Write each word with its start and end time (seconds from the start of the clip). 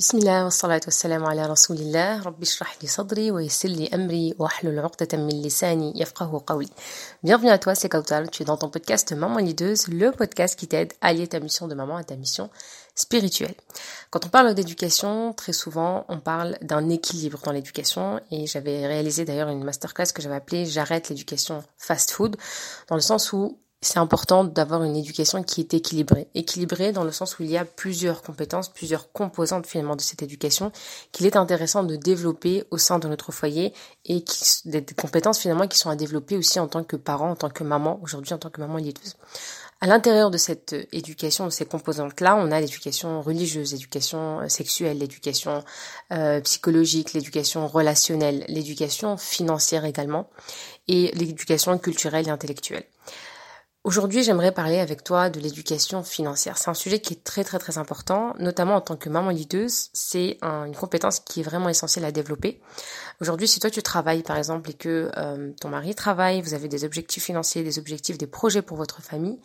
بسم 0.00 0.18
الله 0.18 0.44
والصلاة 0.44 0.80
والسلام 0.84 1.24
على 1.24 1.46
رسول 1.46 1.76
الله 1.76 2.22
رب 2.22 2.42
اشرح 2.42 2.76
لي 2.82 2.88
صدري 2.88 3.30
ويسر 3.30 3.68
لي 3.68 3.88
أمري 3.94 4.34
واحلل 4.38 4.78
عقدة 4.78 5.18
من 5.18 5.42
لساني 5.42 5.92
يفقه 5.96 6.44
قولي 6.46 6.68
Bienvenue 7.22 7.50
à 7.50 7.58
toi, 7.58 7.74
c'est 7.74 7.90
Kautal, 7.90 8.30
tu 8.30 8.42
es 8.42 8.46
dans 8.46 8.56
ton 8.56 8.70
podcast 8.70 9.12
Maman 9.12 9.36
Lideuse, 9.36 9.88
le 9.88 10.10
podcast 10.10 10.58
qui 10.58 10.66
t'aide 10.68 10.94
à 11.02 11.12
lier 11.12 11.26
ta 11.26 11.38
mission 11.38 11.68
de 11.68 11.74
maman 11.74 11.96
à 11.96 12.04
ta 12.04 12.16
mission 12.16 12.48
spirituelle. 12.94 13.54
Quand 14.08 14.24
on 14.24 14.30
parle 14.30 14.54
d'éducation, 14.54 15.34
très 15.34 15.52
souvent 15.52 16.06
on 16.08 16.18
parle 16.18 16.56
d'un 16.62 16.88
équilibre 16.88 17.40
dans 17.44 17.52
l'éducation 17.52 18.22
et 18.30 18.46
j'avais 18.46 18.86
réalisé 18.86 19.26
d'ailleurs 19.26 19.50
une 19.50 19.64
masterclass 19.64 20.12
que 20.14 20.22
j'avais 20.22 20.36
appelée 20.36 20.64
J'arrête 20.64 21.10
l'éducation 21.10 21.62
fast 21.76 22.10
food, 22.10 22.38
dans 22.88 22.96
le 22.96 23.02
sens 23.02 23.34
où 23.34 23.58
c'est 23.85 23.99
important 23.99 24.43
d'avoir 24.43 24.83
une 24.83 24.95
éducation 24.95 25.43
qui 25.43 25.61
est 25.61 25.73
équilibrée. 25.75 26.27
Équilibrée 26.33 26.91
dans 26.91 27.03
le 27.03 27.11
sens 27.11 27.37
où 27.37 27.43
il 27.43 27.51
y 27.51 27.57
a 27.57 27.65
plusieurs 27.65 28.23
compétences, 28.23 28.69
plusieurs 28.69 29.11
composantes 29.11 29.67
finalement 29.67 29.95
de 29.95 30.01
cette 30.01 30.23
éducation 30.23 30.71
qu'il 31.11 31.27
est 31.27 31.35
intéressant 31.35 31.83
de 31.83 31.95
développer 31.95 32.63
au 32.71 32.79
sein 32.79 32.97
de 32.97 33.07
notre 33.07 33.31
foyer 33.31 33.73
et 34.05 34.23
qui, 34.23 34.41
des 34.65 34.83
compétences 34.83 35.39
finalement 35.39 35.67
qui 35.67 35.77
sont 35.77 35.91
à 35.91 35.95
développer 35.95 36.35
aussi 36.35 36.59
en 36.59 36.67
tant 36.67 36.83
que 36.83 36.95
parent, 36.95 37.29
en 37.29 37.35
tant 37.35 37.49
que 37.49 37.63
maman, 37.63 37.99
aujourd'hui 38.01 38.33
en 38.33 38.39
tant 38.39 38.49
que 38.49 38.59
maman 38.59 38.77
lideuse. 38.77 39.17
À 39.81 39.87
l'intérieur 39.87 40.31
de 40.31 40.37
cette 40.37 40.75
éducation, 40.91 41.45
de 41.45 41.51
ces 41.51 41.65
composantes-là, 41.65 42.37
on 42.37 42.51
a 42.51 42.59
l'éducation 42.59 43.21
religieuse, 43.21 43.73
l'éducation 43.73 44.39
euh, 44.39 44.47
sexuelle, 44.47 44.97
l'éducation 44.97 45.63
euh, 46.11 46.41
psychologique, 46.41 47.13
l'éducation 47.13 47.67
relationnelle, 47.67 48.45
l'éducation 48.47 49.17
financière 49.17 49.85
également, 49.85 50.27
et 50.87 51.11
l'éducation 51.13 51.77
culturelle 51.77 52.27
et 52.27 52.31
intellectuelle. 52.31 52.85
Aujourd'hui, 53.85 54.23
j'aimerais 54.23 54.51
parler 54.51 54.79
avec 54.79 55.03
toi 55.03 55.29
de 55.29 55.39
l'éducation 55.39 56.01
financière. 56.01 56.57
C'est 56.57 56.71
un 56.71 56.73
sujet 56.73 56.99
qui 56.99 57.13
est 57.13 57.23
très 57.23 57.43
très 57.43 57.59
très 57.59 57.77
important, 57.77 58.33
notamment 58.39 58.73
en 58.73 58.81
tant 58.81 58.95
que 58.95 59.09
maman 59.09 59.29
leaduse. 59.29 59.91
C'est 59.93 60.39
une 60.41 60.75
compétence 60.75 61.19
qui 61.19 61.41
est 61.41 61.43
vraiment 61.43 61.69
essentielle 61.69 62.03
à 62.03 62.11
développer. 62.11 62.59
Aujourd'hui, 63.21 63.47
si 63.47 63.59
toi 63.59 63.69
tu 63.69 63.83
travailles 63.83 64.23
par 64.23 64.37
exemple 64.37 64.71
et 64.71 64.73
que 64.73 65.11
euh, 65.17 65.51
ton 65.61 65.69
mari 65.69 65.93
travaille, 65.93 66.41
vous 66.41 66.55
avez 66.55 66.67
des 66.67 66.83
objectifs 66.83 67.25
financiers, 67.25 67.61
des 67.61 67.77
objectifs, 67.77 68.17
des 68.17 68.25
projets 68.25 68.63
pour 68.63 68.75
votre 68.75 69.03
famille, 69.03 69.37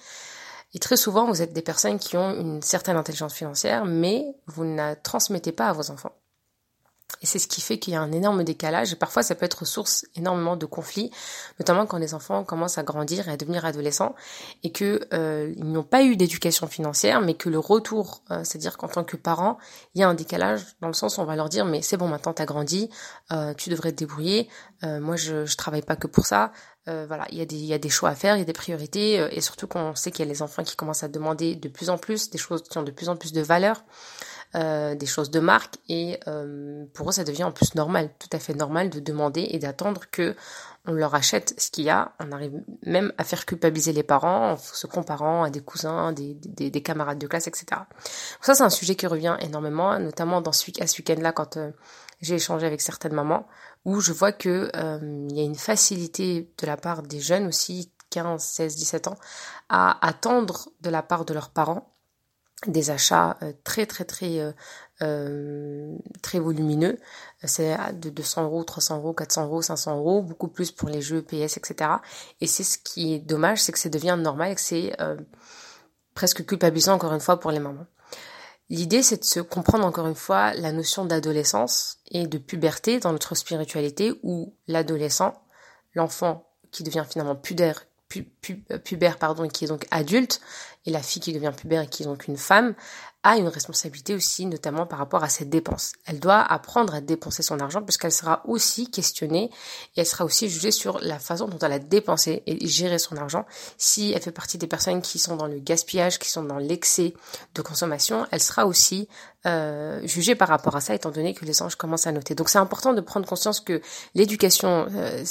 et 0.72 0.78
très 0.78 0.96
souvent 0.96 1.26
vous 1.26 1.42
êtes 1.42 1.52
des 1.52 1.60
personnes 1.60 1.98
qui 1.98 2.16
ont 2.16 2.34
une 2.34 2.62
certaine 2.62 2.96
intelligence 2.96 3.34
financière, 3.34 3.84
mais 3.84 4.24
vous 4.46 4.64
ne 4.64 4.74
la 4.74 4.96
transmettez 4.96 5.52
pas 5.52 5.66
à 5.66 5.74
vos 5.74 5.90
enfants. 5.90 6.12
Et 7.22 7.26
c'est 7.26 7.38
ce 7.38 7.48
qui 7.48 7.60
fait 7.60 7.78
qu'il 7.78 7.92
y 7.92 7.96
a 7.96 8.00
un 8.00 8.12
énorme 8.12 8.44
décalage 8.44 8.92
et 8.92 8.96
parfois 8.96 9.22
ça 9.22 9.34
peut 9.34 9.44
être 9.44 9.64
source 9.64 10.06
énormément 10.14 10.56
de 10.56 10.66
conflits, 10.66 11.10
notamment 11.58 11.86
quand 11.86 11.98
les 11.98 12.14
enfants 12.14 12.44
commencent 12.44 12.78
à 12.78 12.82
grandir 12.82 13.28
et 13.28 13.32
à 13.32 13.36
devenir 13.36 13.64
adolescents 13.64 14.14
et 14.62 14.72
que 14.72 15.06
euh, 15.12 15.52
ils 15.56 15.70
n'ont 15.70 15.82
pas 15.82 16.02
eu 16.02 16.16
d'éducation 16.16 16.66
financière, 16.66 17.20
mais 17.20 17.34
que 17.34 17.48
le 17.48 17.58
retour, 17.58 18.22
euh, 18.30 18.42
c'est-à-dire 18.44 18.76
qu'en 18.76 18.88
tant 18.88 19.04
que 19.04 19.16
parent, 19.16 19.58
il 19.94 20.00
y 20.00 20.04
a 20.04 20.08
un 20.08 20.14
décalage 20.14 20.64
dans 20.80 20.88
le 20.88 20.94
sens 20.94 21.18
où 21.18 21.20
on 21.20 21.24
va 21.24 21.36
leur 21.36 21.48
dire 21.48 21.64
mais 21.64 21.82
c'est 21.82 21.96
bon 21.96 22.08
maintenant 22.08 22.32
t'as 22.32 22.46
grandi, 22.46 22.90
euh, 23.32 23.54
tu 23.54 23.70
devrais 23.70 23.92
te 23.92 23.98
débrouiller, 23.98 24.48
moi 24.82 25.16
je 25.16 25.44
je 25.44 25.56
travaille 25.56 25.82
pas 25.82 25.96
que 25.96 26.06
pour 26.06 26.26
ça, 26.26 26.52
voilà, 26.86 27.26
il 27.30 27.38
y, 27.38 27.40
a 27.40 27.44
des, 27.44 27.56
y 27.56 27.72
a 27.72 27.78
des 27.78 27.88
choix 27.88 28.08
à 28.08 28.14
faire, 28.16 28.34
il 28.34 28.40
y 28.40 28.42
a 28.42 28.44
des 28.44 28.52
priorités, 28.52 29.14
et 29.30 29.40
surtout 29.40 29.68
qu'on 29.68 29.94
sait 29.94 30.10
qu'il 30.10 30.24
y 30.24 30.28
a 30.28 30.32
les 30.32 30.42
enfants 30.42 30.64
qui 30.64 30.74
commencent 30.74 31.04
à 31.04 31.08
demander 31.08 31.54
de 31.54 31.68
plus 31.68 31.88
en 31.88 31.98
plus 31.98 32.30
des 32.30 32.38
choses 32.38 32.64
qui 32.64 32.78
ont 32.78 32.82
de 32.82 32.90
plus 32.90 33.08
en 33.08 33.16
plus 33.16 33.32
de 33.32 33.40
valeur. 33.40 33.84
Euh, 34.56 34.96
des 34.96 35.06
choses 35.06 35.30
de 35.30 35.38
marque 35.38 35.76
et 35.88 36.18
euh, 36.26 36.84
pour 36.92 37.08
eux 37.08 37.12
ça 37.12 37.22
devient 37.22 37.44
en 37.44 37.52
plus 37.52 37.76
normal, 37.76 38.10
tout 38.18 38.28
à 38.32 38.40
fait 38.40 38.52
normal 38.52 38.90
de 38.90 38.98
demander 38.98 39.46
et 39.48 39.60
d'attendre 39.60 40.06
que 40.10 40.34
on 40.86 40.92
leur 40.92 41.14
achète 41.14 41.54
ce 41.56 41.70
qu'il 41.70 41.84
y 41.84 41.90
a. 41.90 42.10
On 42.18 42.32
arrive 42.32 42.54
même 42.84 43.12
à 43.16 43.22
faire 43.22 43.46
culpabiliser 43.46 43.92
les 43.92 44.02
parents 44.02 44.54
en 44.54 44.56
se 44.56 44.88
comparant 44.88 45.44
à 45.44 45.50
des 45.50 45.60
cousins, 45.60 46.12
des, 46.12 46.34
des, 46.34 46.68
des 46.68 46.82
camarades 46.82 47.18
de 47.18 47.28
classe, 47.28 47.46
etc. 47.46 47.82
Ça 48.40 48.56
c'est 48.56 48.64
un 48.64 48.70
sujet 48.70 48.96
qui 48.96 49.06
revient 49.06 49.36
énormément, 49.38 49.96
notamment 50.00 50.40
dans 50.40 50.50
ce, 50.50 50.68
à 50.82 50.88
ce 50.88 50.98
week-end-là 50.98 51.30
quand 51.30 51.56
euh, 51.56 51.70
j'ai 52.20 52.34
échangé 52.34 52.66
avec 52.66 52.80
certaines 52.80 53.14
mamans 53.14 53.46
où 53.84 54.00
je 54.00 54.12
vois 54.12 54.32
que 54.32 54.68
il 54.74 55.36
y 55.36 55.40
a 55.40 55.44
une 55.44 55.54
facilité 55.54 56.50
de 56.58 56.66
la 56.66 56.76
part 56.76 57.02
des 57.02 57.20
jeunes 57.20 57.46
aussi 57.46 57.92
15, 58.10 58.42
16, 58.42 58.74
17 58.74 59.06
ans 59.06 59.16
à 59.68 60.04
attendre 60.04 60.70
de 60.80 60.90
la 60.90 61.04
part 61.04 61.24
de 61.24 61.34
leurs 61.34 61.50
parents 61.50 61.89
des 62.66 62.90
achats 62.90 63.38
euh, 63.42 63.52
très 63.64 63.86
très 63.86 64.04
très 64.04 64.38
euh, 64.38 64.52
euh, 65.02 65.96
très 66.22 66.38
volumineux. 66.38 66.98
C'est 67.44 67.76
de 67.94 68.10
200 68.10 68.44
euros, 68.44 68.64
300 68.64 68.98
euros, 68.98 69.14
400 69.14 69.46
euros, 69.46 69.62
500 69.62 69.96
euros, 69.96 70.22
beaucoup 70.22 70.48
plus 70.48 70.70
pour 70.70 70.88
les 70.88 71.00
jeux 71.00 71.22
PS, 71.22 71.56
etc. 71.56 71.90
Et 72.40 72.46
c'est 72.46 72.64
ce 72.64 72.76
qui 72.78 73.14
est 73.14 73.18
dommage, 73.18 73.62
c'est 73.62 73.72
que 73.72 73.78
ça 73.78 73.88
devient 73.88 74.18
normal, 74.20 74.54
que 74.54 74.60
c'est 74.60 74.94
presque 76.14 76.44
culpabilisant 76.44 76.92
encore 76.92 77.14
une 77.14 77.20
fois 77.20 77.40
pour 77.40 77.50
les 77.50 77.60
mamans. 77.60 77.86
L'idée, 78.68 79.02
c'est 79.02 79.16
de 79.16 79.24
se 79.24 79.40
comprendre 79.40 79.86
encore 79.86 80.06
une 80.06 80.14
fois 80.14 80.52
la 80.52 80.70
notion 80.70 81.06
d'adolescence 81.06 81.98
et 82.10 82.26
de 82.26 82.36
puberté 82.36 83.00
dans 83.00 83.12
notre 83.12 83.34
spiritualité 83.34 84.12
où 84.22 84.54
l'adolescent, 84.68 85.32
l'enfant 85.94 86.46
qui 86.70 86.82
devient 86.82 87.04
finalement 87.08 87.36
pudère, 87.36 87.86
pubère 88.84 89.18
pardon, 89.18 89.48
qui 89.48 89.64
est 89.64 89.68
donc 89.68 89.86
adulte, 89.90 90.40
et 90.86 90.90
la 90.90 91.02
fille 91.02 91.22
qui 91.22 91.32
devient 91.32 91.52
pubère 91.56 91.82
et 91.82 91.86
qui 91.86 92.02
est 92.02 92.06
donc 92.06 92.26
une 92.26 92.36
femme, 92.36 92.74
a 93.22 93.36
une 93.36 93.48
responsabilité 93.48 94.14
aussi, 94.14 94.46
notamment 94.46 94.86
par 94.86 94.98
rapport 94.98 95.22
à 95.22 95.28
ses 95.28 95.44
dépenses. 95.44 95.92
Elle 96.06 96.20
doit 96.20 96.40
apprendre 96.40 96.94
à 96.94 97.00
dépenser 97.02 97.42
son 97.42 97.60
argent 97.60 97.82
puisqu'elle 97.82 98.12
sera 98.12 98.42
aussi 98.46 98.90
questionnée 98.90 99.50
et 99.96 100.00
elle 100.00 100.06
sera 100.06 100.24
aussi 100.24 100.48
jugée 100.48 100.70
sur 100.70 100.98
la 101.00 101.18
façon 101.18 101.46
dont 101.46 101.58
elle 101.58 101.72
a 101.72 101.78
dépensé 101.78 102.42
et 102.46 102.66
géré 102.66 102.98
son 102.98 103.16
argent. 103.16 103.44
Si 103.76 104.12
elle 104.12 104.22
fait 104.22 104.32
partie 104.32 104.56
des 104.56 104.66
personnes 104.66 105.02
qui 105.02 105.18
sont 105.18 105.36
dans 105.36 105.46
le 105.46 105.58
gaspillage, 105.58 106.18
qui 106.18 106.30
sont 106.30 106.42
dans 106.42 106.58
l'excès 106.58 107.12
de 107.54 107.62
consommation, 107.62 108.26
elle 108.30 108.40
sera 108.40 108.64
aussi 108.66 109.06
euh, 109.46 110.00
jugée 110.06 110.34
par 110.34 110.48
rapport 110.48 110.76
à 110.76 110.80
ça, 110.80 110.94
étant 110.94 111.10
donné 111.10 111.34
que 111.34 111.44
les 111.44 111.62
anges 111.62 111.74
commencent 111.74 112.06
à 112.06 112.12
noter. 112.12 112.34
Donc 112.34 112.48
c'est 112.48 112.58
important 112.58 112.92
de 112.94 113.00
prendre 113.00 113.26
conscience 113.26 113.60
que 113.60 113.82
l'éducation, 114.14 114.86
euh, 114.94 115.24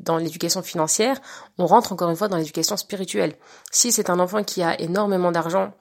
dans 0.00 0.18
l'éducation 0.18 0.62
financière, 0.62 1.20
on 1.58 1.66
rentre 1.66 1.92
encore 1.92 2.10
une 2.10 2.16
fois 2.16 2.28
dans 2.28 2.36
l'éducation 2.36 2.76
spirituelle. 2.76 3.34
Si 3.70 3.92
c'est 3.92 4.10
un 4.10 4.18
enfant 4.18 4.42
qui 4.42 4.62
a 4.62 4.80
énormément 4.80 5.32
d'argent, 5.32 5.72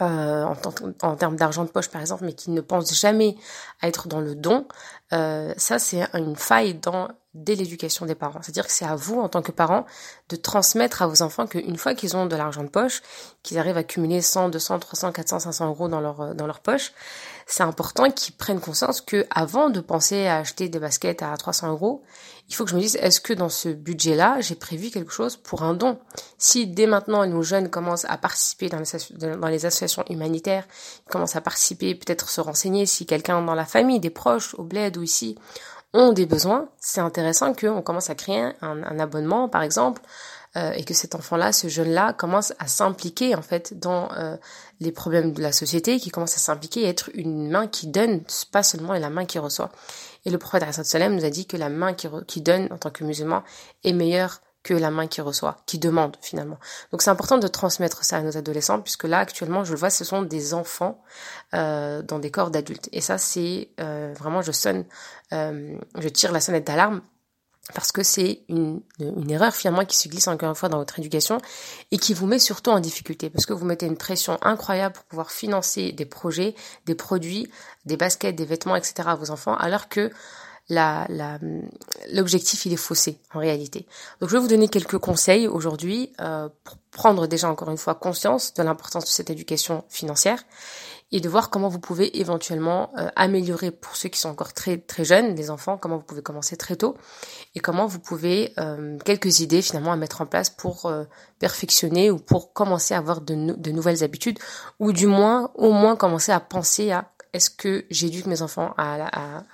euh, 0.00 0.44
en, 0.44 0.56
en, 1.02 1.16
termes 1.16 1.36
d'argent 1.36 1.64
de 1.64 1.70
poche 1.70 1.88
par 1.88 2.00
exemple, 2.00 2.24
mais 2.24 2.32
qui 2.32 2.50
ne 2.50 2.60
pense 2.60 2.98
jamais 2.98 3.36
à 3.80 3.88
être 3.88 4.08
dans 4.08 4.20
le 4.20 4.34
don, 4.34 4.66
euh, 5.12 5.52
ça 5.56 5.78
c'est 5.78 6.02
une 6.14 6.36
faille 6.36 6.74
dans 6.74 7.08
dès 7.34 7.54
l'éducation 7.54 8.06
des 8.06 8.14
parents. 8.14 8.40
C'est-à-dire 8.42 8.66
que 8.66 8.72
c'est 8.72 8.86
à 8.86 8.96
vous 8.96 9.20
en 9.20 9.28
tant 9.28 9.42
que 9.42 9.52
parents 9.52 9.84
de 10.28 10.36
transmettre 10.36 11.02
à 11.02 11.06
vos 11.06 11.22
enfants 11.22 11.46
qu'une 11.46 11.76
fois 11.76 11.94
qu'ils 11.94 12.16
ont 12.16 12.26
de 12.26 12.36
l'argent 12.36 12.64
de 12.64 12.68
poche, 12.68 13.02
qu'ils 13.42 13.58
arrivent 13.58 13.76
à 13.76 13.84
cumuler 13.84 14.22
100, 14.22 14.48
200, 14.48 14.78
300, 14.78 15.12
400, 15.12 15.40
500 15.40 15.68
euros 15.68 15.88
dans 15.88 16.00
leur 16.00 16.34
dans 16.34 16.46
leur 16.46 16.60
poche, 16.60 16.92
c'est 17.46 17.62
important 17.62 18.10
qu'ils 18.10 18.34
prennent 18.34 18.60
conscience 18.60 19.00
que 19.00 19.26
avant 19.30 19.70
de 19.70 19.80
penser 19.80 20.26
à 20.26 20.38
acheter 20.38 20.68
des 20.68 20.78
baskets 20.78 21.22
à 21.22 21.36
300 21.36 21.70
euros, 21.70 22.02
il 22.48 22.54
faut 22.54 22.64
que 22.64 22.70
je 22.70 22.76
me 22.76 22.80
dise 22.80 22.96
est-ce 22.96 23.20
que 23.20 23.32
dans 23.32 23.48
ce 23.48 23.68
budget-là, 23.70 24.40
j'ai 24.40 24.54
prévu 24.54 24.90
quelque 24.90 25.12
chose 25.12 25.36
pour 25.36 25.62
un 25.62 25.74
don? 25.74 25.98
Si 26.36 26.66
dès 26.66 26.86
maintenant 26.86 27.26
nos 27.26 27.42
jeunes 27.42 27.70
commencent 27.70 28.04
à 28.04 28.16
participer 28.18 28.68
dans 28.68 28.78
les, 29.48 29.66
associations 29.66 30.04
humanitaires, 30.10 30.66
commencent 31.10 31.36
à 31.36 31.40
participer, 31.40 31.94
peut-être 31.94 32.28
se 32.28 32.40
renseigner 32.40 32.86
si 32.86 33.06
quelqu'un 33.06 33.42
dans 33.42 33.54
la 33.54 33.66
famille, 33.66 34.00
des 34.00 34.10
proches, 34.10 34.54
au 34.54 34.62
bled 34.62 34.96
ou 34.96 35.02
ici, 35.02 35.38
ont 35.94 36.12
des 36.12 36.26
besoins, 36.26 36.68
c'est 36.78 37.00
intéressant 37.00 37.54
qu'on 37.54 37.82
commence 37.82 38.10
à 38.10 38.14
créer 38.14 38.40
un, 38.60 38.82
un 38.82 38.98
abonnement, 38.98 39.48
par 39.48 39.62
exemple, 39.62 40.02
euh, 40.56 40.72
et 40.72 40.84
que 40.84 40.94
cet 40.94 41.14
enfant-là, 41.14 41.52
ce 41.52 41.68
jeune-là, 41.68 42.14
commence 42.14 42.54
à 42.58 42.66
s'impliquer 42.66 43.34
en 43.34 43.42
fait 43.42 43.78
dans 43.78 44.10
euh, 44.12 44.36
les 44.80 44.92
problèmes 44.92 45.32
de 45.32 45.42
la 45.42 45.52
société, 45.52 45.98
qui 45.98 46.10
commence 46.10 46.34
à 46.36 46.38
s'impliquer 46.38 46.82
et 46.82 46.88
être 46.88 47.10
une 47.14 47.50
main 47.50 47.66
qui 47.66 47.86
donne, 47.86 48.22
pas 48.50 48.62
seulement 48.62 48.94
la 48.94 49.10
main 49.10 49.26
qui 49.26 49.38
reçoit. 49.38 49.70
Et 50.24 50.30
le 50.30 50.38
prophète 50.38 50.64
Salem 50.84 51.14
nous 51.14 51.24
a 51.24 51.30
dit 51.30 51.46
que 51.46 51.56
la 51.56 51.68
main 51.68 51.92
qui, 51.92 52.08
qui 52.26 52.40
donne 52.40 52.68
en 52.72 52.78
tant 52.78 52.90
que 52.90 53.04
musulman 53.04 53.42
est 53.84 53.92
meilleure 53.92 54.40
que 54.62 54.74
la 54.74 54.90
main 54.90 55.06
qui 55.06 55.20
reçoit, 55.20 55.56
qui 55.66 55.78
demande 55.78 56.16
finalement. 56.20 56.58
Donc 56.90 57.02
c'est 57.02 57.10
important 57.10 57.38
de 57.38 57.48
transmettre 57.48 58.04
ça 58.04 58.18
à 58.18 58.22
nos 58.22 58.36
adolescents, 58.36 58.80
puisque 58.80 59.04
là 59.04 59.18
actuellement, 59.18 59.64
je 59.64 59.72
le 59.72 59.78
vois, 59.78 59.90
ce 59.90 60.04
sont 60.04 60.22
des 60.22 60.54
enfants 60.54 61.02
euh, 61.54 62.02
dans 62.02 62.18
des 62.18 62.30
corps 62.30 62.50
d'adultes. 62.50 62.88
Et 62.92 63.00
ça, 63.00 63.18
c'est 63.18 63.70
euh, 63.80 64.12
vraiment, 64.18 64.42
je 64.42 64.52
sonne, 64.52 64.84
euh, 65.32 65.76
je 65.98 66.08
tire 66.08 66.32
la 66.32 66.40
sonnette 66.40 66.66
d'alarme 66.66 67.02
parce 67.74 67.92
que 67.92 68.02
c'est 68.02 68.44
une, 68.48 68.80
une, 68.98 69.30
erreur 69.30 69.54
finalement 69.54 69.84
qui 69.84 69.96
se 69.96 70.08
glisse 70.08 70.26
encore 70.28 70.48
une 70.48 70.54
fois 70.54 70.70
dans 70.70 70.78
votre 70.78 70.98
éducation 70.98 71.38
et 71.90 71.98
qui 71.98 72.14
vous 72.14 72.26
met 72.26 72.38
surtout 72.38 72.70
en 72.70 72.80
difficulté 72.80 73.28
parce 73.28 73.44
que 73.44 73.52
vous 73.52 73.66
mettez 73.66 73.84
une 73.84 73.98
pression 73.98 74.38
incroyable 74.40 74.94
pour 74.94 75.04
pouvoir 75.04 75.30
financer 75.30 75.92
des 75.92 76.06
projets, 76.06 76.54
des 76.86 76.94
produits, 76.94 77.50
des 77.84 77.98
baskets, 77.98 78.34
des 78.34 78.46
vêtements, 78.46 78.74
etc. 78.74 78.94
à 79.08 79.14
vos 79.16 79.30
enfants 79.30 79.54
alors 79.54 79.90
que 79.90 80.10
l'objectif 80.70 82.66
il 82.66 82.72
est 82.72 82.76
faussé 82.76 83.20
en 83.34 83.38
réalité. 83.38 83.86
Donc 84.20 84.28
je 84.30 84.36
vais 84.36 84.40
vous 84.40 84.48
donner 84.48 84.68
quelques 84.68 84.98
conseils 84.98 85.46
aujourd'hui 85.46 86.12
euh, 86.20 86.48
pour 86.64 86.76
prendre 86.90 87.26
déjà 87.26 87.48
encore 87.48 87.70
une 87.70 87.78
fois 87.78 87.94
conscience 87.94 88.54
de 88.54 88.62
l'importance 88.62 89.04
de 89.04 89.10
cette 89.10 89.30
éducation 89.30 89.84
financière 89.88 90.44
et 91.10 91.20
de 91.20 91.28
voir 91.28 91.50
comment 91.50 91.68
vous 91.68 91.78
pouvez 91.78 92.20
éventuellement 92.20 92.90
euh, 92.98 93.08
améliorer 93.16 93.70
pour 93.70 93.96
ceux 93.96 94.08
qui 94.08 94.18
sont 94.18 94.28
encore 94.28 94.52
très 94.52 94.76
très 94.76 95.04
jeunes, 95.04 95.34
les 95.34 95.50
enfants, 95.50 95.78
comment 95.78 95.96
vous 95.96 96.04
pouvez 96.04 96.22
commencer 96.22 96.56
très 96.56 96.76
tôt 96.76 96.96
et 97.54 97.60
comment 97.60 97.86
vous 97.86 97.98
pouvez 97.98 98.52
euh, 98.58 98.98
quelques 99.04 99.40
idées 99.40 99.62
finalement 99.62 99.92
à 99.92 99.96
mettre 99.96 100.20
en 100.20 100.26
place 100.26 100.50
pour 100.50 100.86
euh, 100.86 101.04
perfectionner 101.38 102.10
ou 102.10 102.18
pour 102.18 102.52
commencer 102.52 102.94
à 102.94 102.98
avoir 102.98 103.20
de, 103.22 103.34
de 103.34 103.70
nouvelles 103.70 104.04
habitudes 104.04 104.38
ou 104.78 104.92
du 104.92 105.06
moins 105.06 105.50
au 105.54 105.72
moins 105.72 105.96
commencer 105.96 106.32
à 106.32 106.40
penser 106.40 106.90
à 106.90 107.10
est-ce 107.32 107.50
que 107.50 107.84
j'éduque 107.90 108.26
mes 108.26 108.42
enfants 108.42 108.74
à, 108.76 109.44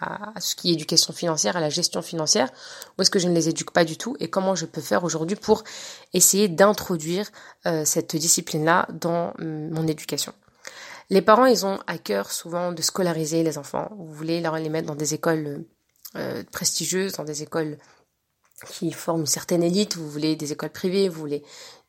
ce 0.41 0.55
qui 0.55 0.71
est 0.71 0.73
éducation 0.75 1.13
financière, 1.13 1.57
à 1.57 1.61
la 1.61 1.71
gestion 1.71 2.03
financière, 2.03 2.51
ou 2.97 3.03
est-ce 3.03 3.11
que 3.11 3.19
je 3.19 3.29
ne 3.29 3.35
les 3.35 3.49
éduque 3.49 3.71
pas 3.71 3.85
du 3.85 3.97
tout, 3.97 4.17
et 4.21 4.29
comment 4.29 4.55
je 4.55 4.67
peux 4.67 4.81
faire 4.81 5.05
aujourd'hui 5.05 5.37
pour 5.37 5.65
essayer 6.13 6.49
d'introduire 6.49 7.31
euh, 7.67 7.85
cette 7.85 8.17
discipline-là 8.17 8.89
dans 8.93 9.33
mm, 9.39 9.71
mon 9.71 9.87
éducation. 9.87 10.33
Les 11.11 11.23
parents, 11.23 11.47
ils 11.47 11.67
ont 11.67 11.79
à 11.87 11.99
cœur 11.99 12.33
souvent 12.33 12.73
de 12.73 12.81
scolariser 12.81 13.43
les 13.43 13.59
enfants. 13.59 13.91
Vous 13.99 14.13
voulez 14.13 14.41
leur 14.41 14.57
les 14.57 14.71
mettre 14.71 14.87
dans 14.87 14.95
des 14.95 15.13
écoles 15.13 15.65
euh, 16.17 16.43
prestigieuses, 16.51 17.13
dans 17.13 17.25
des 17.25 17.43
écoles 17.43 17.79
qui 18.69 18.91
forment 18.93 19.21
une 19.21 19.27
certaine 19.27 19.63
élite, 19.63 19.97
vous 19.97 20.09
voulez 20.09 20.37
des 20.37 20.53
écoles 20.53 20.71
privées, 20.71 21.09
vous 21.09 21.21
voulez 21.21 21.43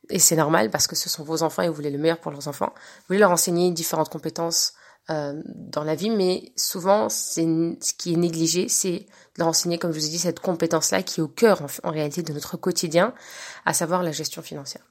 et 0.10 0.20
c'est 0.20 0.36
normal 0.36 0.70
parce 0.70 0.88
que 0.88 0.96
ce 0.96 1.10
sont 1.10 1.24
vos 1.24 1.44
enfants 1.44 1.62
et 1.62 1.68
vous 1.68 1.74
voulez 1.74 1.90
le 1.90 1.98
meilleur 1.98 2.20
pour 2.20 2.32
leurs 2.32 2.48
enfants. 2.48 2.72
Vous 2.76 3.04
voulez 3.10 3.20
leur 3.20 3.32
enseigner 3.32 3.72
différentes 3.72 4.10
compétences 4.10 4.74
euh, 5.10 5.42
dans 5.46 5.84
la 5.84 5.96
vie, 5.96 6.10
mais 6.10 6.52
souvent, 6.56 7.10
c'est 7.10 7.44
ce 7.44 7.94
qui 7.94 8.14
est 8.14 8.18
négligé, 8.18 8.68
c'est 8.68 9.00
de 9.00 9.40
leur 9.40 9.50
enseigner, 9.50 9.78
comme 9.78 9.92
je 9.92 10.00
vous 10.00 10.06
ai 10.06 10.10
dit, 10.10 10.20
cette 10.20 10.40
compétence-là 10.40 11.04
qui 11.04 11.20
est 11.20 11.24
au 11.24 11.28
cœur 11.28 11.62
en 11.84 11.92
réalité 11.92 12.24
de 12.24 12.34
notre 12.34 12.58
quotidien, 12.58 13.14
à 13.66 13.74
savoir 13.74 14.02
la 14.02 14.12
gestion 14.12 14.42
financière. 14.42 14.84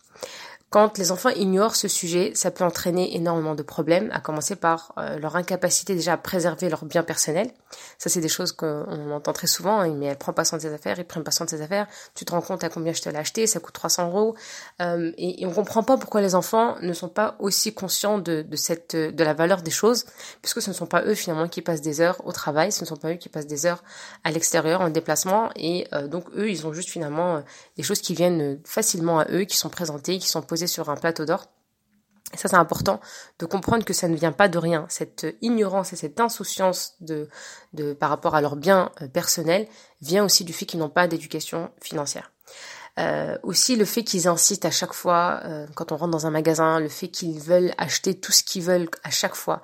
Quand 0.75 0.99
les 0.99 1.13
enfants 1.13 1.29
ignorent 1.29 1.77
ce 1.77 1.87
sujet, 1.87 2.33
ça 2.35 2.51
peut 2.51 2.65
entraîner 2.65 3.15
énormément 3.15 3.55
de 3.55 3.63
problèmes, 3.63 4.11
à 4.13 4.19
commencer 4.19 4.57
par 4.57 4.93
euh, 4.99 5.21
leur 5.21 5.37
incapacité 5.37 5.95
déjà 5.95 6.15
à 6.15 6.17
préserver 6.17 6.69
leurs 6.69 6.85
biens 6.85 7.05
personnels. 7.05 7.53
Ça, 7.97 8.11
c'est 8.11 8.21
des 8.21 8.29
choses 8.29 8.51
qu'on 8.51 9.13
entend 9.13 9.33
très 9.33 9.47
souvent, 9.47 9.79
hein, 9.79 9.95
mais 9.95 10.07
elle 10.07 10.19
prend 10.19 10.33
pas 10.33 10.45
soin 10.45 10.59
de 10.59 10.63
ses 10.63 10.75
affaires, 10.75 10.99
il 10.99 11.05
prend 11.05 11.23
pas 11.23 11.31
soin 11.31 11.47
de 11.47 11.51
ses 11.51 11.63
affaires, 11.63 11.87
tu 12.17 12.25
te 12.25 12.33
rends 12.33 12.41
compte 12.41 12.65
à 12.65 12.71
combien 12.71 12.93
je 12.93 13.03
te 13.03 13.09
l'ai 13.09 13.17
acheté, 13.17 13.47
ça 13.47 13.61
coûte 13.61 13.73
300 13.73 14.09
euros. 14.09 14.35
Euh, 14.83 15.13
et, 15.17 15.43
et, 15.43 15.47
on 15.47 15.53
comprend 15.53 15.85
pas 15.85 15.97
pourquoi 15.97 16.21
les 16.23 16.35
enfants 16.35 16.75
ne 16.83 16.93
sont 16.93 17.09
pas 17.09 17.37
aussi 17.39 17.73
conscients 17.73 18.19
de, 18.19 18.43
de, 18.43 18.57
cette, 18.57 18.97
de 18.97 19.25
la 19.25 19.33
valeur 19.33 19.63
des 19.63 19.71
choses, 19.71 20.05
puisque 20.43 20.61
ce 20.61 20.71
ne 20.71 20.75
sont 20.75 20.87
pas 20.87 21.05
eux 21.05 21.15
finalement 21.15 21.47
qui 21.47 21.63
passent 21.63 21.83
des 21.83 22.01
heures 22.01 22.21
au 22.27 22.33
travail, 22.33 22.73
ce 22.73 22.81
ne 22.81 22.89
sont 22.89 22.97
pas 22.97 23.13
eux 23.13 23.17
qui 23.17 23.29
passent 23.29 23.47
des 23.47 23.65
heures 23.67 23.85
à 24.25 24.33
l'extérieur 24.33 24.81
en 24.81 24.91
déplacement, 24.91 25.51
et 25.55 25.87
euh, 25.93 26.09
donc 26.09 26.25
eux, 26.37 26.51
ils 26.51 26.67
ont 26.67 26.73
juste 26.73 26.91
finalement 26.91 27.45
des 27.77 27.85
choses 27.85 28.01
qui 28.01 28.17
viennent 28.17 28.59
facilement 28.65 29.21
à 29.21 29.31
eux, 29.31 29.45
qui 29.45 29.57
sont 29.57 29.71
présentées, 29.71 30.19
qui 30.19 30.29
sont 30.29 30.43
posées 30.43 30.64
sur 30.67 30.91
un 30.91 30.97
plateau 30.97 31.25
d'or. 31.25 31.47
Ça, 32.35 32.49
c'est 32.49 32.57
important 32.57 33.01
de 33.39 33.47
comprendre 33.47 33.85
que 33.85 33.93
ça 33.93 34.09
ne 34.09 34.17
vient 34.17 34.33
pas 34.33 34.49
de 34.49 34.59
rien. 34.59 34.87
Cette 34.89 35.27
ignorance 35.41 35.93
et 35.93 35.97
cette 35.97 36.19
insouciance 36.21 36.95
de, 37.01 37.29
de, 37.75 37.93
par 37.93 38.11
rapport 38.11 38.35
à 38.35 38.41
leurs 38.41 38.57
biens 38.57 38.91
euh, 39.03 39.09
personnels 39.09 39.69
vient 40.01 40.25
aussi 40.25 40.45
du 40.45 40.53
fait 40.53 40.67
qu'ils 40.67 40.81
n'ont 40.81 40.89
pas 40.89 41.07
d'éducation 41.07 41.71
financière. 41.81 42.33
Euh, 42.99 43.37
aussi 43.43 43.75
le 43.75 43.85
fait 43.85 44.05
qu'ils 44.05 44.29
incitent 44.29 44.65
à 44.65 44.71
chaque 44.71 44.93
fois, 44.93 45.41
euh, 45.45 45.67
quand 45.75 45.91
on 45.91 45.97
rentre 45.97 46.13
dans 46.13 46.27
un 46.27 46.31
magasin, 46.31 46.79
le 46.79 46.89
fait 46.89 47.09
qu'ils 47.09 47.41
veulent 47.41 47.73
acheter 47.77 48.19
tout 48.19 48.31
ce 48.31 48.45
qu'ils 48.45 48.63
veulent 48.63 48.89
à 49.03 49.11
chaque 49.11 49.35
fois, 49.35 49.63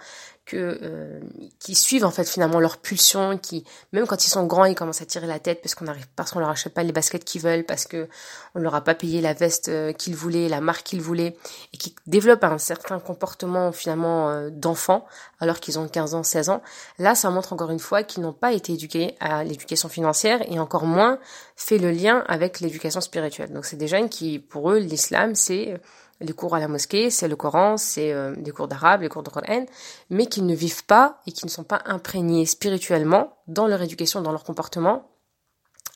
euh, 0.55 1.21
qui 1.59 1.75
suivent 1.75 2.05
en 2.05 2.11
fait 2.11 2.29
finalement 2.29 2.61
leur 2.61 2.79
pulsion, 2.79 3.39
qui 3.39 3.65
même 3.93 4.07
quand 4.07 4.25
ils 4.27 4.31
sont 4.31 4.47
grands, 4.47 4.65
ils 4.65 4.75
commencent 4.75 5.03
à 5.03 5.07
tirer 5.07 5.27
la 5.27 5.39
tête 5.39 5.61
parce 5.63 5.75
qu'on 5.75 5.87
arrive 5.87 6.07
parce 6.17 6.31
qu'on 6.31 6.41
leur 6.41 6.49
achète 6.49 6.75
pas 6.75 6.83
les 6.83 6.93
baskets 6.93 7.25
qu'ils 7.25 7.43
veulent, 7.43 7.65
parce 7.65 7.87
que 7.87 8.09
on 8.55 8.61
leur 8.61 8.75
a 8.75 8.83
pas 8.83 8.95
payé 8.95 9.21
la 9.21 9.33
veste 9.33 9.69
euh, 9.69 9.93
qu'ils 9.93 10.17
voulaient, 10.17 10.49
la 10.49 10.61
marque 10.61 10.85
qu'ils 10.85 11.01
voulaient, 11.01 11.37
et 11.73 11.77
qui 11.77 11.95
développent 12.07 12.45
un 12.45 12.59
certain 12.59 12.99
comportement 12.99 13.73
finalement 13.73 14.31
euh, 14.31 14.51
d'enfant 14.51 15.07
alors 15.41 15.61
qu'ils 15.61 15.79
ont 15.79 15.89
15 15.89 16.15
ans, 16.15 16.23
16 16.23 16.51
ans. 16.51 16.63
Là, 16.99 17.15
ça 17.15 17.31
montre 17.31 17.53
encore 17.53 17.71
une 17.71 17.79
fois 17.79 18.03
qu'ils 18.03 18.23
n'ont 18.23 18.33
pas 18.33 18.53
été 18.53 18.75
éduqués 18.75 19.17
à 19.21 19.45
l'éducation 19.45 19.89
financière 19.89 20.41
et 20.51 20.59
encore 20.59 20.85
moins 20.85 21.19
fait 21.57 21.79
le 21.79 21.91
lien 21.91 22.25
avec 22.29 22.61
l'éducation 22.61 23.01
spirituelle. 23.01 23.53
Donc 23.53 23.65
c'est 23.65 23.77
des 23.77 23.89
jeunes 23.89 24.09
qui, 24.09 24.39
pour 24.39 24.71
eux, 24.71 24.79
l'islam, 24.79 25.35
c'est 25.35 25.81
les 26.21 26.33
cours 26.33 26.55
à 26.55 26.61
la 26.61 26.69
mosquée, 26.69 27.11
c'est 27.11 27.29
le 27.29 27.37
Coran, 27.37 27.77
c'est 27.77 28.13
euh, 28.13 28.35
des 28.37 28.51
cours 28.51 28.69
d'arabe, 28.69 29.03
les 29.03 29.09
cours 29.09 29.23
de 29.23 29.31
Coran, 29.31 29.67
mais 30.11 30.27
qui 30.27 30.43
ne 30.43 30.55
vivent 30.55 30.85
pas 30.85 31.21
et 31.27 31.33
qui 31.33 31.47
ne 31.47 31.51
sont 31.51 31.65
pas 31.65 31.83
imprégnés 31.87 32.47
spirituellement 32.47 33.39
dans 33.47 33.67
leur 33.67 33.83
éducation, 33.83 34.21
dans 34.21 34.33
leur 34.33 34.45
comportement 34.45 35.09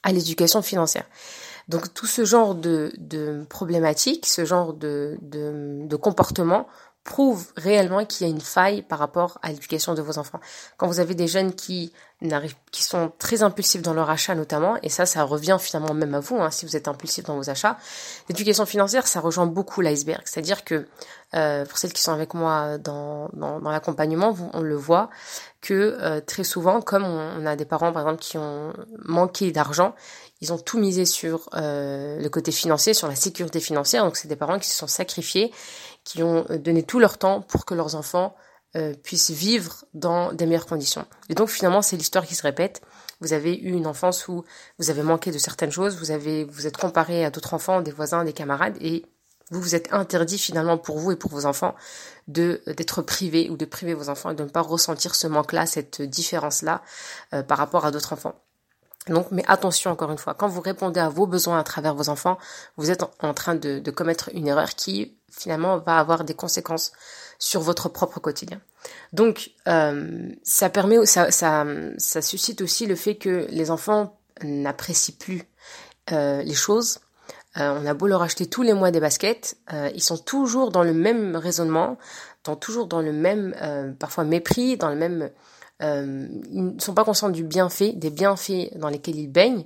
à 0.02 0.12
l'éducation 0.12 0.62
financière. 0.62 1.06
Donc 1.68 1.92
tout 1.94 2.06
ce 2.06 2.24
genre 2.24 2.54
de, 2.54 2.92
de 2.98 3.44
problématiques, 3.48 4.26
ce 4.26 4.44
genre 4.44 4.74
de, 4.74 5.16
de, 5.22 5.86
de 5.86 5.96
comportement 5.96 6.66
prouve 7.04 7.46
réellement 7.56 8.04
qu'il 8.06 8.26
y 8.26 8.30
a 8.30 8.32
une 8.32 8.40
faille 8.40 8.80
par 8.80 8.98
rapport 8.98 9.38
à 9.42 9.50
l'éducation 9.50 9.92
de 9.94 10.00
vos 10.00 10.18
enfants. 10.18 10.40
Quand 10.78 10.86
vous 10.86 11.00
avez 11.00 11.14
des 11.14 11.28
jeunes 11.28 11.54
qui 11.54 11.92
n'arrivent, 12.22 12.56
qui 12.70 12.82
sont 12.82 13.12
très 13.18 13.42
impulsifs 13.42 13.82
dans 13.82 13.92
leur 13.92 14.08
achat 14.08 14.34
notamment, 14.34 14.76
et 14.82 14.88
ça, 14.88 15.04
ça 15.04 15.22
revient 15.22 15.58
finalement 15.60 15.92
même 15.92 16.14
à 16.14 16.20
vous, 16.20 16.36
hein, 16.36 16.50
si 16.50 16.64
vous 16.64 16.76
êtes 16.76 16.88
impulsif 16.88 17.24
dans 17.24 17.36
vos 17.36 17.50
achats. 17.50 17.76
L'éducation 18.30 18.64
financière, 18.64 19.06
ça 19.06 19.20
rejoint 19.20 19.46
beaucoup 19.46 19.82
l'iceberg. 19.82 20.22
C'est-à-dire 20.24 20.64
que 20.64 20.86
euh, 21.34 21.66
pour 21.66 21.76
celles 21.76 21.92
qui 21.92 22.00
sont 22.00 22.12
avec 22.12 22.32
moi 22.32 22.78
dans, 22.78 23.28
dans, 23.34 23.60
dans 23.60 23.70
l'accompagnement, 23.70 24.34
on 24.54 24.62
le 24.62 24.76
voit 24.76 25.10
que 25.60 25.96
euh, 26.00 26.20
très 26.20 26.44
souvent, 26.44 26.80
comme 26.80 27.04
on, 27.04 27.44
a 27.44 27.56
des 27.56 27.64
parents 27.64 27.92
par 27.92 28.02
exemple 28.02 28.22
qui 28.22 28.38
ont 28.38 28.72
manqué 29.04 29.50
d'argent, 29.50 29.94
ils 30.40 30.52
ont 30.52 30.58
tout 30.58 30.78
misé 30.78 31.04
sur 31.04 31.48
euh, 31.54 32.20
le 32.20 32.28
côté 32.28 32.52
financier, 32.52 32.94
sur 32.94 33.08
la 33.08 33.14
sécurité 33.14 33.60
financière. 33.60 34.04
Donc 34.04 34.16
c'est 34.16 34.28
des 34.28 34.36
parents 34.36 34.58
qui 34.58 34.68
se 34.68 34.76
sont 34.76 34.86
sacrifiés 34.86 35.52
qui 36.04 36.22
ont 36.22 36.46
euh, 36.50 36.58
donné 36.58 36.82
tout 36.82 37.00
leur 37.00 37.18
temps 37.18 37.40
pour 37.40 37.64
que 37.64 37.74
leurs 37.74 37.94
enfants 37.94 38.36
euh, 38.76 38.92
puissent 38.92 39.30
vivre 39.30 39.84
dans 39.94 40.32
des 40.32 40.46
meilleures 40.46 40.66
conditions. 40.66 41.06
Et 41.28 41.34
donc 41.34 41.48
finalement, 41.48 41.80
c'est 41.80 41.96
l'histoire 41.96 42.26
qui 42.26 42.34
se 42.34 42.42
répète. 42.42 42.82
Vous 43.20 43.32
avez 43.32 43.56
eu 43.56 43.72
une 43.72 43.86
enfance 43.86 44.26
où 44.26 44.44
vous 44.78 44.90
avez 44.90 45.02
manqué 45.02 45.30
de 45.30 45.38
certaines 45.38 45.70
choses, 45.70 45.96
vous 45.96 46.10
avez 46.10 46.44
vous 46.44 46.66
êtes 46.66 46.76
comparé 46.76 47.24
à 47.24 47.30
d'autres 47.30 47.54
enfants, 47.54 47.80
des 47.82 47.92
voisins, 47.92 48.24
des 48.24 48.32
camarades, 48.32 48.76
et 48.80 49.06
vous 49.50 49.60
vous 49.60 49.74
êtes 49.76 49.92
interdit 49.92 50.38
finalement 50.38 50.76
pour 50.76 50.98
vous 50.98 51.12
et 51.12 51.16
pour 51.16 51.30
vos 51.30 51.46
enfants 51.46 51.76
de 52.26 52.62
d'être 52.66 53.00
privé 53.02 53.48
ou 53.48 53.56
de 53.56 53.64
priver 53.64 53.94
vos 53.94 54.08
enfants 54.08 54.30
et 54.30 54.34
de 54.34 54.42
ne 54.42 54.48
pas 54.48 54.62
ressentir 54.62 55.14
ce 55.14 55.28
manque-là, 55.28 55.66
cette 55.66 56.02
différence-là 56.02 56.82
euh, 57.32 57.44
par 57.44 57.58
rapport 57.58 57.84
à 57.86 57.92
d'autres 57.92 58.12
enfants. 58.12 58.34
Donc, 59.06 59.28
mais 59.30 59.44
attention 59.46 59.92
encore 59.92 60.10
une 60.10 60.18
fois, 60.18 60.34
quand 60.34 60.48
vous 60.48 60.62
répondez 60.62 60.98
à 60.98 61.10
vos 61.10 61.26
besoins 61.26 61.60
à 61.60 61.62
travers 61.62 61.94
vos 61.94 62.08
enfants, 62.08 62.38
vous 62.76 62.90
êtes 62.90 63.04
en 63.20 63.34
train 63.34 63.54
de, 63.54 63.78
de 63.78 63.90
commettre 63.92 64.30
une 64.32 64.48
erreur 64.48 64.70
qui 64.70 65.16
finalement 65.36 65.78
va 65.78 65.98
avoir 65.98 66.24
des 66.24 66.34
conséquences 66.34 66.92
sur 67.38 67.60
votre 67.60 67.88
propre 67.88 68.20
quotidien. 68.20 68.60
Donc 69.12 69.50
euh, 69.68 70.28
ça 70.42 70.70
permet, 70.70 71.04
ça, 71.06 71.30
ça, 71.30 71.64
ça 71.98 72.22
suscite 72.22 72.60
aussi 72.60 72.86
le 72.86 72.96
fait 72.96 73.16
que 73.16 73.46
les 73.50 73.70
enfants 73.70 74.18
n'apprécient 74.42 75.16
plus 75.18 75.42
euh, 76.12 76.42
les 76.42 76.54
choses. 76.54 77.00
Euh, 77.56 77.78
on 77.80 77.86
a 77.86 77.94
beau 77.94 78.08
leur 78.08 78.22
acheter 78.22 78.46
tous 78.46 78.62
les 78.62 78.72
mois 78.74 78.90
des 78.90 78.98
baskets, 78.98 79.56
euh, 79.72 79.88
ils 79.94 80.02
sont 80.02 80.18
toujours 80.18 80.72
dans 80.72 80.82
le 80.82 80.92
même 80.92 81.36
raisonnement, 81.36 81.98
dans, 82.42 82.56
toujours 82.56 82.86
dans 82.88 83.00
le 83.00 83.12
même 83.12 83.54
euh, 83.62 83.92
parfois 83.92 84.24
mépris, 84.24 84.76
dans 84.76 84.88
le 84.88 84.96
même 84.96 85.30
euh, 85.82 86.28
ils 86.52 86.74
ne 86.74 86.80
sont 86.80 86.94
pas 86.94 87.04
conscients 87.04 87.30
du 87.30 87.44
bienfait, 87.44 87.92
des 87.92 88.10
bienfaits 88.10 88.76
dans 88.76 88.88
lesquels 88.88 89.16
ils 89.18 89.30
baignent. 89.30 89.64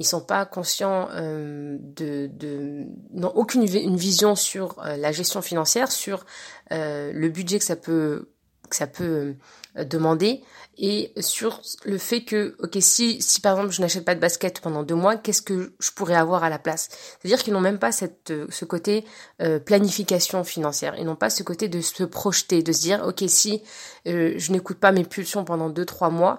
Ils 0.00 0.06
sont 0.06 0.20
pas 0.20 0.44
conscients 0.44 1.08
euh, 1.12 1.78
de, 1.80 2.26
de 2.26 2.86
n'ont 3.12 3.32
aucune 3.34 3.62
une 3.62 3.96
vision 3.96 4.34
sur 4.34 4.76
euh, 4.84 4.96
la 4.96 5.12
gestion 5.12 5.40
financière, 5.40 5.92
sur 5.92 6.26
euh, 6.72 7.12
le 7.12 7.28
budget 7.28 7.60
que 7.60 7.64
ça 7.64 7.76
peut 7.76 8.33
que 8.74 8.78
ça 8.78 8.86
peut 8.86 9.34
euh, 9.76 9.84
demander. 9.84 10.42
Et 10.76 11.12
sur 11.20 11.62
le 11.84 11.98
fait 11.98 12.24
que 12.24 12.56
ok 12.58 12.76
si 12.80 13.22
si 13.22 13.40
par 13.40 13.52
exemple 13.54 13.72
je 13.72 13.80
n'achète 13.80 14.04
pas 14.04 14.16
de 14.16 14.20
basket 14.20 14.60
pendant 14.60 14.82
deux 14.82 14.96
mois 14.96 15.14
qu'est-ce 15.14 15.42
que 15.42 15.72
je 15.78 15.92
pourrais 15.92 16.16
avoir 16.16 16.42
à 16.42 16.48
la 16.50 16.58
place? 16.58 16.88
C'est-à-dire 16.90 17.42
qu'ils 17.42 17.52
n'ont 17.52 17.60
même 17.60 17.78
pas 17.78 17.92
cette 17.92 18.32
euh, 18.32 18.46
ce 18.50 18.64
côté 18.64 19.04
euh, 19.40 19.60
planification 19.60 20.42
financière. 20.42 20.94
Ils 20.98 21.04
n'ont 21.04 21.14
pas 21.14 21.30
ce 21.30 21.44
côté 21.44 21.68
de 21.68 21.80
se 21.80 22.02
projeter 22.02 22.62
de 22.64 22.72
se 22.72 22.80
dire 22.80 23.04
ok 23.06 23.24
si 23.28 23.62
je 24.06 24.52
n'écoute 24.52 24.78
pas 24.78 24.92
mes 24.92 25.04
pulsions 25.04 25.44
pendant 25.44 25.70
deux 25.70 25.86
trois 25.86 26.10
mois 26.10 26.38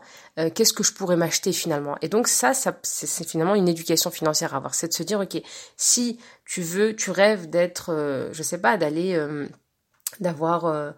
qu'est-ce 0.54 0.74
que 0.74 0.84
je 0.84 0.94
pourrais 0.94 1.16
m'acheter 1.16 1.52
finalement? 1.52 1.98
Et 2.02 2.10
donc 2.10 2.28
ça 2.28 2.54
ça 2.54 2.78
c'est 2.84 3.28
finalement 3.28 3.56
une 3.56 3.68
éducation 3.68 4.12
financière 4.12 4.54
à 4.54 4.58
avoir. 4.58 4.76
C'est 4.76 4.90
de 4.90 4.94
se 4.94 5.04
dire 5.04 5.20
ok 5.20 5.42
si 5.78 6.20
tu 6.46 6.62
veux 6.62 6.96
tu 6.96 7.10
rêves 7.10 7.50
d'être 7.50 8.30
je 8.32 8.44
sais 8.44 8.60
pas 8.60 8.78
d'aller 8.78 9.18
d'avoir 10.20 10.66
euh, 10.66 10.92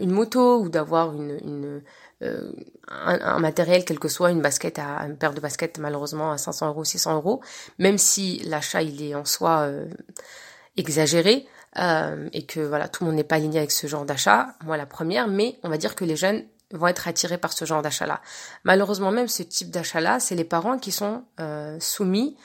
une 0.00 0.10
moto 0.10 0.60
ou 0.60 0.68
d'avoir 0.68 1.14
une, 1.14 1.82
euh, 2.22 2.52
un, 2.88 3.38
matériel 3.38 3.84
quel 3.84 3.98
que 3.98 4.08
soit 4.08 4.30
une 4.30 4.40
basket 4.40 4.78
à 4.78 5.06
une 5.06 5.16
paire 5.16 5.34
de 5.34 5.40
baskets 5.40 5.78
malheureusement 5.78 6.32
à 6.32 6.38
500 6.38 6.68
euros 6.68 6.84
600 6.84 7.16
euros. 7.16 7.40
Même 7.78 7.98
si 7.98 8.38
l'achat 8.40 8.82
il 8.82 9.02
est 9.02 9.14
en 9.14 9.24
soi 9.24 9.60
euh, 9.60 9.86
exagéré 10.76 11.46
et 12.32 12.46
que 12.46 12.58
voilà 12.58 12.88
tout 12.88 13.04
le 13.04 13.10
monde 13.10 13.16
n'est 13.16 13.24
pas 13.24 13.36
aligné 13.36 13.58
avec 13.58 13.70
ce 13.70 13.86
genre 13.86 14.04
d'achat 14.04 14.54
moi 14.64 14.76
la 14.76 14.86
première. 14.86 15.28
Mais 15.28 15.58
on 15.62 15.68
va 15.68 15.78
dire 15.78 15.94
que 15.94 16.04
les 16.04 16.16
jeunes 16.16 16.44
vont 16.72 16.88
être 16.88 17.06
attirés 17.06 17.38
par 17.38 17.52
ce 17.52 17.64
genre 17.64 17.80
d'achat 17.80 18.06
là 18.06 18.20
malheureusement 18.64 19.12
même 19.12 19.28
ce 19.28 19.44
type 19.44 19.70
d'achat 19.70 20.00
là 20.00 20.18
c'est 20.18 20.34
les 20.34 20.44
parents 20.44 20.78
qui 20.78 20.90
sont 20.90 21.22
soumis 21.78 22.36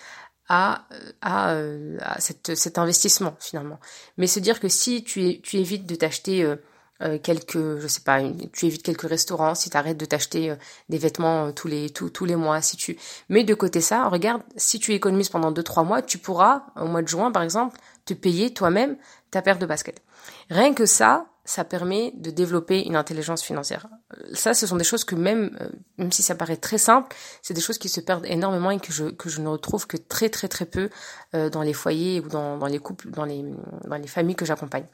à, 0.48 0.86
à, 1.22 1.56
à 2.02 2.20
cette, 2.20 2.56
cet 2.56 2.78
investissement 2.78 3.36
finalement. 3.40 3.80
Mais 4.18 4.28
se 4.28 4.40
dire 4.40 4.60
que 4.60 4.70
si 4.70 5.04
tu, 5.04 5.42
tu 5.42 5.58
évites 5.58 5.86
de 5.86 5.96
t'acheter 5.96 6.44
euh, 6.44 6.56
euh, 7.02 7.18
quelques, 7.20 7.80
je 7.80 7.88
sais 7.88 8.02
pas, 8.02 8.22
tu 8.54 8.66
évites 8.68 8.84
quelques 8.84 9.10
restaurants, 9.10 9.56
si 9.56 9.70
tu 9.70 9.76
arrêtes 9.76 9.98
de 9.98 10.06
t'acheter 10.06 10.52
euh, 10.52 10.56
des 10.88 10.98
vêtements 10.98 11.52
tous 11.52 11.68
les 11.68 11.90
tous, 11.90 12.10
tous 12.10 12.26
les 12.26 12.36
mois, 12.36 12.62
si 12.62 12.78
tu 12.78 12.98
mets 13.30 13.44
de 13.44 13.54
côté 13.54 13.82
ça, 13.82 14.08
regarde, 14.08 14.42
si 14.56 14.80
tu 14.80 14.94
économises 14.94 15.30
pendant 15.30 15.52
deux 15.52 15.64
trois 15.64 15.84
mois, 15.84 16.02
tu 16.02 16.18
pourras 16.18 16.68
au 16.80 16.86
mois 16.86 17.02
de 17.02 17.08
juin 17.08 17.32
par 17.32 17.44
exemple 17.44 17.78
te 18.06 18.14
payer 18.14 18.54
toi-même 18.54 18.98
ta 19.32 19.42
paire 19.42 19.60
de 19.60 19.66
baskets. 19.66 20.02
Rien 20.50 20.74
que 20.74 20.86
ça, 20.86 21.26
ça 21.46 21.64
permet 21.64 22.12
de 22.16 22.32
développer 22.32 22.86
une 22.86 22.96
intelligence 22.96 23.44
financière. 23.44 23.88
Ça, 24.34 24.54
ce 24.54 24.66
sont 24.68 24.76
des 24.76 24.84
choses 24.84 25.04
que 25.04 25.16
même, 25.16 25.56
euh, 25.62 25.70
même 25.98 26.12
si 26.12 26.24
ça 26.24 26.36
paraît 26.36 26.58
très 26.58 26.80
simple, 26.80 27.16
c'est 27.42 27.54
des 27.54 27.62
choses 27.62 27.78
qui 27.78 27.88
se 27.88 28.02
perdent 28.02 28.26
énormément 28.26 28.72
et 28.72 28.80
que 28.80 28.92
je, 28.92 29.06
que 29.06 29.30
je 29.30 29.42
ne 29.42 29.48
retrouve 29.48 29.86
que 29.86 29.98
très 29.98 30.30
très 30.30 30.48
très 30.48 30.66
peu 30.66 30.90
euh, 31.36 31.50
dans 31.50 31.62
les 31.62 31.74
foyers 31.74 32.20
ou 32.20 32.28
dans, 32.28 32.58
dans 32.58 32.68
les 32.68 32.80
couples, 32.80 33.12
dans 33.12 33.26
les, 33.26 33.46
dans 33.86 33.98
les 33.98 34.08
familles 34.08 34.36
que 34.36 34.46
j'accompagne. 34.46 34.88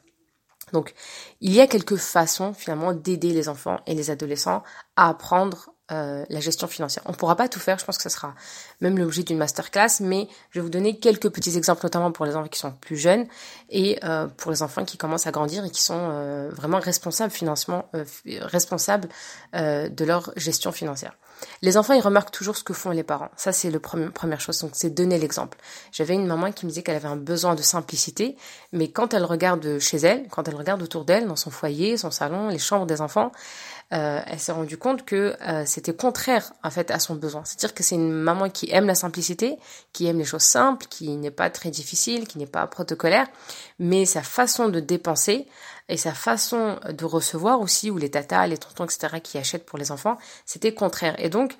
Donc, 0.72 0.94
il 1.40 1.52
y 1.52 1.60
a 1.60 1.66
quelques 1.66 1.96
façons 1.96 2.54
finalement 2.54 2.92
d'aider 2.92 3.32
les 3.32 3.48
enfants 3.48 3.80
et 3.86 3.94
les 3.94 4.10
adolescents 4.10 4.62
à 4.96 5.08
apprendre 5.08 5.71
euh, 5.90 6.24
la 6.28 6.40
gestion 6.40 6.68
financière. 6.68 7.02
On 7.06 7.12
ne 7.12 7.16
pourra 7.16 7.36
pas 7.36 7.48
tout 7.48 7.58
faire, 7.58 7.78
je 7.78 7.84
pense 7.84 7.96
que 7.96 8.04
ça 8.04 8.08
sera 8.08 8.34
même 8.80 8.98
l'objet 8.98 9.24
d'une 9.24 9.36
masterclass, 9.36 10.00
mais 10.00 10.28
je 10.50 10.60
vais 10.60 10.62
vous 10.62 10.70
donner 10.70 10.98
quelques 10.98 11.28
petits 11.28 11.56
exemples, 11.56 11.80
notamment 11.82 12.12
pour 12.12 12.24
les 12.24 12.36
enfants 12.36 12.48
qui 12.48 12.60
sont 12.60 12.70
plus 12.70 12.96
jeunes 12.96 13.26
et 13.68 13.98
euh, 14.04 14.28
pour 14.28 14.52
les 14.52 14.62
enfants 14.62 14.84
qui 14.84 14.96
commencent 14.96 15.26
à 15.26 15.32
grandir 15.32 15.64
et 15.64 15.70
qui 15.70 15.82
sont 15.82 15.98
euh, 15.98 16.50
vraiment 16.52 16.78
responsables 16.78 17.32
financement, 17.32 17.90
responsables 18.40 19.08
de 19.52 20.04
leur 20.04 20.32
gestion 20.36 20.72
financière. 20.72 21.14
Les 21.60 21.76
enfants, 21.76 21.94
ils 21.94 22.00
remarquent 22.00 22.30
toujours 22.30 22.56
ce 22.56 22.64
que 22.64 22.72
font 22.72 22.90
les 22.90 23.02
parents. 23.02 23.30
Ça, 23.36 23.52
c'est 23.52 23.70
la 23.70 23.80
première 23.80 24.40
chose. 24.40 24.58
Donc, 24.60 24.72
c'est 24.74 24.90
donner 24.90 25.18
l'exemple. 25.18 25.58
J'avais 25.90 26.14
une 26.14 26.26
maman 26.26 26.52
qui 26.52 26.66
me 26.66 26.70
disait 26.70 26.82
qu'elle 26.82 26.96
avait 26.96 27.08
un 27.08 27.16
besoin 27.16 27.54
de 27.54 27.62
simplicité, 27.62 28.36
mais 28.72 28.88
quand 28.88 29.14
elle 29.14 29.24
regarde 29.24 29.78
chez 29.78 29.98
elle, 29.98 30.28
quand 30.28 30.48
elle 30.48 30.54
regarde 30.54 30.82
autour 30.82 31.04
d'elle, 31.04 31.26
dans 31.26 31.36
son 31.36 31.50
foyer, 31.50 31.96
son 31.96 32.10
salon, 32.10 32.48
les 32.48 32.58
chambres 32.58 32.86
des 32.86 33.00
enfants, 33.00 33.32
euh, 33.92 34.20
elle 34.26 34.40
s'est 34.40 34.52
rendue 34.52 34.78
compte 34.78 35.04
que 35.04 35.36
euh, 35.46 35.64
c'était 35.66 35.94
contraire 35.94 36.52
en 36.62 36.70
fait 36.70 36.90
à 36.90 36.98
son 36.98 37.14
besoin. 37.14 37.42
C'est-à-dire 37.44 37.74
que 37.74 37.82
c'est 37.82 37.94
une 37.94 38.10
maman 38.12 38.48
qui 38.48 38.70
aime 38.70 38.86
la 38.86 38.94
simplicité, 38.94 39.58
qui 39.92 40.06
aime 40.06 40.18
les 40.18 40.24
choses 40.24 40.42
simples, 40.42 40.86
qui 40.88 41.16
n'est 41.16 41.30
pas 41.30 41.50
très 41.50 41.70
difficile, 41.70 42.26
qui 42.26 42.38
n'est 42.38 42.46
pas 42.46 42.66
protocolaire, 42.66 43.26
mais 43.78 44.06
sa 44.06 44.22
façon 44.22 44.68
de 44.68 44.80
dépenser 44.80 45.46
et 45.88 45.96
sa 45.96 46.12
façon 46.12 46.78
de 46.88 47.04
recevoir 47.04 47.60
aussi, 47.60 47.90
ou 47.90 47.98
les 47.98 48.10
tatas, 48.10 48.46
les 48.46 48.56
tontons, 48.56 48.84
etc., 48.84 49.20
qui 49.22 49.36
achètent 49.36 49.66
pour 49.66 49.78
les 49.78 49.92
enfants, 49.92 50.16
c'était 50.46 50.72
contraire. 50.72 51.14
Et 51.18 51.28
donc, 51.28 51.56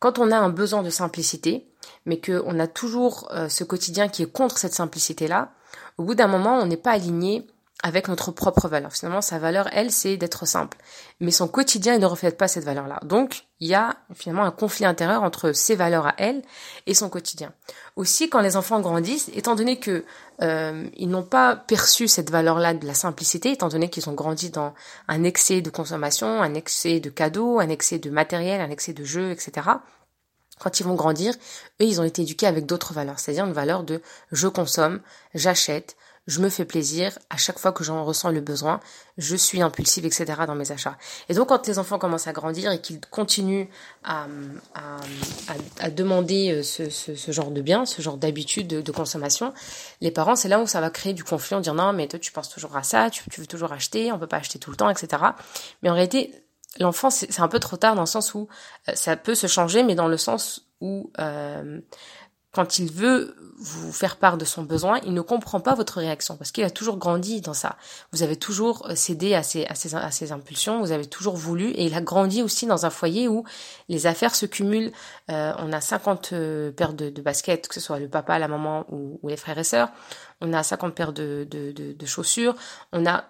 quand 0.00 0.18
on 0.18 0.32
a 0.32 0.36
un 0.36 0.48
besoin 0.48 0.82
de 0.82 0.90
simplicité, 0.90 1.68
mais 2.04 2.20
qu'on 2.20 2.58
a 2.58 2.66
toujours 2.66 3.28
euh, 3.32 3.48
ce 3.48 3.64
quotidien 3.64 4.08
qui 4.08 4.22
est 4.22 4.32
contre 4.32 4.58
cette 4.58 4.74
simplicité-là, 4.74 5.52
au 5.98 6.04
bout 6.04 6.14
d'un 6.14 6.26
moment, 6.26 6.58
on 6.58 6.66
n'est 6.66 6.76
pas 6.76 6.92
aligné 6.92 7.46
avec 7.82 8.08
notre 8.08 8.30
propre 8.30 8.68
valeur. 8.68 8.92
Finalement, 8.92 9.20
sa 9.20 9.38
valeur, 9.38 9.68
elle, 9.72 9.90
c'est 9.90 10.16
d'être 10.16 10.46
simple. 10.46 10.78
Mais 11.20 11.30
son 11.30 11.46
quotidien, 11.46 11.94
il 11.94 12.00
ne 12.00 12.06
reflète 12.06 12.38
pas 12.38 12.48
cette 12.48 12.64
valeur-là. 12.64 13.00
Donc, 13.04 13.44
il 13.60 13.68
y 13.68 13.74
a 13.74 13.96
finalement 14.14 14.44
un 14.44 14.50
conflit 14.50 14.86
intérieur 14.86 15.22
entre 15.22 15.52
ses 15.52 15.76
valeurs 15.76 16.06
à 16.06 16.14
elle 16.16 16.42
et 16.86 16.94
son 16.94 17.10
quotidien. 17.10 17.52
Aussi, 17.94 18.30
quand 18.30 18.40
les 18.40 18.56
enfants 18.56 18.80
grandissent, 18.80 19.30
étant 19.34 19.54
donné 19.54 19.78
que 19.78 20.04
euh, 20.42 20.88
ils 20.96 21.08
n'ont 21.08 21.22
pas 21.22 21.54
perçu 21.54 22.08
cette 22.08 22.30
valeur-là 22.30 22.74
de 22.74 22.86
la 22.86 22.94
simplicité, 22.94 23.52
étant 23.52 23.68
donné 23.68 23.90
qu'ils 23.90 24.08
ont 24.08 24.14
grandi 24.14 24.50
dans 24.50 24.74
un 25.08 25.22
excès 25.24 25.60
de 25.60 25.70
consommation, 25.70 26.42
un 26.42 26.54
excès 26.54 26.98
de 27.00 27.10
cadeaux, 27.10 27.60
un 27.60 27.68
excès 27.68 27.98
de 27.98 28.10
matériel, 28.10 28.60
un 28.60 28.70
excès 28.70 28.94
de 28.94 29.04
jeux, 29.04 29.30
etc., 29.30 29.68
quand 30.58 30.80
ils 30.80 30.84
vont 30.84 30.94
grandir, 30.94 31.34
eux, 31.82 31.84
ils 31.84 32.00
ont 32.00 32.04
été 32.04 32.22
éduqués 32.22 32.46
avec 32.46 32.64
d'autres 32.64 32.94
valeurs, 32.94 33.18
c'est-à-dire 33.18 33.44
une 33.44 33.52
valeur 33.52 33.84
de 33.84 34.00
je 34.32 34.48
consomme, 34.48 35.00
j'achète, 35.34 35.96
je 36.26 36.40
me 36.40 36.48
fais 36.48 36.64
plaisir 36.64 37.18
à 37.30 37.36
chaque 37.36 37.58
fois 37.58 37.72
que 37.72 37.84
j'en 37.84 38.04
ressens 38.04 38.30
le 38.30 38.40
besoin, 38.40 38.80
je 39.16 39.36
suis 39.36 39.62
impulsive, 39.62 40.04
etc. 40.04 40.24
dans 40.46 40.54
mes 40.54 40.72
achats. 40.72 40.96
Et 41.28 41.34
donc 41.34 41.48
quand 41.48 41.66
les 41.66 41.78
enfants 41.78 41.98
commencent 41.98 42.26
à 42.26 42.32
grandir 42.32 42.72
et 42.72 42.80
qu'ils 42.80 43.00
continuent 43.00 43.66
à, 44.02 44.26
à, 44.74 44.96
à, 45.78 45.90
demander 45.90 46.50
euh, 46.50 46.62
ce, 46.62 46.90
ce, 46.90 47.14
ce, 47.14 47.32
genre 47.32 47.50
de 47.50 47.62
biens, 47.62 47.86
ce 47.86 48.02
genre 48.02 48.16
d'habitude 48.16 48.66
de, 48.66 48.92
consommation, 48.92 49.52
les 50.00 50.10
parents, 50.10 50.36
c'est 50.36 50.48
là 50.48 50.60
où 50.60 50.66
ça 50.66 50.80
va 50.80 50.90
créer 50.90 51.12
du 51.12 51.22
conflit 51.22 51.54
en 51.54 51.60
disant 51.60 51.74
non 51.74 51.92
mais 51.92 52.08
toi 52.08 52.18
tu 52.18 52.32
penses 52.32 52.48
toujours 52.48 52.76
à 52.76 52.82
ça, 52.82 53.10
tu, 53.10 53.22
tu 53.30 53.40
veux 53.40 53.46
toujours 53.46 53.72
acheter, 53.72 54.10
on 54.10 54.18
peut 54.18 54.26
pas 54.26 54.38
acheter 54.38 54.58
tout 54.58 54.70
le 54.70 54.76
temps, 54.76 54.90
etc. 54.90 55.22
Mais 55.82 55.90
en 55.90 55.94
réalité, 55.94 56.32
l'enfant 56.80 57.10
c'est 57.10 57.40
un 57.40 57.48
peu 57.48 57.60
trop 57.60 57.76
tard 57.76 57.94
dans 57.94 58.02
le 58.02 58.06
sens 58.06 58.34
où 58.34 58.48
euh, 58.88 58.92
ça 58.94 59.16
peut 59.16 59.34
se 59.34 59.46
changer, 59.46 59.82
mais 59.82 59.94
dans 59.94 60.08
le 60.08 60.16
sens 60.16 60.66
où 60.80 61.10
euh, 61.20 61.80
quand 62.56 62.78
il 62.78 62.90
veut 62.90 63.36
vous 63.58 63.92
faire 63.92 64.16
part 64.16 64.38
de 64.38 64.46
son 64.46 64.62
besoin, 64.62 64.98
il 65.04 65.12
ne 65.12 65.20
comprend 65.20 65.60
pas 65.60 65.74
votre 65.74 65.98
réaction 65.98 66.38
parce 66.38 66.52
qu'il 66.52 66.64
a 66.64 66.70
toujours 66.70 66.96
grandi 66.96 67.42
dans 67.42 67.52
ça. 67.52 67.76
Vous 68.12 68.22
avez 68.22 68.36
toujours 68.36 68.86
euh, 68.88 68.94
cédé 68.94 69.34
à 69.34 69.42
ses, 69.42 70.32
impulsions, 70.32 70.80
vous 70.80 70.90
avez 70.90 71.04
toujours 71.04 71.36
voulu 71.36 71.68
et 71.72 71.84
il 71.84 71.94
a 71.94 72.00
grandi 72.00 72.42
aussi 72.42 72.66
dans 72.66 72.86
un 72.86 72.90
foyer 72.90 73.28
où 73.28 73.44
les 73.90 74.06
affaires 74.06 74.34
se 74.34 74.46
cumulent. 74.46 74.90
Euh, 75.30 75.52
on 75.58 75.70
a 75.70 75.82
50 75.82 76.30
euh, 76.32 76.72
paires 76.72 76.94
de, 76.94 77.10
baskets, 77.20 77.68
que 77.68 77.74
ce 77.74 77.80
soit 77.80 77.98
le 77.98 78.08
papa, 78.08 78.38
la 78.38 78.48
maman 78.48 78.86
ou, 78.90 79.20
les 79.28 79.36
frères 79.36 79.58
et 79.58 79.64
sœurs. 79.64 79.90
On 80.40 80.54
a 80.54 80.62
50 80.62 80.94
paires 80.94 81.12
de, 81.12 81.46
de, 81.50 81.72
de 81.72 82.06
chaussures. 82.06 82.54
On 82.94 83.04
a 83.04 83.24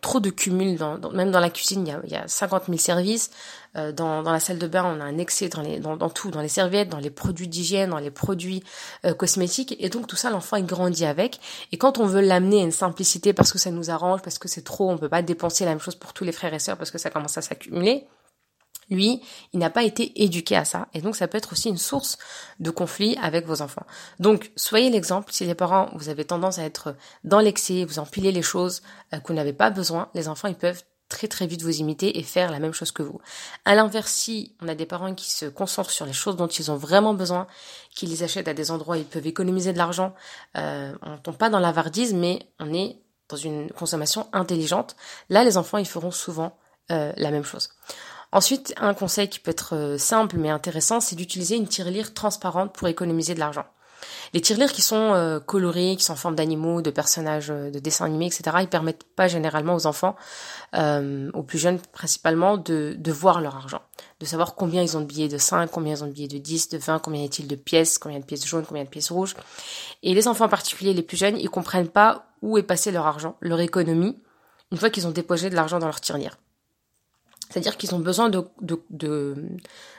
trop 0.00 0.20
de 0.20 0.30
cumul, 0.30 0.76
dans, 0.76 1.10
même 1.10 1.30
dans 1.30 1.40
la 1.40 1.50
cuisine, 1.50 1.86
il 1.86 1.90
y 1.90 1.92
a, 1.92 2.00
il 2.04 2.12
y 2.12 2.16
a 2.16 2.26
50 2.26 2.66
000 2.66 2.78
services. 2.78 3.30
Euh, 3.76 3.92
dans, 3.92 4.22
dans, 4.22 4.32
la 4.32 4.40
salle 4.40 4.58
de 4.58 4.66
bain, 4.66 4.84
on 4.84 5.00
a 5.00 5.04
un 5.04 5.18
excès 5.18 5.48
dans, 5.48 5.62
les, 5.62 5.78
dans, 5.78 5.96
dans 5.96 6.10
tout, 6.10 6.30
dans 6.30 6.40
les 6.40 6.48
serviettes, 6.48 6.88
dans 6.88 6.98
les 6.98 7.10
produits 7.10 7.48
d'hygiène, 7.48 7.90
dans 7.90 7.98
les 7.98 8.10
produits 8.10 8.62
euh, 9.04 9.14
cosmétiques. 9.14 9.76
Et 9.78 9.88
donc 9.88 10.06
tout 10.06 10.16
ça, 10.16 10.30
l'enfant, 10.30 10.56
il 10.56 10.66
grandit 10.66 11.04
avec. 11.04 11.40
Et 11.72 11.78
quand 11.78 11.98
on 11.98 12.06
veut 12.06 12.20
l'amener 12.20 12.60
à 12.60 12.64
une 12.64 12.72
simplicité 12.72 13.32
parce 13.32 13.52
que 13.52 13.58
ça 13.58 13.70
nous 13.70 13.90
arrange, 13.90 14.22
parce 14.22 14.38
que 14.38 14.48
c'est 14.48 14.62
trop, 14.62 14.90
on 14.90 14.98
peut 14.98 15.08
pas 15.08 15.22
dépenser 15.22 15.64
la 15.64 15.72
même 15.72 15.80
chose 15.80 15.96
pour 15.96 16.12
tous 16.12 16.24
les 16.24 16.32
frères 16.32 16.54
et 16.54 16.58
sœurs 16.58 16.76
parce 16.76 16.90
que 16.90 16.98
ça 16.98 17.10
commence 17.10 17.36
à 17.38 17.42
s'accumuler, 17.42 18.06
lui, 18.90 19.22
il 19.52 19.58
n'a 19.58 19.70
pas 19.70 19.82
été 19.82 20.22
éduqué 20.22 20.56
à 20.56 20.64
ça. 20.64 20.88
Et 20.94 21.00
donc, 21.00 21.16
ça 21.16 21.28
peut 21.28 21.38
être 21.38 21.52
aussi 21.52 21.68
une 21.68 21.78
source 21.78 22.18
de 22.58 22.70
conflit 22.70 23.16
avec 23.22 23.46
vos 23.46 23.62
enfants. 23.62 23.86
Donc, 24.18 24.50
soyez 24.56 24.90
l'exemple. 24.90 25.32
Si 25.32 25.44
les 25.44 25.54
parents, 25.54 25.90
vous 25.94 26.08
avez 26.08 26.24
tendance 26.24 26.58
à 26.58 26.64
être 26.64 26.96
dans 27.24 27.40
l'excès, 27.40 27.84
vous 27.84 27.98
empilez 27.98 28.32
les 28.32 28.42
choses 28.42 28.82
euh, 29.14 29.18
que 29.18 29.28
vous 29.28 29.34
n'avez 29.34 29.52
pas 29.52 29.70
besoin, 29.70 30.10
les 30.14 30.28
enfants, 30.28 30.48
ils 30.48 30.54
peuvent 30.54 30.82
très 31.10 31.28
très 31.28 31.46
vite 31.46 31.62
vous 31.62 31.80
imiter 31.80 32.18
et 32.18 32.22
faire 32.22 32.50
la 32.50 32.58
même 32.58 32.72
chose 32.72 32.92
que 32.92 33.02
vous. 33.02 33.20
À 33.66 33.74
l'inverse, 33.74 34.12
si 34.12 34.54
on 34.62 34.68
a 34.68 34.74
des 34.74 34.86
parents 34.86 35.14
qui 35.14 35.30
se 35.30 35.44
concentrent 35.44 35.90
sur 35.90 36.06
les 36.06 36.12
choses 36.12 36.36
dont 36.36 36.46
ils 36.46 36.70
ont 36.70 36.76
vraiment 36.76 37.12
besoin, 37.12 37.46
qui 37.94 38.06
les 38.06 38.22
achètent 38.22 38.48
à 38.48 38.54
des 38.54 38.70
endroits 38.70 38.96
où 38.96 38.98
ils 38.98 39.04
peuvent 39.04 39.26
économiser 39.26 39.72
de 39.72 39.78
l'argent, 39.78 40.14
euh, 40.56 40.94
on 41.02 41.18
tombe 41.18 41.36
pas 41.36 41.50
dans 41.50 41.58
l'avardise, 41.58 42.14
mais 42.14 42.38
on 42.60 42.72
est 42.72 42.96
dans 43.28 43.36
une 43.36 43.70
consommation 43.72 44.28
intelligente. 44.32 44.96
Là, 45.28 45.44
les 45.44 45.58
enfants, 45.58 45.78
ils 45.78 45.86
feront 45.86 46.10
souvent 46.10 46.56
euh, 46.90 47.12
la 47.16 47.30
même 47.30 47.44
chose. 47.44 47.70
Ensuite, 48.32 48.74
un 48.76 48.94
conseil 48.94 49.28
qui 49.28 49.40
peut 49.40 49.50
être 49.50 49.74
euh, 49.74 49.98
simple 49.98 50.36
mais 50.36 50.50
intéressant, 50.50 51.00
c'est 51.00 51.16
d'utiliser 51.16 51.56
une 51.56 51.66
tirelire 51.66 52.14
transparente 52.14 52.72
pour 52.72 52.86
économiser 52.86 53.34
de 53.34 53.40
l'argent. 53.40 53.64
Les 54.32 54.40
tirelires 54.40 54.72
qui 54.72 54.82
sont 54.82 55.14
euh, 55.14 55.40
colorés, 55.40 55.96
qui 55.96 56.04
sont 56.04 56.12
en 56.12 56.16
forme 56.16 56.36
d'animaux, 56.36 56.80
de 56.80 56.90
personnages 56.90 57.50
euh, 57.50 57.70
de 57.70 57.80
dessins 57.80 58.04
animés, 58.04 58.26
etc., 58.26 58.58
ils 58.60 58.68
permettent 58.68 59.02
pas 59.02 59.26
généralement 59.26 59.74
aux 59.74 59.86
enfants, 59.86 60.14
aux 60.72 61.42
plus 61.42 61.58
jeunes 61.58 61.80
principalement, 61.92 62.56
de, 62.56 62.94
de 62.96 63.12
voir 63.12 63.40
leur 63.40 63.56
argent, 63.56 63.82
de 64.20 64.26
savoir 64.26 64.54
combien 64.54 64.82
ils 64.82 64.96
ont 64.96 65.00
de 65.00 65.06
billets 65.06 65.28
de 65.28 65.36
5, 65.36 65.68
combien 65.68 65.94
ils 65.94 66.04
ont 66.04 66.06
de 66.06 66.12
billets 66.12 66.28
de 66.28 66.38
10, 66.38 66.68
de 66.68 66.78
20, 66.78 67.00
combien 67.00 67.22
y 67.22 67.24
a-t-il 67.24 67.48
de 67.48 67.56
pièces, 67.56 67.98
combien 67.98 68.20
de 68.20 68.24
pièces 68.24 68.46
jaunes, 68.46 68.64
combien 68.64 68.84
de 68.84 68.88
pièces 68.88 69.10
rouges. 69.10 69.34
Et 70.04 70.14
les 70.14 70.28
enfants 70.28 70.44
en 70.44 70.48
particulier, 70.48 70.94
les 70.94 71.02
plus 71.02 71.16
jeunes, 71.16 71.36
ils 71.36 71.50
comprennent 71.50 71.88
pas 71.88 72.26
où 72.40 72.56
est 72.56 72.62
passé 72.62 72.92
leur 72.92 73.06
argent, 73.06 73.36
leur 73.40 73.58
économie, 73.58 74.22
une 74.70 74.78
fois 74.78 74.88
qu'ils 74.88 75.08
ont 75.08 75.10
déposé 75.10 75.50
de 75.50 75.56
l'argent 75.56 75.80
dans 75.80 75.86
leur 75.86 76.00
tirelire. 76.00 76.36
C'est-à-dire 77.50 77.76
qu'ils 77.76 77.94
ont 77.94 77.98
besoin 77.98 78.28
de, 78.28 78.44
de, 78.60 78.80
de, 78.90 79.34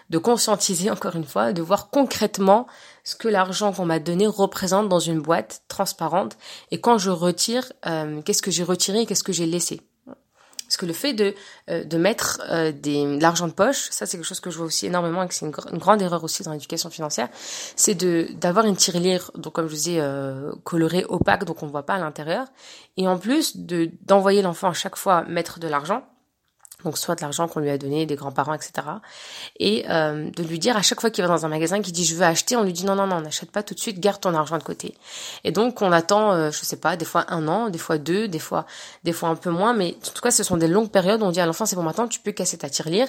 de, 0.10 0.18
conscientiser, 0.18 0.90
encore 0.90 1.16
une 1.16 1.26
fois, 1.26 1.52
de 1.52 1.62
voir 1.62 1.90
concrètement 1.90 2.66
ce 3.04 3.16
que 3.16 3.28
l'argent 3.28 3.74
qu'on 3.74 3.86
m'a 3.86 4.00
donné 4.00 4.26
représente 4.26 4.88
dans 4.88 5.00
une 5.00 5.22
boîte 5.22 5.64
transparente. 5.68 6.38
Et 6.72 6.80
quand 6.80 6.98
je 6.98 7.10
retire, 7.10 7.74
euh, 7.86 8.22
qu'est-ce 8.22 8.42
que 8.42 8.52
j'ai 8.52 8.64
retiré 8.64 9.02
et 9.02 9.06
qu'est-ce 9.06 9.24
que 9.24 9.34
j'ai 9.34 9.46
laissé? 9.46 9.82
Parce 10.72 10.78
que 10.78 10.86
le 10.86 10.94
fait 10.94 11.12
de, 11.12 11.36
euh, 11.70 11.84
de 11.84 11.98
mettre 11.98 12.42
euh, 12.50 12.72
des, 12.72 13.18
de 13.18 13.22
l'argent 13.22 13.50
de 13.50 13.52
poche, 13.52 13.90
ça 13.92 14.06
c'est 14.06 14.16
quelque 14.16 14.26
chose 14.26 14.40
que 14.40 14.50
je 14.50 14.56
vois 14.56 14.68
aussi 14.68 14.86
énormément 14.86 15.22
et 15.22 15.28
que 15.28 15.34
c'est 15.34 15.46
une, 15.46 15.54
une, 15.70 15.78
grande 15.80 16.02
erreur 16.02 16.24
aussi 16.24 16.44
dans 16.44 16.54
l'éducation 16.54 16.90
financière, 16.90 17.28
c'est 17.76 17.94
de 17.94 18.30
d'avoir 18.40 18.66
une 18.66 18.78
tirelire, 18.78 19.32
donc 19.36 19.52
comme 19.52 19.66
je 19.66 19.72
vous 19.72 19.76
disais, 19.76 20.00
euh, 20.00 20.54
colorée, 20.64 21.04
opaque, 21.10 21.44
donc 21.44 21.62
on 21.62 21.66
ne 21.66 21.72
voit 21.72 21.86
pas 21.86 21.96
à 21.96 22.00
l'intérieur, 22.00 22.48
et 22.96 23.06
en 23.06 23.18
plus 23.18 23.58
de 23.58 23.92
d'envoyer 24.04 24.42
l'enfant 24.42 24.70
à 24.70 24.74
chaque 24.74 24.96
fois 24.96 25.26
mettre 25.26 25.60
de 25.60 25.68
l'argent, 25.68 26.06
donc 26.84 26.98
soit 26.98 27.16
de 27.16 27.22
l'argent 27.22 27.48
qu'on 27.48 27.60
lui 27.60 27.70
a 27.70 27.78
donné, 27.78 28.06
des 28.06 28.16
grands-parents, 28.16 28.54
etc. 28.54 28.72
Et 29.60 29.86
euh, 29.90 30.30
de 30.30 30.44
lui 30.44 30.60
dire 30.60 30.78
à 30.78 30.82
chaque 30.82 31.02
fois 31.02 31.10
qu'il 31.10 31.24
va 31.24 31.28
dans 31.28 31.46
un 31.46 31.50
magasin, 31.50 31.82
qu'il 31.82 31.94
dit 31.94 32.06
je 32.06 32.16
veux 32.16 32.24
acheter, 32.24 32.56
on 32.56 32.64
lui 32.64 32.74
dit 32.74 32.86
non 32.86 32.96
non 32.96 33.08
non, 33.08 33.18
on 33.18 33.22
n'achète 33.22 33.52
pas 33.52 33.64
tout 33.64 33.74
de 33.74 33.80
suite, 33.80 34.00
garde 34.00 34.22
ton 34.22 34.34
argent 34.34 34.58
de 34.58 34.64
côté. 34.64 34.96
Et 35.44 35.52
donc 35.52 35.82
on 35.82 35.92
attend, 35.92 36.34
euh, 36.34 36.52
je 36.52 36.66
sais 36.66 36.78
pas, 36.78 36.96
des 36.96 37.06
fois 37.06 37.26
un 37.30 37.48
an, 37.48 37.70
des 37.70 37.80
fois 37.80 37.98
deux, 37.98 38.28
des 38.28 38.40
fois 38.40 38.66
des 39.04 39.14
fois 39.14 39.30
un 39.30 39.36
peu 39.36 39.50
moins, 39.50 39.74
mais 39.74 39.96
en 40.08 40.12
tout 40.12 40.22
cas 40.22 40.32
ce 40.32 40.44
sont 40.44 40.58
des 40.58 40.68
longues 40.68 40.92
périodes 40.92 41.22
où 41.22 41.26
on 41.26 41.32
dit 41.32 41.42
à 41.42 41.46
l'enfant 41.46 41.66
c'est 41.66 41.76
bon 41.76 41.84
maintenant 41.84 42.08
tu 42.08 42.20
peux 42.20 42.32
casser 42.32 42.58
ta 42.58 42.70
tirelire, 42.70 43.08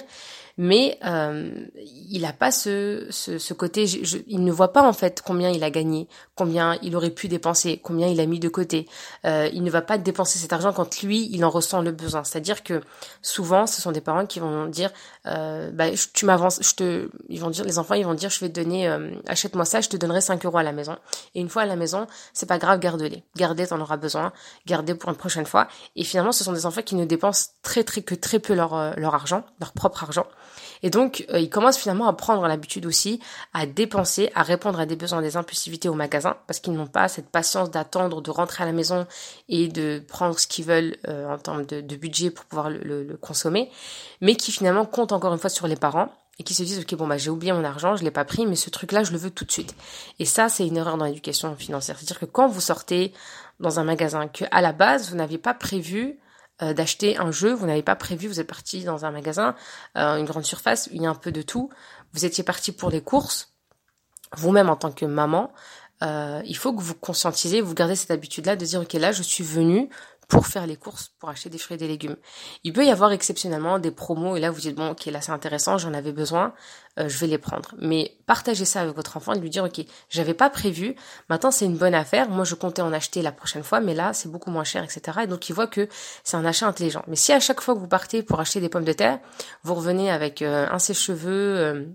mais 0.57 0.99
euh, 1.03 1.51
il 1.77 2.21
n'a 2.21 2.33
pas 2.33 2.51
ce, 2.51 3.07
ce, 3.09 3.37
ce 3.37 3.53
côté, 3.53 3.87
je, 3.87 4.17
il 4.27 4.43
ne 4.43 4.51
voit 4.51 4.71
pas 4.71 4.87
en 4.87 4.93
fait 4.93 5.21
combien 5.25 5.49
il 5.49 5.63
a 5.63 5.71
gagné, 5.71 6.07
combien 6.35 6.77
il 6.81 6.95
aurait 6.95 7.09
pu 7.09 7.27
dépenser, 7.27 7.79
combien 7.81 8.07
il 8.07 8.19
a 8.19 8.25
mis 8.25 8.39
de 8.39 8.49
côté. 8.49 8.87
Euh, 9.25 9.49
il 9.51 9.63
ne 9.63 9.71
va 9.71 9.81
pas 9.81 9.97
dépenser 9.97 10.37
cet 10.37 10.53
argent 10.53 10.71
quand 10.73 11.01
lui, 11.01 11.29
il 11.31 11.43
en 11.43 11.49
ressent 11.49 11.81
le 11.81 11.91
besoin. 11.91 12.23
C'est-à-dire 12.23 12.63
que 12.63 12.81
souvent, 13.21 13.65
ce 13.65 13.81
sont 13.81 13.91
des 13.91 14.01
parents 14.01 14.25
qui 14.25 14.39
vont 14.39 14.67
dire, 14.67 14.91
euh, 15.25 15.71
bah, 15.71 15.85
tu 16.13 16.25
m'avances, 16.25 16.59
je 16.61 16.75
te, 16.75 17.09
ils 17.29 17.39
vont 17.39 17.49
dire, 17.49 17.65
les 17.65 17.79
enfants, 17.79 17.95
ils 17.95 18.05
vont 18.05 18.13
dire, 18.13 18.29
je 18.29 18.39
vais 18.39 18.49
te 18.49 18.59
donner, 18.59 18.87
euh, 18.87 19.11
achète-moi 19.27 19.65
ça, 19.65 19.81
je 19.81 19.89
te 19.89 19.97
donnerai 19.97 20.21
5 20.21 20.45
euros 20.45 20.57
à 20.57 20.63
la 20.63 20.71
maison. 20.71 20.97
Et 21.33 21.41
une 21.41 21.49
fois 21.49 21.63
à 21.63 21.65
la 21.65 21.75
maison, 21.75 22.07
c'est 22.33 22.45
pas 22.45 22.59
grave, 22.59 22.79
garde-les. 22.79 23.23
Gardez, 23.35 23.67
t'en 23.67 23.79
auras 23.81 23.97
besoin. 23.97 24.33
Gardez 24.67 24.95
pour 24.95 25.09
une 25.09 25.15
prochaine 25.15 25.45
fois. 25.45 25.67
Et 25.95 26.03
finalement, 26.03 26.31
ce 26.31 26.43
sont 26.43 26.53
des 26.53 26.65
enfants 26.65 26.81
qui 26.81 26.95
ne 26.95 27.05
dépensent 27.05 27.51
très 27.61 27.83
très 27.83 28.01
que 28.01 28.15
très 28.15 28.39
peu 28.39 28.53
leur, 28.53 28.73
euh, 28.73 28.93
leur 28.97 29.15
argent, 29.15 29.43
leur 29.59 29.71
propre 29.73 30.03
argent. 30.03 30.25
Et 30.83 30.89
donc, 30.89 31.25
euh, 31.31 31.39
ils 31.39 31.49
commencent 31.49 31.77
finalement 31.77 32.07
à 32.07 32.13
prendre 32.13 32.45
l'habitude 32.45 32.85
aussi 32.85 33.19
à 33.53 33.65
dépenser, 33.65 34.29
à 34.35 34.43
répondre 34.43 34.79
à 34.79 34.85
des 34.85 34.97
besoins, 34.97 35.21
des 35.21 35.37
impulsivités 35.37 35.89
au 35.89 35.93
magasin, 35.93 36.35
parce 36.45 36.59
qu'ils 36.59 36.73
n'ont 36.73 36.87
pas 36.87 37.07
cette 37.07 37.29
patience 37.29 37.71
d'attendre, 37.71 38.21
de 38.21 38.29
rentrer 38.29 38.63
à 38.63 38.67
la 38.67 38.73
maison 38.73 39.07
et 39.47 39.69
de 39.69 40.03
prendre 40.07 40.37
ce 40.37 40.45
qu'ils 40.45 40.65
veulent 40.65 40.97
euh, 41.07 41.33
en 41.33 41.37
termes 41.37 41.65
de, 41.65 41.95
budget 41.95 42.31
pour 42.31 42.45
pouvoir 42.45 42.69
le, 42.69 43.03
le, 43.03 43.17
consommer, 43.17 43.71
mais 44.19 44.35
qui 44.35 44.51
finalement 44.51 44.85
comptent 44.85 45.13
encore 45.13 45.31
une 45.31 45.39
fois 45.39 45.49
sur 45.49 45.67
les 45.67 45.75
parents 45.75 46.09
et 46.39 46.43
qui 46.43 46.55
se 46.55 46.63
disent 46.63 46.79
ok 46.79 46.95
bon 46.95 47.07
bah 47.07 47.17
j'ai 47.17 47.29
oublié 47.29 47.53
mon 47.53 47.63
argent, 47.63 47.95
je 47.95 48.03
l'ai 48.03 48.11
pas 48.11 48.25
pris, 48.25 48.45
mais 48.47 48.55
ce 48.55 48.71
truc 48.71 48.91
là 48.91 49.03
je 49.03 49.11
le 49.11 49.17
veux 49.17 49.29
tout 49.29 49.45
de 49.45 49.51
suite. 49.51 49.75
Et 50.19 50.25
ça 50.25 50.49
c'est 50.49 50.67
une 50.67 50.75
erreur 50.75 50.97
dans 50.97 51.05
l'éducation 51.05 51.55
financière, 51.55 51.97
c'est-à-dire 51.97 52.19
que 52.19 52.25
quand 52.25 52.47
vous 52.47 52.61
sortez 52.61 53.13
dans 53.59 53.79
un 53.79 53.83
magasin 53.83 54.27
que 54.27 54.43
à 54.51 54.61
la 54.61 54.73
base 54.73 55.11
vous 55.11 55.15
n'aviez 55.15 55.37
pas 55.37 55.53
prévu 55.53 56.17
euh, 56.61 56.73
d'acheter 56.73 57.17
un 57.17 57.31
jeu, 57.31 57.53
vous 57.53 57.65
n'avez 57.65 57.81
pas 57.81 57.95
prévu, 57.95 58.27
vous 58.27 58.39
êtes 58.39 58.47
parti 58.47 58.83
dans 58.83 59.05
un 59.05 59.11
magasin, 59.11 59.55
euh, 59.97 60.17
une 60.17 60.25
grande 60.25 60.45
surface, 60.45 60.87
il 60.91 61.01
y 61.01 61.05
a 61.05 61.09
un 61.09 61.15
peu 61.15 61.31
de 61.31 61.41
tout, 61.41 61.69
vous 62.13 62.25
étiez 62.25 62.43
parti 62.43 62.71
pour 62.71 62.91
les 62.91 63.01
courses, 63.01 63.53
vous-même 64.35 64.69
en 64.69 64.75
tant 64.75 64.91
que 64.91 65.05
maman, 65.05 65.51
euh, 66.03 66.41
il 66.45 66.55
faut 66.55 66.73
que 66.73 66.81
vous 66.81 66.95
conscientisez, 66.95 67.61
vous 67.61 67.73
gardez 67.73 67.95
cette 67.95 68.11
habitude-là 68.11 68.55
de 68.55 68.65
dire, 68.65 68.81
ok, 68.81 68.93
là, 68.93 69.11
je 69.11 69.23
suis 69.23 69.43
venue 69.43 69.89
pour 70.27 70.47
faire 70.47 70.67
les 70.67 70.75
courses, 70.75 71.09
pour 71.19 71.29
acheter 71.29 71.49
des 71.49 71.57
fruits 71.57 71.75
et 71.75 71.77
des 71.77 71.87
légumes. 71.87 72.15
Il 72.63 72.73
peut 72.73 72.85
y 72.85 72.89
avoir 72.89 73.11
exceptionnellement 73.11 73.79
des 73.79 73.91
promos 73.91 74.35
et 74.35 74.39
là 74.39 74.51
vous 74.51 74.61
dites 74.61 74.75
bon 74.75 74.91
ok 74.91 75.05
là 75.05 75.21
c'est 75.21 75.31
intéressant, 75.31 75.77
j'en 75.77 75.93
avais 75.93 76.11
besoin, 76.11 76.53
euh, 76.99 77.09
je 77.09 77.17
vais 77.17 77.27
les 77.27 77.39
prendre. 77.39 77.73
Mais 77.79 78.15
partagez 78.27 78.65
ça 78.65 78.81
avec 78.81 78.95
votre 78.95 79.17
enfant 79.17 79.33
et 79.33 79.39
lui 79.39 79.49
dire 79.49 79.63
ok 79.63 79.83
j'avais 80.09 80.35
pas 80.35 80.49
prévu, 80.49 80.95
maintenant 81.27 81.49
c'est 81.49 81.65
une 81.65 81.77
bonne 81.77 81.95
affaire, 81.95 82.29
moi 82.29 82.43
je 82.43 82.53
comptais 82.53 82.83
en 82.83 82.93
acheter 82.93 83.23
la 83.23 83.31
prochaine 83.31 83.63
fois 83.63 83.79
mais 83.79 83.95
là 83.95 84.13
c'est 84.13 84.29
beaucoup 84.29 84.51
moins 84.51 84.63
cher 84.63 84.83
etc. 84.83 85.21
Et 85.23 85.27
donc 85.27 85.49
il 85.49 85.53
voit 85.53 85.65
que 85.65 85.89
c'est 86.23 86.37
un 86.37 86.45
achat 86.45 86.67
intelligent. 86.67 87.03
Mais 87.07 87.15
si 87.15 87.33
à 87.33 87.39
chaque 87.39 87.61
fois 87.61 87.73
que 87.73 87.79
vous 87.79 87.87
partez 87.87 88.21
pour 88.21 88.39
acheter 88.39 88.61
des 88.61 88.69
pommes 88.69 88.83
de 88.83 88.93
terre, 88.93 89.19
vous 89.63 89.73
revenez 89.73 90.11
avec 90.11 90.43
euh, 90.43 90.67
un 90.69 90.79
sèche-cheveux, 90.79 91.31
euh, 91.31 91.85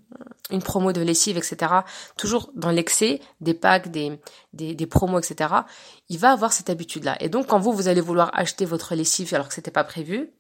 une 0.51 0.63
promo 0.63 0.93
de 0.93 1.01
lessive 1.01 1.37
etc. 1.37 1.73
Toujours 2.17 2.51
dans 2.57 2.71
l'excès 2.71 3.21
des 3.41 3.55
packs, 3.55 3.93
des, 3.93 4.19
des, 4.53 4.75
des 4.75 4.87
promos 4.87 5.21
etc. 5.21 5.55
Il 6.09 6.19
va 6.19 6.33
avoir 6.33 6.53
cette 6.53 6.71
habitude 6.71 7.05
là. 7.05 7.17
Et 7.21 7.29
donc 7.29 7.47
quand 7.47 7.61
vous 7.61 7.73
vous 7.73 7.87
allez 7.87 8.01
vouloir 8.01 8.31
acheter 8.33 8.65
votre 8.65 8.97
lessive 8.97 9.33
alors 9.33 9.47
que 9.47 9.55
c'était 9.55 9.71
pas 9.71 9.85
prévu, 9.85 10.31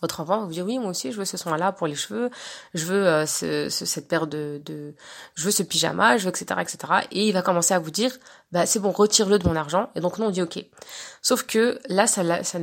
votre 0.00 0.20
enfant 0.20 0.40
va 0.40 0.44
vous 0.46 0.52
dire 0.52 0.64
oui 0.64 0.78
moi 0.78 0.90
aussi 0.90 1.12
je 1.12 1.18
veux 1.18 1.24
ce 1.24 1.36
soin 1.36 1.56
là 1.56 1.72
pour 1.72 1.86
les 1.86 1.94
cheveux 1.94 2.30
je 2.74 2.84
veux 2.84 3.06
euh, 3.06 3.26
ce, 3.26 3.68
cette 3.68 4.08
paire 4.08 4.26
de, 4.26 4.60
de 4.64 4.94
je 5.34 5.44
veux 5.44 5.50
ce 5.50 5.62
pyjama 5.62 6.16
je 6.16 6.24
veux 6.24 6.30
etc 6.30 6.60
etc 6.60 7.06
et 7.10 7.28
il 7.28 7.32
va 7.32 7.42
commencer 7.42 7.74
à 7.74 7.78
vous 7.78 7.90
dire 7.90 8.12
bah 8.54 8.66
c'est 8.66 8.78
bon 8.78 8.92
retire-le 8.92 9.40
de 9.40 9.48
mon 9.48 9.56
argent. 9.56 9.90
Et 9.96 10.00
donc 10.00 10.18
nous 10.18 10.26
on 10.26 10.30
dit 10.30 10.40
ok. 10.40 10.64
Sauf 11.22 11.42
que 11.42 11.80
là 11.88 12.06
ça, 12.06 12.44
ça 12.44 12.58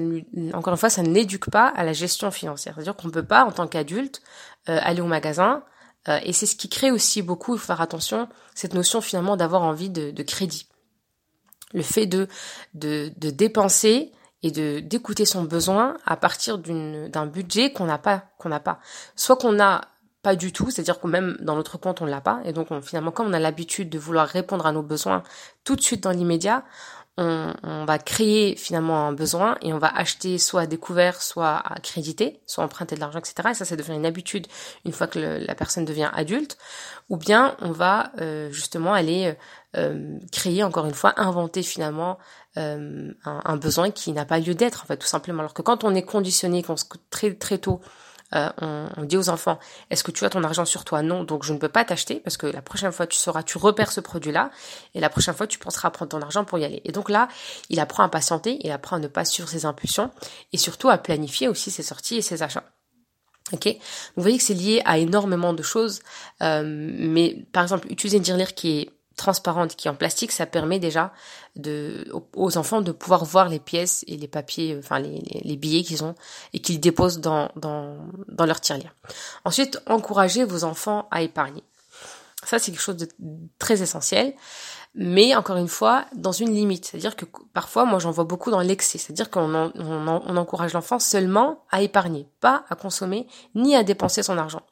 encore 0.53 0.73
une 0.73 0.79
fois 0.79 0.89
ça 0.89 1.03
n'éduque 1.03 1.49
pas 1.49 1.67
à 1.67 1.83
la 1.83 1.91
gestion 1.91 2.31
financière. 2.31 2.75
C'est 2.75 2.81
à 2.81 2.83
dire 2.83 2.95
qu'on 2.95 3.09
peut 3.09 3.25
pas 3.25 3.43
en 3.43 3.51
tant 3.51 3.67
qu'adulte 3.67 4.21
euh, 4.69 4.79
aller 4.81 5.01
au 5.01 5.05
magasin 5.05 5.63
euh, 6.07 6.17
et 6.23 6.31
c'est 6.31 6.45
ce 6.45 6.55
qui 6.55 6.69
crée 6.69 6.91
aussi 6.91 7.21
beaucoup 7.21 7.55
il 7.55 7.59
faut 7.59 7.67
faire 7.67 7.81
attention 7.81 8.29
cette 8.55 8.73
notion 8.73 9.01
finalement 9.01 9.35
d'avoir 9.35 9.63
envie 9.63 9.89
de, 9.89 10.11
de 10.11 10.23
crédit. 10.23 10.67
Le 11.73 11.83
fait 11.83 12.05
de 12.05 12.29
de, 12.73 13.11
de 13.17 13.29
dépenser 13.29 14.13
et 14.43 14.51
de 14.51 14.79
d'écouter 14.79 15.25
son 15.25 15.43
besoin 15.43 15.97
à 16.05 16.17
partir 16.17 16.57
d'une 16.57 17.09
d'un 17.09 17.25
budget 17.25 17.71
qu'on 17.71 17.85
n'a 17.85 17.97
pas 17.97 18.23
qu'on 18.37 18.49
n'a 18.49 18.59
pas. 18.59 18.79
Soit 19.15 19.37
qu'on 19.37 19.53
n'a 19.53 19.81
pas 20.21 20.35
du 20.35 20.51
tout, 20.51 20.69
c'est-à-dire 20.69 20.99
que 20.99 21.07
même 21.07 21.37
dans 21.41 21.55
notre 21.55 21.77
compte 21.77 22.01
on 22.01 22.05
l'a 22.05 22.21
pas, 22.21 22.41
et 22.45 22.53
donc 22.53 22.67
finalement 22.83 23.11
comme 23.11 23.27
on 23.27 23.33
a 23.33 23.39
l'habitude 23.39 23.89
de 23.89 23.97
vouloir 23.97 24.27
répondre 24.27 24.65
à 24.65 24.71
nos 24.71 24.83
besoins 24.83 25.23
tout 25.63 25.75
de 25.75 25.81
suite 25.81 26.03
dans 26.03 26.11
l'immédiat, 26.11 26.63
on, 27.17 27.85
va 27.85 27.99
créer 27.99 28.55
finalement 28.55 29.07
un 29.07 29.13
besoin 29.13 29.57
et 29.61 29.73
on 29.73 29.77
va 29.77 29.87
acheter 29.95 30.37
soit 30.37 30.61
à 30.61 30.65
découvert, 30.65 31.21
soit 31.21 31.57
à 31.57 31.79
créditer, 31.79 32.39
soit 32.47 32.63
emprunter 32.63 32.95
de 32.95 33.01
l'argent, 33.01 33.19
etc. 33.19 33.49
Et 33.51 33.53
ça, 33.53 33.65
ça 33.65 33.75
devient 33.75 33.93
une 33.93 34.05
habitude 34.05 34.47
une 34.85 34.91
fois 34.91 35.07
que 35.07 35.19
la 35.19 35.55
personne 35.55 35.85
devient 35.85 36.09
adulte. 36.13 36.57
Ou 37.09 37.17
bien 37.17 37.55
on 37.59 37.71
va 37.71 38.11
euh, 38.21 38.49
justement 38.51 38.93
aller 38.93 39.35
euh, 39.75 40.17
créer, 40.31 40.63
encore 40.63 40.85
une 40.85 40.93
fois, 40.93 41.13
inventer 41.17 41.63
finalement 41.63 42.17
euh, 42.57 43.11
un, 43.25 43.41
un, 43.43 43.57
besoin 43.57 43.91
qui 43.91 44.13
n'a 44.13 44.25
pas 44.25 44.39
lieu 44.39 44.55
d'être, 44.55 44.83
en 44.83 44.85
fait, 44.85 44.97
tout 44.97 45.07
simplement. 45.07 45.39
Alors 45.39 45.53
que 45.53 45.61
quand 45.61 45.83
on 45.83 45.93
est 45.93 46.03
conditionné, 46.03 46.63
qu'on 46.63 46.77
se 46.77 46.85
très 47.09 47.33
très 47.33 47.57
tôt 47.57 47.81
euh, 48.35 48.49
on, 48.97 49.03
dit 49.03 49.17
aux 49.17 49.29
enfants, 49.29 49.59
est-ce 49.89 50.03
que 50.03 50.11
tu 50.11 50.25
as 50.25 50.29
ton 50.29 50.43
argent 50.43 50.65
sur 50.65 50.85
toi? 50.85 51.01
Non, 51.01 51.23
donc 51.23 51.43
je 51.43 51.53
ne 51.53 51.57
peux 51.57 51.69
pas 51.69 51.83
t'acheter 51.83 52.15
parce 52.15 52.37
que 52.37 52.47
la 52.47 52.61
prochaine 52.61 52.91
fois 52.91 53.07
tu 53.07 53.17
sauras, 53.17 53.43
tu 53.43 53.57
repères 53.57 53.91
ce 53.91 53.99
produit-là 53.99 54.51
et 54.93 54.99
la 54.99 55.09
prochaine 55.09 55.33
fois 55.33 55.47
tu 55.47 55.59
penseras 55.59 55.89
à 55.89 55.91
prendre 55.91 56.09
ton 56.09 56.21
argent 56.21 56.45
pour 56.45 56.57
y 56.57 56.65
aller. 56.65 56.81
Et 56.85 56.91
donc 56.91 57.09
là, 57.09 57.27
il 57.69 57.79
apprend 57.79 58.03
à 58.03 58.09
patienter, 58.09 58.59
il 58.63 58.71
apprend 58.71 58.97
à 58.97 58.99
ne 58.99 59.07
pas 59.07 59.25
suivre 59.25 59.49
ses 59.49 59.65
impulsions 59.65 60.11
et 60.53 60.57
surtout 60.57 60.89
à 60.89 60.97
planifier 60.97 61.47
aussi 61.47 61.71
ses 61.71 61.83
sorties 61.83 62.17
et 62.17 62.21
ses 62.21 62.43
achats. 62.43 62.63
Ok, 63.53 63.67
vous 64.15 64.21
voyez 64.21 64.37
que 64.37 64.43
c'est 64.43 64.53
lié 64.53 64.81
à 64.85 64.97
énormément 64.97 65.53
de 65.53 65.61
choses, 65.61 66.01
euh, 66.41 66.63
mais 66.65 67.45
par 67.51 67.63
exemple 67.63 67.91
utiliser 67.91 68.17
une 68.17 68.23
tirelire 68.23 68.53
qui 68.53 68.79
est 68.79 68.89
transparente 69.15 69.75
qui 69.75 69.87
est 69.87 69.91
en 69.91 69.95
plastique, 69.95 70.31
ça 70.31 70.45
permet 70.45 70.79
déjà 70.79 71.11
de, 71.55 72.11
aux 72.35 72.57
enfants 72.57 72.81
de 72.81 72.91
pouvoir 72.91 73.25
voir 73.25 73.49
les 73.49 73.59
pièces 73.59 74.03
et 74.07 74.17
les 74.17 74.27
papiers, 74.27 74.75
enfin 74.79 74.99
les, 74.99 75.21
les, 75.43 75.57
billets 75.57 75.83
qu'ils 75.83 76.03
ont 76.03 76.15
et 76.53 76.59
qu'ils 76.59 76.79
déposent 76.79 77.19
dans, 77.19 77.51
dans, 77.55 77.97
dans 78.27 78.45
leur 78.45 78.61
tirelire. 78.61 78.93
Ensuite, 79.45 79.81
encouragez 79.85 80.43
vos 80.43 80.63
enfants 80.63 81.07
à 81.11 81.21
épargner. 81.21 81.63
Ça, 82.43 82.57
c'est 82.57 82.71
quelque 82.71 82.81
chose 82.81 82.97
de 82.97 83.07
très 83.59 83.81
essentiel. 83.81 84.33
Mais 84.93 85.35
encore 85.35 85.55
une 85.55 85.69
fois, 85.69 86.05
dans 86.15 86.33
une 86.33 86.53
limite. 86.53 86.85
C'est-à-dire 86.85 87.15
que 87.15 87.23
parfois, 87.53 87.85
moi, 87.85 87.99
j'en 87.99 88.11
vois 88.11 88.25
beaucoup 88.25 88.51
dans 88.51 88.59
l'excès. 88.59 88.97
C'est-à-dire 88.97 89.29
qu'on 89.29 89.53
on, 89.53 89.71
on, 89.75 90.37
encourage 90.37 90.73
l'enfant 90.73 90.99
seulement 90.99 91.63
à 91.71 91.81
épargner, 91.81 92.27
pas 92.41 92.65
à 92.69 92.75
consommer, 92.75 93.25
ni 93.55 93.73
à 93.75 93.83
dépenser 93.83 94.21
son 94.21 94.37
argent. 94.37 94.63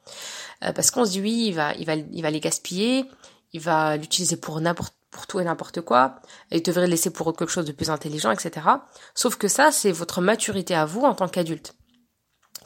Euh, 0.62 0.72
parce 0.72 0.90
qu'on 0.90 1.06
se 1.06 1.12
dit 1.12 1.20
oui, 1.22 1.46
il 1.48 1.54
va, 1.54 1.72
il 1.74 1.86
va, 1.86 1.94
il 1.94 2.22
va 2.22 2.30
les 2.30 2.40
gaspiller, 2.40 3.06
il 3.52 3.60
va 3.60 3.96
l'utiliser 3.96 4.36
pour 4.36 4.60
n'importe 4.60 4.94
pour 5.10 5.26
tout 5.26 5.40
et 5.40 5.44
n'importe 5.44 5.80
quoi, 5.80 6.20
et 6.50 6.58
il 6.58 6.62
devrait 6.62 6.86
laisser 6.86 7.10
pour 7.10 7.34
quelque 7.36 7.50
chose 7.50 7.64
de 7.64 7.72
plus 7.72 7.90
intelligent, 7.90 8.30
etc. 8.30 8.66
Sauf 9.14 9.36
que 9.36 9.48
ça, 9.48 9.72
c'est 9.72 9.90
votre 9.90 10.20
maturité 10.20 10.74
à 10.74 10.84
vous 10.84 11.00
en 11.00 11.14
tant 11.14 11.28
qu'adulte, 11.28 11.74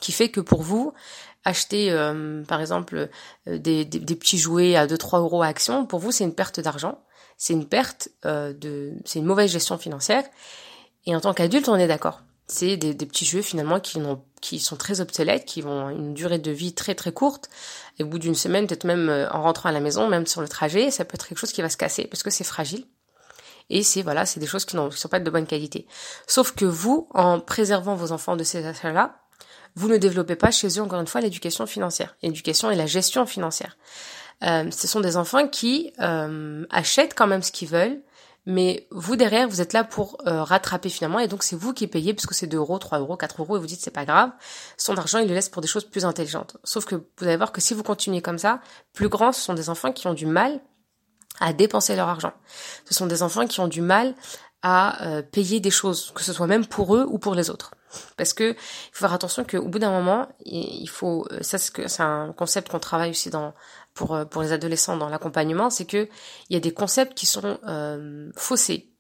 qui 0.01 0.13
fait 0.13 0.29
que 0.29 0.41
pour 0.41 0.63
vous, 0.63 0.93
acheter, 1.45 1.91
euh, 1.91 2.43
par 2.45 2.61
exemple, 2.61 3.09
euh, 3.49 3.59
des, 3.59 3.85
des, 3.85 4.17
petits 4.17 4.39
jouets 4.39 4.77
à 4.77 4.87
2-3 4.87 5.21
euros 5.21 5.43
à 5.43 5.47
action, 5.47 5.87
pour 5.87 6.01
vous, 6.01 6.13
c'est 6.13 6.25
une 6.25 6.35
perte 6.35 6.61
d'argent, 6.61 7.03
c'est 7.39 7.55
une 7.55 7.67
perte 7.67 8.11
euh, 8.27 8.53
de, 8.53 8.93
c'est 9.05 9.21
une 9.21 9.27
mauvaise 9.27 9.51
gestion 9.51 9.79
financière, 9.79 10.25
et 11.07 11.17
en 11.17 11.21
tant 11.21 11.33
qu'adulte, 11.35 11.69
on 11.69 11.77
est 11.77 11.89
d'accord. 11.89 12.21
C'est 12.47 12.77
des, 12.77 12.93
des, 12.93 13.07
petits 13.07 13.25
jeux 13.25 13.41
finalement 13.41 13.81
qui, 13.81 13.99
qui 14.45 14.59
sont 14.59 14.77
très 14.77 15.01
obsolètes, 15.01 15.47
qui 15.47 15.63
vont 15.63 15.89
une 15.89 16.13
durée 16.13 16.39
de 16.39 16.51
vie 16.51 16.75
très 16.75 16.95
très 16.95 17.13
courte. 17.13 17.49
Et 17.99 18.03
au 18.03 18.07
bout 18.07 18.19
d'une 18.19 18.35
semaine, 18.35 18.67
peut-être 18.67 18.85
même 18.85 19.09
euh, 19.09 19.27
en 19.31 19.43
rentrant 19.43 19.71
à 19.71 19.73
la 19.73 19.81
maison, 19.81 20.07
même 20.07 20.27
sur 20.27 20.43
le 20.43 20.49
trajet, 20.49 20.91
ça 20.91 21.07
peut 21.07 21.15
être 21.15 21.27
quelque 21.27 21.39
chose 21.39 21.53
qui 21.53 21.63
va 21.63 21.71
se 21.71 21.79
casser 21.79 22.05
parce 22.05 22.23
que 22.23 22.29
c'est 22.29 22.45
fragile. 22.45 22.85
Et 23.71 23.83
c'est 23.83 24.03
voilà, 24.03 24.27
c'est 24.27 24.41
des 24.41 24.47
choses 24.47 24.67
qui 24.67 24.77
ne 24.77 24.91
sont 24.91 25.09
pas 25.09 25.19
de 25.21 25.31
bonne 25.31 25.47
qualité. 25.47 25.87
Sauf 26.27 26.53
que 26.53 26.67
vous, 26.67 27.09
en 27.15 27.41
préservant 27.41 27.95
vos 27.95 28.13
enfants 28.13 28.37
de 28.37 28.45
ces 28.45 28.67
achats-là, 28.67 29.17
vous 29.77 29.89
ne 29.89 29.97
développez 29.97 30.37
pas 30.37 30.51
chez 30.51 30.69
eux 30.79 30.83
encore 30.83 31.01
une 31.01 31.07
fois 31.07 31.23
l'éducation 31.23 31.65
financière, 31.65 32.15
l'éducation 32.23 32.71
et 32.71 32.77
la 32.77 32.87
gestion 32.87 33.25
financière. 33.25 33.79
Euh, 34.43 34.71
ce 34.71 34.87
sont 34.87 35.01
des 35.01 35.17
enfants 35.17 35.49
qui 35.49 35.95
euh, 36.01 36.67
achètent 36.69 37.15
quand 37.15 37.27
même 37.27 37.43
ce 37.43 37.51
qu'ils 37.51 37.69
veulent, 37.69 38.03
mais 38.47 38.87
vous 38.91 39.17
derrière, 39.17 39.49
vous 39.49 39.61
êtes 39.61 39.73
là 39.73 39.85
pour 39.85 40.19
euh, 40.27 40.43
rattraper 40.43 40.89
finalement, 40.89 41.19
et 41.19 41.29
donc 41.29 41.43
c'est 41.43 41.57
vous 41.57 41.73
qui 41.73 41.87
payez, 41.87 42.13
puisque 42.15 42.35
c'est 42.35 42.47
2 42.47 42.57
euros, 42.59 42.79
3 42.79 42.99
euros, 42.99 43.17
4 43.17 43.41
euros, 43.41 43.57
et 43.57 43.61
vous 43.61 43.67
dites 43.67 43.81
c'est 43.81 43.91
pas 43.91 44.05
grave, 44.05 44.31
son 44.77 44.97
argent 44.97 45.19
il 45.19 45.29
le 45.29 45.35
laisse 45.35 45.49
pour 45.49 45.63
des 45.63 45.69
choses 45.69 45.85
plus 45.85 46.05
intelligentes. 46.05 46.57
Sauf 46.65 46.85
que 46.85 46.97
vous 46.97 47.27
allez 47.27 47.37
voir 47.37 47.53
que 47.53 47.61
si 47.61 47.75
vous 47.75 47.83
continuez 47.83 48.23
comme 48.23 48.39
ça, 48.39 48.61
plus 48.93 49.09
grands, 49.09 49.33
ce 49.33 49.41
sont 49.41 49.55
des 49.55 49.71
enfants 49.71 49.93
qui 49.93 50.07
ont 50.07 50.15
du 50.15 50.27
mal 50.27 50.61
à 51.41 51.53
dépenser 51.53 51.97
leur 51.97 52.09
argent. 52.09 52.33
Ce 52.85 52.95
sont 52.95 53.07
des 53.07 53.23
enfants 53.23 53.47
qui 53.47 53.61
ont 53.61 53.69
du 53.69 53.81
mal 53.81 54.15
à 54.63 55.07
euh, 55.07 55.23
payer 55.23 55.61
des 55.61 55.71
choses, 55.71 56.13
que 56.15 56.23
ce 56.23 56.33
soit 56.33 56.47
même 56.47 56.67
pour 56.67 56.97
eux 56.97 57.07
ou 57.09 57.19
pour 57.19 57.35
les 57.35 57.51
autres. 57.51 57.73
Parce 58.17 58.33
que 58.33 58.53
il 58.53 58.91
faut 58.93 59.01
faire 59.01 59.13
attention 59.13 59.45
qu'au 59.45 59.69
bout 59.69 59.79
d'un 59.79 59.91
moment, 59.91 60.29
il 60.45 60.89
faut, 60.89 61.27
euh, 61.33 61.43
ça 61.43 61.59
c'est 61.59 62.01
un 62.01 62.33
concept 62.33 62.71
qu'on 62.71 62.79
travaille 62.79 63.11
aussi 63.11 63.31
dans 63.31 63.55
pour 63.95 64.15
euh, 64.15 64.25
pour 64.25 64.43
les 64.43 64.53
adolescents 64.53 64.97
dans 64.97 65.09
l'accompagnement, 65.09 65.71
c'est 65.71 65.85
que 65.87 66.09
il 66.51 66.55
y 66.55 66.57
a 66.57 66.61
des 66.61 66.73
concepts 66.73 67.15
qui 67.15 67.27
sont 67.27 67.59
euh, 67.67 68.31
faussés. 68.37 68.91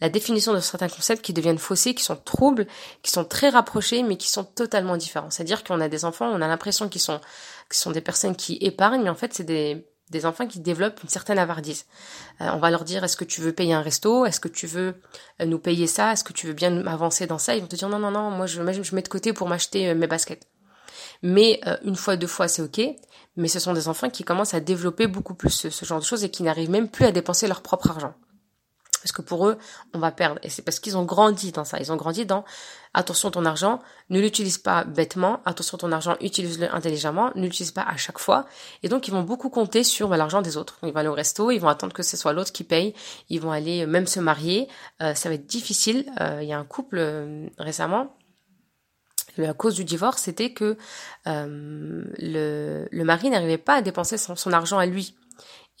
La 0.00 0.08
définition 0.08 0.52
de 0.52 0.58
certains 0.58 0.88
concepts 0.88 1.24
qui 1.24 1.32
deviennent 1.32 1.58
faussés, 1.58 1.94
qui 1.94 2.02
sont 2.02 2.16
troubles, 2.16 2.66
qui 3.02 3.12
sont 3.12 3.24
très 3.24 3.50
rapprochés, 3.50 4.02
mais 4.02 4.16
qui 4.16 4.28
sont 4.28 4.42
totalement 4.42 4.96
différents. 4.96 5.30
C'est-à-dire 5.30 5.62
qu'on 5.62 5.80
a 5.80 5.88
des 5.88 6.04
enfants, 6.04 6.28
on 6.28 6.40
a 6.40 6.48
l'impression 6.48 6.88
qu'ils 6.88 7.00
sont 7.00 7.20
ce 7.70 7.80
sont 7.80 7.90
des 7.90 8.00
personnes 8.00 8.36
qui 8.36 8.58
épargnent, 8.60 9.02
mais 9.02 9.10
en 9.10 9.14
fait, 9.14 9.32
c'est 9.32 9.44
des, 9.44 9.86
des 10.10 10.26
enfants 10.26 10.46
qui 10.46 10.60
développent 10.60 11.02
une 11.02 11.08
certaine 11.08 11.38
avardise. 11.38 11.86
Euh, 12.40 12.50
on 12.52 12.58
va 12.58 12.70
leur 12.70 12.84
dire 12.84 13.02
est-ce 13.02 13.16
que 13.16 13.24
tu 13.24 13.40
veux 13.40 13.52
payer 13.52 13.74
un 13.74 13.82
resto? 13.82 14.26
Est-ce 14.26 14.40
que 14.40 14.48
tu 14.48 14.66
veux 14.66 14.94
euh, 15.40 15.46
nous 15.46 15.58
payer 15.58 15.86
ça? 15.86 16.12
Est-ce 16.12 16.22
que 16.22 16.32
tu 16.32 16.46
veux 16.46 16.52
bien 16.52 16.70
m'avancer 16.70 17.26
dans 17.26 17.38
ça? 17.38 17.56
Ils 17.56 17.62
vont 17.62 17.66
te 17.66 17.76
dire 17.76 17.88
non 17.88 17.98
non 17.98 18.10
non, 18.10 18.30
moi 18.30 18.46
je, 18.46 18.62
je 18.82 18.94
mets 18.94 19.02
de 19.02 19.08
côté 19.08 19.32
pour 19.32 19.48
m'acheter 19.48 19.88
euh, 19.88 19.94
mes 19.94 20.06
baskets. 20.06 20.46
Mais 21.24 21.60
une 21.84 21.94
fois 21.94 22.16
deux 22.16 22.26
fois 22.26 22.48
c'est 22.48 22.62
ok. 22.62 22.80
Mais 23.36 23.48
ce 23.48 23.58
sont 23.58 23.72
des 23.72 23.88
enfants 23.88 24.10
qui 24.10 24.24
commencent 24.24 24.54
à 24.54 24.60
développer 24.60 25.06
beaucoup 25.06 25.34
plus 25.34 25.68
ce 25.70 25.84
genre 25.84 26.00
de 26.00 26.04
choses 26.04 26.24
et 26.24 26.30
qui 26.30 26.42
n'arrivent 26.42 26.70
même 26.70 26.88
plus 26.88 27.06
à 27.06 27.12
dépenser 27.12 27.48
leur 27.48 27.62
propre 27.62 27.90
argent 27.90 28.14
parce 29.02 29.12
que 29.12 29.22
pour 29.22 29.48
eux, 29.48 29.58
on 29.92 29.98
va 29.98 30.12
perdre. 30.12 30.38
Et 30.42 30.48
c'est 30.48 30.62
parce 30.62 30.78
qu'ils 30.78 30.96
ont 30.96 31.04
grandi 31.04 31.52
dans 31.52 31.64
ça. 31.64 31.78
Ils 31.80 31.92
ont 31.92 31.96
grandi 31.96 32.24
dans 32.24 32.44
attention 32.94 33.30
ton 33.30 33.44
argent, 33.44 33.80
ne 34.10 34.20
l'utilise 34.20 34.58
pas 34.58 34.84
bêtement, 34.84 35.40
attention 35.46 35.78
ton 35.78 35.92
argent, 35.92 36.14
utilise-le 36.20 36.72
intelligemment, 36.74 37.30
ne 37.34 37.42
l'utilise 37.42 37.72
pas 37.72 37.82
à 37.82 37.96
chaque 37.96 38.18
fois. 38.18 38.46
Et 38.82 38.88
donc 38.88 39.08
ils 39.08 39.10
vont 39.10 39.22
beaucoup 39.22 39.48
compter 39.48 39.82
sur 39.82 40.08
bah, 40.08 40.16
l'argent 40.16 40.42
des 40.42 40.56
autres. 40.56 40.78
Ils 40.82 40.92
vont 40.92 41.00
aller 41.00 41.08
au 41.08 41.14
resto, 41.14 41.50
ils 41.50 41.58
vont 41.58 41.68
attendre 41.68 41.94
que 41.94 42.02
ce 42.02 42.16
soit 42.16 42.32
l'autre 42.32 42.52
qui 42.52 42.64
paye, 42.64 42.94
ils 43.28 43.40
vont 43.40 43.50
aller 43.50 43.82
euh, 43.82 43.86
même 43.86 44.06
se 44.06 44.20
marier. 44.20 44.68
Euh, 45.02 45.14
ça 45.14 45.28
va 45.28 45.34
être 45.34 45.46
difficile. 45.46 46.12
Euh, 46.20 46.40
il 46.42 46.48
y 46.48 46.52
a 46.52 46.58
un 46.58 46.64
couple 46.64 47.50
récemment 47.58 48.14
la 49.36 49.54
cause 49.54 49.74
du 49.74 49.84
divorce, 49.84 50.22
c'était 50.22 50.52
que 50.52 50.76
le, 51.26 52.88
le, 52.90 53.04
mari 53.04 53.30
n'arrivait 53.30 53.58
pas 53.58 53.76
à 53.76 53.82
dépenser 53.82 54.18
son, 54.18 54.52
argent 54.52 54.78
à 54.78 54.86
lui 54.86 55.14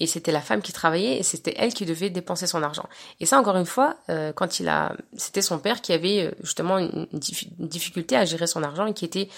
et 0.02 0.06
c'était 0.06 0.32
la 0.32 0.40
femme 0.40 0.62
qui 0.62 0.72
travaillait 0.72 1.18
et 1.18 1.22
c'était 1.22 1.54
elle 1.56 1.74
qui 1.74 1.86
devait 1.86 2.10
dépenser 2.10 2.46
son 2.46 2.62
argent. 2.62 2.88
Et 3.20 3.26
ça, 3.26 3.38
encore 3.38 3.56
une 3.56 3.66
fois, 3.66 3.96
euh, 4.10 4.32
quand 4.32 4.58
il 4.58 4.68
a, 4.68 4.96
c'était 5.16 5.42
son 5.42 5.58
père 5.58 5.80
qui 5.80 5.92
avait 5.92 6.26
euh, 6.26 6.30
justement 6.42 6.78
une, 6.78 7.06
difficulté 7.12 8.16
à 8.16 8.24
gérer 8.24 8.46
son 8.46 8.62
argent 8.62 8.86
et 8.86 8.94
qui 8.94 9.04
était, 9.04 9.28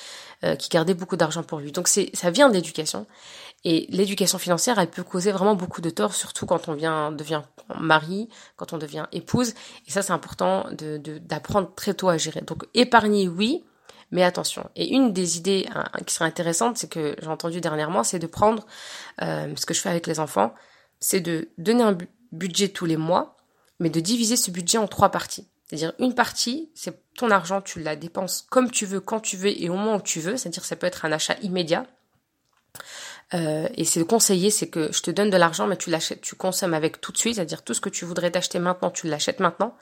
euh, 0.45 0.57
qui 0.57 0.71
gardait 0.71 0.95
beaucoup 0.95 1.17
d'argent 1.17 1.43
pour 1.43 1.59
lui. 1.59 1.73
Donc 1.73 1.87
c'est, 1.87 2.11
ça 2.15 2.31
vient 2.31 2.49
d'éducation. 2.49 3.07
Et 3.65 3.87
l'éducation 3.91 4.39
financière, 4.39 4.79
elle 4.79 4.91
peut 4.91 5.03
causer 5.03 5.33
vraiment 5.33 5.55
beaucoup 5.55 5.81
de 5.81 5.91
tort, 5.91 6.15
surtout 6.15 6.47
quand 6.47 6.69
on 6.69 6.75
vient, 6.75 7.13
devient 7.13 7.43
mari, 7.79 8.29
quand 8.57 8.73
on 8.73 8.79
devient 8.79 9.05
épouse. 9.13 9.55
Et 9.87 9.91
ça, 9.91 10.03
c'est 10.03 10.13
important 10.13 10.67
d'apprendre 11.23 11.75
très 11.75 11.95
tôt 11.95 12.09
à 12.09 12.17
gérer. 12.17 12.43
Donc 12.43 12.65
épargner, 12.75 13.27
oui, 13.29 13.65
mais 14.11 14.23
attention. 14.23 14.69
Et 14.77 14.93
une 14.95 15.13
des 15.13 15.39
idées 15.39 15.67
hein, 15.75 15.85
qui 16.07 16.15
serait 16.15 16.25
intéressante, 16.25 16.79
c'est 16.79 16.89
que 16.89 17.17
j'ai 17.21 17.29
entendu 17.29 17.61
dernièrement, 17.61 18.05
c'est 18.05 18.19
de 18.19 18.27
prendre 18.27 18.67
euh, 19.23 19.53
ce 19.57 19.67
que 19.67 19.75
je 19.75 19.81
fais 19.81 19.89
avec 19.89 20.07
les 20.07 20.21
enfants, 20.21 20.55
c'est 21.01 21.21
de 21.21 21.49
donner 21.59 21.83
un 21.83 21.97
budget 22.33 22.69
tous 22.69 22.87
les 22.87 22.97
mois, 22.97 23.37
mais 23.81 23.91
de 23.91 24.01
diviser 24.01 24.37
ce 24.37 24.51
budget 24.51 24.79
en 24.79 24.87
trois 24.87 25.11
parties. 25.11 25.47
C'est-à-dire 25.67 25.93
une 25.99 26.15
partie, 26.15 26.71
c'est 26.75 27.03
ton 27.15 27.31
argent, 27.31 27.61
tu 27.61 27.81
la 27.81 27.97
dépenses 27.97 28.47
comme 28.51 28.71
tu 28.71 28.87
veux, 28.87 29.01
quand 29.01 29.21
tu 29.21 29.37
veux 29.37 29.51
et 29.61 29.69
au 29.69 29.75
moment 29.75 29.97
où 29.97 30.01
tu 30.01 30.21
veux. 30.21 30.37
C'est-à-dire 30.37 30.65
ça 30.65 30.77
peut 30.77 30.87
être 30.87 31.05
un 31.05 31.13
achat 31.13 31.37
immédiat. 31.43 31.87
Euh, 33.33 33.69
et 33.75 33.85
c'est 33.85 33.99
le 33.99 34.05
conseiller, 34.05 34.51
c'est 34.51 34.69
que 34.69 34.93
je 34.93 35.01
te 35.01 35.11
donne 35.11 35.31
de 35.31 35.37
l'argent, 35.37 35.67
mais 35.67 35.77
tu 35.77 35.91
l'achètes, 35.91 36.21
tu 36.21 36.37
consommes 36.37 36.75
avec 36.75 37.01
tout 37.01 37.11
de 37.11 37.17
suite, 37.17 37.37
c'est-à-dire 37.37 37.63
tout 37.63 37.75
ce 37.75 37.81
que 37.81 37.89
tu 37.89 38.05
voudrais 38.05 38.31
t'acheter 38.31 38.59
maintenant, 38.59 38.91
tu 38.91 39.09
l'achètes 39.09 39.41
maintenant. 39.41 39.77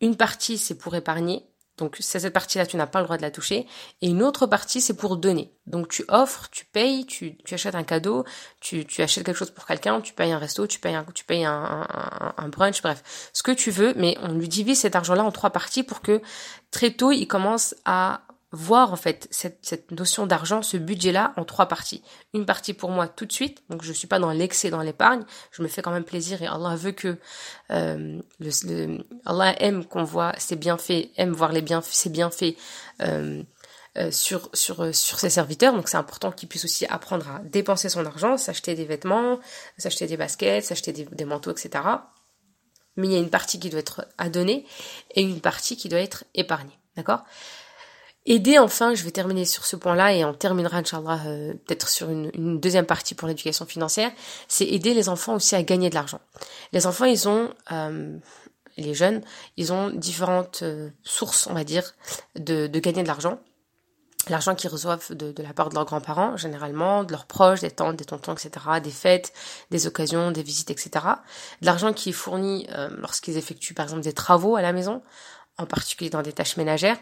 Une 0.00 0.16
partie, 0.16 0.58
c'est 0.58 0.76
pour 0.76 0.94
épargner, 0.94 1.44
donc 1.76 1.96
c'est 1.98 2.20
cette 2.20 2.32
partie-là, 2.32 2.66
tu 2.66 2.76
n'as 2.76 2.86
pas 2.86 3.00
le 3.00 3.04
droit 3.04 3.16
de 3.16 3.22
la 3.22 3.32
toucher. 3.32 3.66
Et 4.00 4.08
une 4.08 4.22
autre 4.22 4.46
partie, 4.46 4.80
c'est 4.80 4.94
pour 4.94 5.16
donner. 5.16 5.52
Donc 5.66 5.88
tu 5.88 6.04
offres, 6.08 6.48
tu 6.50 6.64
payes, 6.66 7.04
tu, 7.04 7.36
achètes 7.50 7.74
un 7.74 7.82
cadeau, 7.82 8.24
tu, 8.60 8.86
achètes 8.98 9.24
quelque 9.24 9.36
chose 9.36 9.50
pour 9.50 9.66
quelqu'un, 9.66 10.00
tu 10.00 10.12
payes 10.12 10.30
un 10.30 10.38
resto, 10.38 10.66
tu 10.68 10.78
payes 10.78 10.94
un, 10.94 11.04
tu 11.14 11.24
payes 11.24 11.44
un, 11.44 11.52
un, 11.52 12.34
un, 12.36 12.48
brunch, 12.48 12.80
bref, 12.80 13.30
ce 13.32 13.42
que 13.42 13.50
tu 13.50 13.72
veux. 13.72 13.92
Mais 13.96 14.16
on 14.22 14.34
lui 14.34 14.48
divise 14.48 14.80
cet 14.80 14.94
argent-là 14.94 15.24
en 15.24 15.32
trois 15.32 15.50
parties 15.50 15.82
pour 15.82 16.00
que 16.00 16.22
très 16.70 16.92
tôt, 16.92 17.10
il 17.10 17.26
commence 17.26 17.74
à 17.84 18.22
voir 18.54 18.92
en 18.92 18.96
fait 18.96 19.28
cette, 19.30 19.58
cette 19.62 19.90
notion 19.90 20.26
d'argent, 20.26 20.62
ce 20.62 20.76
budget-là 20.76 21.32
en 21.36 21.44
trois 21.44 21.66
parties. 21.66 22.02
Une 22.32 22.46
partie 22.46 22.72
pour 22.72 22.90
moi 22.90 23.08
tout 23.08 23.26
de 23.26 23.32
suite, 23.32 23.62
donc 23.68 23.82
je 23.82 23.92
suis 23.92 24.06
pas 24.06 24.18
dans 24.18 24.30
l'excès, 24.30 24.70
dans 24.70 24.80
l'épargne, 24.80 25.24
je 25.50 25.62
me 25.62 25.68
fais 25.68 25.82
quand 25.82 25.90
même 25.90 26.04
plaisir 26.04 26.40
et 26.42 26.46
Allah 26.46 26.76
veut 26.76 26.92
que 26.92 27.18
euh, 27.70 28.20
le, 28.38 29.04
Allah 29.26 29.60
aime 29.62 29.84
qu'on 29.84 30.04
voit 30.04 30.32
ses 30.38 30.56
bienfaits, 30.56 31.10
aime 31.16 31.32
voir 31.32 31.52
les 31.52 31.64
ses 31.82 32.10
bienfaits 32.10 32.56
euh, 33.02 33.42
euh, 33.96 34.10
sur 34.10 34.50
sur 34.54 34.94
sur 34.94 35.18
ses 35.18 35.30
serviteurs. 35.30 35.74
Donc 35.74 35.88
c'est 35.88 35.96
important 35.96 36.30
qu'il 36.30 36.48
puisse 36.48 36.64
aussi 36.64 36.86
apprendre 36.86 37.28
à 37.28 37.38
dépenser 37.40 37.88
son 37.88 38.06
argent, 38.06 38.36
s'acheter 38.36 38.74
des 38.74 38.84
vêtements, 38.84 39.40
s'acheter 39.78 40.06
des 40.06 40.16
baskets, 40.16 40.64
s'acheter 40.64 40.92
des, 40.92 41.04
des 41.04 41.24
manteaux, 41.24 41.50
etc. 41.50 41.84
Mais 42.96 43.08
il 43.08 43.12
y 43.12 43.16
a 43.16 43.18
une 43.18 43.30
partie 43.30 43.58
qui 43.58 43.70
doit 43.70 43.80
être 43.80 44.06
à 44.18 44.28
donner 44.28 44.66
et 45.14 45.22
une 45.22 45.40
partie 45.40 45.76
qui 45.76 45.88
doit 45.88 46.00
être 46.00 46.24
épargnée. 46.34 46.78
D'accord? 46.96 47.24
Aider 48.26 48.58
enfin, 48.58 48.94
je 48.94 49.04
vais 49.04 49.10
terminer 49.10 49.44
sur 49.44 49.66
ce 49.66 49.76
point-là 49.76 50.14
et 50.14 50.24
on 50.24 50.32
terminera, 50.32 50.78
Inch'Allah, 50.78 51.20
euh, 51.26 51.52
peut-être 51.66 51.88
sur 51.88 52.08
une, 52.08 52.30
deuxième 52.58 52.86
partie 52.86 53.14
pour 53.14 53.28
l'éducation 53.28 53.66
financière, 53.66 54.10
c'est 54.48 54.64
aider 54.64 54.94
les 54.94 55.10
enfants 55.10 55.34
aussi 55.34 55.54
à 55.54 55.62
gagner 55.62 55.90
de 55.90 55.94
l'argent. 55.94 56.20
Les 56.72 56.86
enfants, 56.86 57.04
ils 57.04 57.28
ont, 57.28 57.50
euh, 57.70 58.16
les 58.78 58.94
jeunes, 58.94 59.22
ils 59.58 59.74
ont 59.74 59.90
différentes 59.90 60.60
euh, 60.62 60.88
sources, 61.02 61.46
on 61.48 61.52
va 61.52 61.64
dire, 61.64 61.92
de, 62.36 62.66
de 62.66 62.78
gagner 62.78 63.02
de 63.02 63.08
l'argent. 63.08 63.38
L'argent 64.30 64.54
qu'ils 64.54 64.70
reçoivent 64.70 65.14
de, 65.14 65.30
de, 65.30 65.42
la 65.42 65.52
part 65.52 65.68
de 65.68 65.74
leurs 65.74 65.84
grands-parents, 65.84 66.38
généralement, 66.38 67.04
de 67.04 67.12
leurs 67.12 67.26
proches, 67.26 67.60
des 67.60 67.70
tantes, 67.70 67.96
des 67.96 68.06
tontons, 68.06 68.32
etc., 68.32 68.52
des 68.82 68.90
fêtes, 68.90 69.34
des 69.70 69.86
occasions, 69.86 70.30
des 70.30 70.42
visites, 70.42 70.70
etc. 70.70 70.92
De 71.60 71.66
l'argent 71.66 71.92
qui 71.92 72.08
est 72.08 72.12
fourni 72.12 72.66
lorsqu'ils 72.96 73.36
effectuent, 73.36 73.74
par 73.74 73.84
exemple, 73.84 74.00
des 74.00 74.14
travaux 74.14 74.56
à 74.56 74.62
la 74.62 74.72
maison 74.72 75.02
en 75.58 75.66
particulier 75.66 76.10
dans 76.10 76.22
des 76.22 76.32
tâches 76.32 76.56
ménagères. 76.56 76.98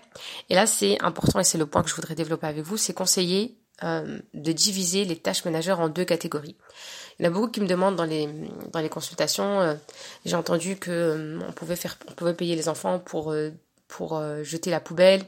Et 0.51 0.55
là, 0.55 0.67
c'est 0.67 1.03
important 1.03 1.41
et 1.41 1.45
c'est 1.45 1.59
le 1.59 1.67
point 1.67 1.83
que 1.83 1.89
je 1.89 1.95
voudrais 1.95 2.15
développer 2.15 2.47
avec 2.47 2.63
vous, 2.65 2.77
c'est 2.77 2.93
conseiller 2.93 3.57
euh, 3.83 4.21
de 4.35 4.53
diviser 4.53 5.05
les 5.05 5.17
tâches 5.17 5.45
ménagères 5.45 5.81
en 5.81 5.89
deux 5.89 6.05
catégories. 6.05 6.57
Il 7.19 7.25
y 7.25 7.29
en 7.29 7.31
a 7.31 7.33
beaucoup 7.33 7.51
qui 7.51 7.61
me 7.61 7.67
demandent 7.67 7.97
dans 7.97 8.05
les 8.05 8.29
dans 8.73 8.81
les 8.81 8.89
consultations. 8.89 9.61
Euh, 9.61 9.75
j'ai 10.25 10.37
entendu 10.37 10.77
que 10.77 10.91
euh, 10.91 11.41
on 11.49 11.53
pouvait 11.53 11.77
faire, 11.77 11.99
on 12.09 12.13
pouvait 12.13 12.35
payer 12.35 12.55
les 12.55 12.69
enfants 12.69 12.99
pour 12.99 13.35
pour 13.89 14.23
jeter 14.43 14.71
la 14.71 14.81
poubelle, 14.81 15.25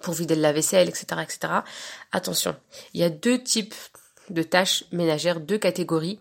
pour 0.00 0.14
vider 0.14 0.34
le 0.34 0.40
lave-vaisselle, 0.40 0.88
etc., 0.88 1.06
etc. 1.22 1.52
Attention, 2.12 2.56
il 2.94 3.00
y 3.00 3.04
a 3.04 3.10
deux 3.10 3.42
types 3.42 3.74
de 4.30 4.42
tâches 4.42 4.84
ménagères, 4.92 5.40
deux 5.40 5.58
catégories 5.58 6.20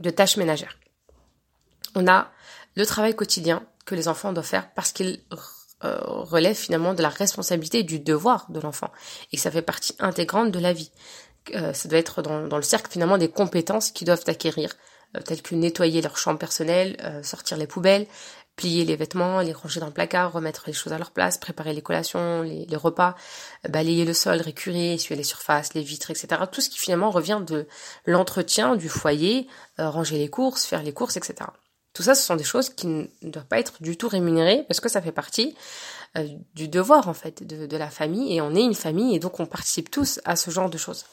de 0.00 0.10
tâches 0.10 0.36
ménagères. 0.36 0.78
On 1.94 2.06
a 2.06 2.30
le 2.74 2.84
travail 2.84 3.16
quotidien 3.16 3.66
que 3.86 3.94
les 3.94 4.08
enfants 4.08 4.32
doivent 4.32 4.44
faire 4.44 4.70
parce 4.74 4.92
qu'ils 4.92 5.20
euh, 5.84 5.98
relèvent 6.02 6.56
finalement 6.56 6.92
de 6.92 7.02
la 7.02 7.08
responsabilité 7.08 7.78
et 7.78 7.84
du 7.84 8.00
devoir 8.00 8.46
de 8.50 8.60
l'enfant 8.60 8.90
et 9.32 9.38
ça 9.38 9.50
fait 9.50 9.62
partie 9.62 9.94
intégrante 9.98 10.50
de 10.50 10.58
la 10.58 10.74
vie. 10.74 10.90
Euh, 11.54 11.72
ça 11.72 11.88
doit 11.88 11.98
être 11.98 12.22
dans, 12.22 12.46
dans, 12.46 12.56
le 12.56 12.62
cercle 12.62 12.90
finalement 12.90 13.18
des 13.18 13.28
compétences 13.28 13.90
qu'ils 13.90 14.06
doivent 14.06 14.24
acquérir, 14.26 14.72
euh, 15.16 15.20
telles 15.20 15.42
que 15.42 15.54
nettoyer 15.54 16.02
leur 16.02 16.16
chambre 16.16 16.38
personnelle, 16.38 16.96
euh, 17.04 17.22
sortir 17.22 17.56
les 17.56 17.66
poubelles, 17.66 18.06
plier 18.56 18.84
les 18.84 18.96
vêtements, 18.96 19.40
les 19.40 19.52
ranger 19.52 19.80
dans 19.80 19.86
le 19.86 19.92
placard, 19.92 20.32
remettre 20.32 20.64
les 20.66 20.72
choses 20.72 20.92
à 20.92 20.98
leur 20.98 21.10
place, 21.10 21.38
préparer 21.38 21.72
les 21.72 21.82
collations, 21.82 22.42
les, 22.42 22.64
les 22.66 22.76
repas, 22.76 23.14
balayer 23.68 24.04
le 24.04 24.14
sol, 24.14 24.40
récurer, 24.40 24.94
essuyer 24.94 25.16
les 25.16 25.24
surfaces, 25.24 25.74
les 25.74 25.82
vitres, 25.82 26.10
etc. 26.10 26.42
Tout 26.50 26.60
ce 26.60 26.70
qui 26.70 26.78
finalement 26.78 27.10
revient 27.10 27.42
de 27.46 27.68
l'entretien 28.06 28.74
du 28.74 28.88
foyer, 28.88 29.46
ranger 29.78 30.16
les 30.16 30.28
courses, 30.28 30.64
faire 30.64 30.82
les 30.82 30.94
courses, 30.94 31.18
etc. 31.18 31.50
Tout 31.96 32.02
ça, 32.02 32.14
ce 32.14 32.22
sont 32.22 32.36
des 32.36 32.44
choses 32.44 32.68
qui 32.68 32.86
ne 32.88 33.06
doivent 33.22 33.46
pas 33.46 33.58
être 33.58 33.82
du 33.82 33.96
tout 33.96 34.06
rémunérées 34.06 34.64
parce 34.68 34.80
que 34.80 34.88
ça 34.90 35.00
fait 35.00 35.12
partie 35.12 35.56
euh, 36.18 36.28
du 36.54 36.68
devoir 36.68 37.08
en 37.08 37.14
fait 37.14 37.42
de, 37.42 37.74
la 37.74 37.88
famille 37.88 38.36
et 38.36 38.42
on 38.42 38.54
est 38.54 38.60
une 38.60 38.74
famille 38.74 39.16
et 39.16 39.18
donc 39.18 39.40
on 39.40 39.46
participe 39.46 39.90
tous 39.90 40.20
à 40.26 40.36
ce 40.36 40.50
genre 40.50 40.68
de 40.68 40.76
choses. 40.76 41.06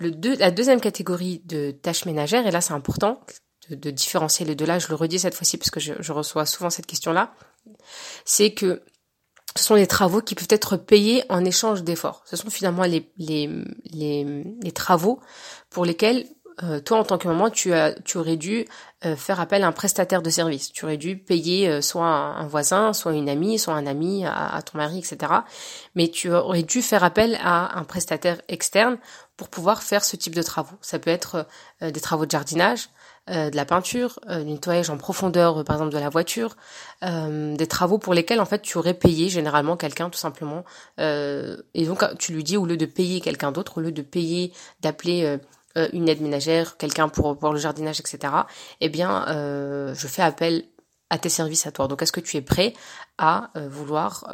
La 0.00 0.50
deuxième 0.50 0.80
catégorie 0.80 1.42
de 1.44 1.70
tâches 1.70 2.06
ménagères, 2.06 2.44
et 2.44 2.50
là 2.50 2.60
c'est 2.60 2.72
important 2.72 3.20
de, 3.70 3.90
différencier 3.92 4.44
les 4.44 4.56
deux 4.56 4.66
là, 4.66 4.80
je 4.80 4.88
le 4.88 4.96
redis 4.96 5.20
cette 5.20 5.34
fois-ci 5.36 5.58
parce 5.58 5.70
que 5.70 5.78
je, 5.78 6.12
reçois 6.12 6.44
souvent 6.44 6.70
cette 6.70 6.86
question-là, 6.86 7.32
c'est 8.24 8.52
que 8.52 8.82
ce 9.54 9.62
sont 9.62 9.76
des 9.76 9.86
travaux 9.86 10.22
qui 10.22 10.34
peuvent 10.34 10.48
être 10.50 10.76
payés 10.76 11.22
en 11.28 11.44
échange 11.44 11.84
d'efforts. 11.84 12.24
Ce 12.26 12.34
sont 12.34 12.50
finalement 12.50 12.82
les, 12.82 13.08
les, 13.16 13.48
les, 13.92 14.44
les 14.60 14.72
travaux 14.72 15.20
pour 15.70 15.84
lesquels 15.84 16.26
euh, 16.62 16.80
toi 16.80 16.98
en 16.98 17.04
tant 17.04 17.18
que 17.18 17.28
maman, 17.28 17.50
tu, 17.50 17.74
as, 17.74 17.92
tu 17.92 18.16
aurais 18.16 18.36
dû 18.36 18.66
euh, 19.04 19.14
faire 19.14 19.40
appel 19.40 19.62
à 19.62 19.66
un 19.66 19.72
prestataire 19.72 20.22
de 20.22 20.30
service. 20.30 20.72
Tu 20.72 20.86
aurais 20.86 20.96
dû 20.96 21.18
payer 21.18 21.68
euh, 21.68 21.80
soit 21.82 22.06
un, 22.06 22.46
voisin, 22.46 22.94
soit 22.94 23.12
une 23.12 23.28
amie, 23.28 23.58
soit 23.58 23.74
un 23.74 23.86
ami 23.86 24.24
à, 24.24 24.62
ton 24.62 24.78
mari, 24.78 24.98
etc. 24.98 25.32
Mais 25.94 26.08
tu 26.08 26.32
aurais 26.32 26.62
dû 26.62 26.80
faire 26.80 27.04
appel 27.04 27.38
à 27.42 27.78
un 27.78 27.84
prestataire 27.84 28.40
externe 28.48 28.96
pour 29.36 29.48
pouvoir 29.48 29.82
faire 29.82 30.02
ce 30.02 30.16
type 30.16 30.34
de 30.34 30.42
travaux. 30.42 30.76
Ça 30.80 30.98
peut 30.98 31.10
être 31.10 31.46
des 31.82 32.00
travaux 32.00 32.24
de 32.24 32.30
jardinage, 32.30 32.88
de 33.28 33.54
la 33.54 33.66
peinture, 33.66 34.18
du 34.26 34.44
nettoyage 34.44 34.88
en 34.88 34.96
profondeur, 34.96 35.62
par 35.64 35.76
exemple 35.76 35.92
de 35.92 35.98
la 35.98 36.08
voiture, 36.08 36.56
des 37.02 37.66
travaux 37.66 37.98
pour 37.98 38.14
lesquels 38.14 38.40
en 38.40 38.46
fait 38.46 38.62
tu 38.62 38.78
aurais 38.78 38.94
payé 38.94 39.28
généralement 39.28 39.76
quelqu'un 39.76 40.08
tout 40.08 40.18
simplement. 40.18 40.64
et 40.96 41.84
donc 41.84 42.02
tu 42.18 42.32
lui 42.32 42.44
dis 42.44 42.56
au 42.56 42.64
lieu 42.64 42.78
de 42.78 42.86
payer 42.86 43.20
quelqu'un 43.20 43.52
d'autre, 43.52 43.76
au 43.76 43.80
lieu 43.82 43.92
de 43.92 44.00
payer, 44.00 44.54
d'appeler 44.80 45.38
euh, 45.76 45.88
une 45.92 46.08
aide 46.08 46.20
ménagère, 46.20 46.76
quelqu'un 46.76 47.08
pour, 47.08 47.52
le 47.52 47.58
jardinage, 47.58 48.00
etc. 48.00 48.32
Eh 48.80 48.88
bien, 48.88 49.26
euh, 49.28 49.94
je 49.94 50.06
fais 50.06 50.22
appel 50.22 50.64
à 51.10 51.18
tes 51.18 51.28
services 51.28 51.66
à 51.66 51.72
toi. 51.72 51.86
Donc 51.86 52.02
est-ce 52.02 52.10
que 52.10 52.20
tu 52.20 52.36
es 52.36 52.40
prêt 52.40 52.72
à 53.16 53.50
euh, 53.56 53.68
vouloir 53.68 54.24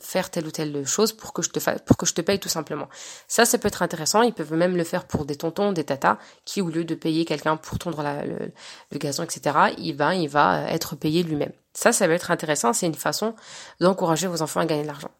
faire 0.00 0.30
telle 0.30 0.46
ou 0.46 0.50
telle 0.52 0.86
chose 0.86 1.12
pour 1.12 1.32
que 1.32 1.42
je 1.42 1.50
te 1.50 1.58
fasse, 1.58 1.80
pour 1.84 1.96
que 1.96 2.06
je 2.06 2.14
te 2.14 2.20
paye 2.20 2.38
tout 2.38 2.48
simplement? 2.48 2.88
Ça, 3.26 3.44
ça 3.44 3.58
peut 3.58 3.66
être 3.68 3.82
intéressant. 3.82 4.22
Ils 4.22 4.32
peuvent 4.32 4.52
même 4.52 4.76
le 4.76 4.84
faire 4.84 5.06
pour 5.06 5.24
des 5.24 5.36
tontons, 5.36 5.72
des 5.72 5.84
tatas, 5.84 6.18
qui 6.44 6.62
au 6.62 6.68
lieu 6.68 6.84
de 6.84 6.94
payer 6.94 7.24
quelqu'un 7.24 7.56
pour 7.56 7.78
tondre 7.78 8.02
la, 8.02 8.24
le, 8.24 8.52
le, 8.92 8.98
gazon, 8.98 9.24
etc., 9.24 9.74
il 9.78 9.94
va, 9.94 10.14
il 10.14 10.28
va 10.28 10.70
être 10.70 10.94
payé 10.94 11.24
lui-même. 11.24 11.52
Ça, 11.72 11.92
ça 11.92 12.06
va 12.06 12.14
être 12.14 12.30
intéressant. 12.30 12.72
C'est 12.72 12.86
une 12.86 12.94
façon 12.94 13.34
d'encourager 13.80 14.28
vos 14.28 14.42
enfants 14.42 14.60
à 14.60 14.66
gagner 14.66 14.82
de 14.82 14.88
l'argent. 14.88 15.10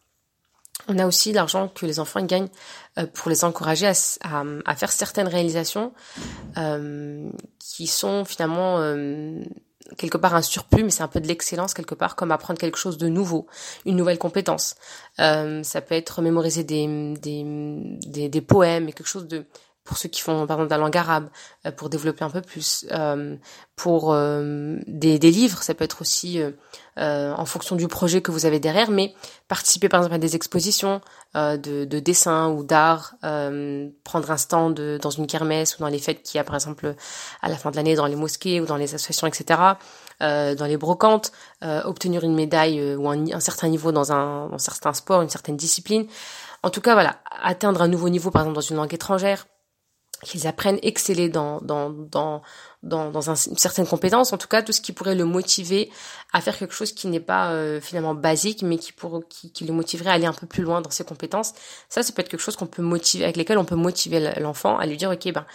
On 0.87 0.97
a 0.99 1.05
aussi 1.05 1.31
l'argent 1.31 1.67
que 1.67 1.85
les 1.85 1.99
enfants 1.99 2.23
gagnent 2.23 2.49
euh, 2.97 3.05
pour 3.13 3.29
les 3.29 3.43
encourager 3.43 3.87
à, 3.87 3.93
à, 4.23 4.43
à 4.65 4.75
faire 4.75 4.91
certaines 4.91 5.27
réalisations 5.27 5.93
euh, 6.57 7.29
qui 7.59 7.87
sont 7.87 8.25
finalement 8.25 8.79
euh, 8.79 9.43
quelque 9.97 10.17
part 10.17 10.35
un 10.35 10.41
surplus, 10.41 10.83
mais 10.83 10.89
c'est 10.89 11.03
un 11.03 11.07
peu 11.07 11.19
de 11.19 11.27
l'excellence 11.27 11.73
quelque 11.73 11.95
part, 11.95 12.15
comme 12.15 12.31
apprendre 12.31 12.59
quelque 12.59 12.77
chose 12.77 12.97
de 12.97 13.07
nouveau, 13.07 13.47
une 13.85 13.95
nouvelle 13.95 14.17
compétence. 14.17 14.75
Ça 15.17 15.81
peut 15.81 15.95
être 15.95 16.21
mémoriser 16.21 16.63
des, 16.63 17.13
des, 17.19 17.43
des, 18.07 18.29
des, 18.29 18.41
poèmes 18.41 18.87
et 18.87 18.93
quelque 18.93 19.07
chose 19.07 19.27
de 19.27 19.45
pour 19.91 19.97
ceux 19.97 20.07
qui 20.07 20.21
font 20.21 20.47
par 20.47 20.55
exemple 20.55 20.71
la 20.71 20.77
langue 20.77 20.95
arabe, 20.95 21.27
euh, 21.65 21.71
pour 21.73 21.89
développer 21.89 22.23
un 22.23 22.29
peu 22.29 22.39
plus, 22.39 22.85
euh, 22.91 23.35
pour 23.75 24.13
euh, 24.13 24.77
des, 24.87 25.19
des, 25.19 25.31
livres, 25.31 25.61
ça 25.63 25.73
peut 25.73 25.83
être 25.83 25.99
aussi 25.99 26.39
en 26.95 27.45
fonction 27.45 27.75
du 27.75 27.89
projet 27.89 28.21
que 28.21 28.31
vous 28.31 28.45
avez 28.45 28.61
derrière, 28.61 28.89
mais 28.89 29.13
participer 29.49 29.89
par 29.89 29.99
exemple 29.99 30.15
à 30.15 30.17
des 30.17 30.37
expositions 30.37 31.01
de, 31.35 31.57
de 31.57 31.99
dessin 31.99 32.49
ou 32.51 32.63
d'art, 32.63 33.15
prendre 34.03 34.31
un 34.31 34.37
stand 34.37 34.79
dans 35.01 35.09
une 35.09 35.27
kermesse 35.27 35.77
ou 35.77 35.81
dans 35.81 35.89
les 35.89 35.99
fêtes 35.99 36.23
qu'il 36.23 36.37
y 36.37 36.39
a 36.39 36.45
par 36.45 36.55
exemple 36.55 36.95
à 37.41 37.49
la 37.49 37.57
fin 37.57 37.71
de 37.71 37.75
l'année 37.75 37.95
dans 37.95 38.05
les 38.05 38.15
mosquées 38.15 38.61
ou 38.61 38.65
dans 38.65 38.77
les 38.77 38.93
associations, 38.93 39.27
etc. 39.27 39.59
dans 40.19 40.67
les 40.67 40.77
brocantes, 40.77 41.31
obtenir 41.61 42.23
une 42.23 42.35
médaille 42.35 42.95
ou 42.95 43.09
un, 43.09 43.31
un, 43.31 43.39
certain 43.39 43.67
niveau 43.67 43.91
dans 43.91 44.13
un, 44.13 44.47
dans 44.49 44.59
certain 44.59 44.93
sport, 44.93 45.21
une 45.21 45.29
certaine 45.29 45.57
discipline. 45.57 46.05
En 46.63 46.69
tout 46.69 46.81
cas, 46.81 46.93
voilà, 46.93 47.17
atteindre 47.41 47.81
un 47.81 47.87
nouveau 47.87 48.09
niveau, 48.09 48.29
par 48.29 48.43
exemple 48.43 48.55
dans 48.55 48.61
une 48.61 48.75
langue 48.75 48.93
étrangère, 48.93 49.47
qu'ils 50.23 50.47
apprennent 50.47 50.79
exceller 50.83 51.29
dans 51.29 51.59
dans 51.61 51.89
dans 51.89 52.41
dans, 52.83 53.11
dans 53.11 53.29
un, 53.29 53.35
une 53.35 53.57
certaine 53.57 53.85
compétence 53.85 54.33
en 54.33 54.37
tout 54.37 54.47
cas 54.47 54.61
tout 54.61 54.71
ce 54.71 54.81
qui 54.81 54.91
pourrait 54.91 55.15
le 55.15 55.25
motiver 55.25 55.91
à 56.33 56.41
faire 56.41 56.57
quelque 56.57 56.73
chose 56.73 56.93
qui 56.93 57.07
n'est 57.07 57.19
pas 57.19 57.51
euh, 57.51 57.79
finalement 57.79 58.15
basique 58.15 58.63
mais 58.63 58.77
qui 58.77 58.91
pour 58.91 59.21
qui, 59.29 59.51
qui 59.51 59.65
le 59.65 59.73
motiverait 59.73 60.09
à 60.09 60.13
aller 60.13 60.25
un 60.25 60.33
peu 60.33 60.47
plus 60.47 60.63
loin 60.63 60.81
dans 60.81 60.89
ses 60.89 61.03
compétences. 61.03 61.53
Ça 61.89 62.03
ça 62.03 62.13
peut 62.13 62.21
être 62.21 62.29
quelque 62.29 62.39
chose 62.41 62.55
qu'on 62.55 62.67
peut 62.67 62.81
motiver 62.81 63.23
avec 63.23 63.37
lesquels 63.37 63.57
on 63.57 63.65
peut 63.65 63.75
motiver 63.75 64.33
l'enfant 64.39 64.77
à 64.77 64.85
lui 64.85 64.97
dire 64.97 65.11
ok 65.11 65.31
ben 65.33 65.45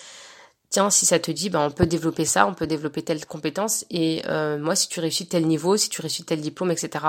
si 0.90 1.06
ça 1.06 1.18
te 1.18 1.30
dit, 1.30 1.50
ben, 1.50 1.60
on 1.60 1.70
peut 1.70 1.86
développer 1.86 2.24
ça, 2.24 2.46
on 2.46 2.54
peut 2.54 2.66
développer 2.66 3.02
telle 3.02 3.24
compétence. 3.26 3.84
Et 3.90 4.22
euh, 4.26 4.58
moi, 4.58 4.76
si 4.76 4.88
tu 4.88 5.00
réussis 5.00 5.26
tel 5.26 5.46
niveau, 5.46 5.76
si 5.76 5.88
tu 5.88 6.00
réussis 6.00 6.24
tel 6.24 6.40
diplôme, 6.40 6.70
etc., 6.70 7.04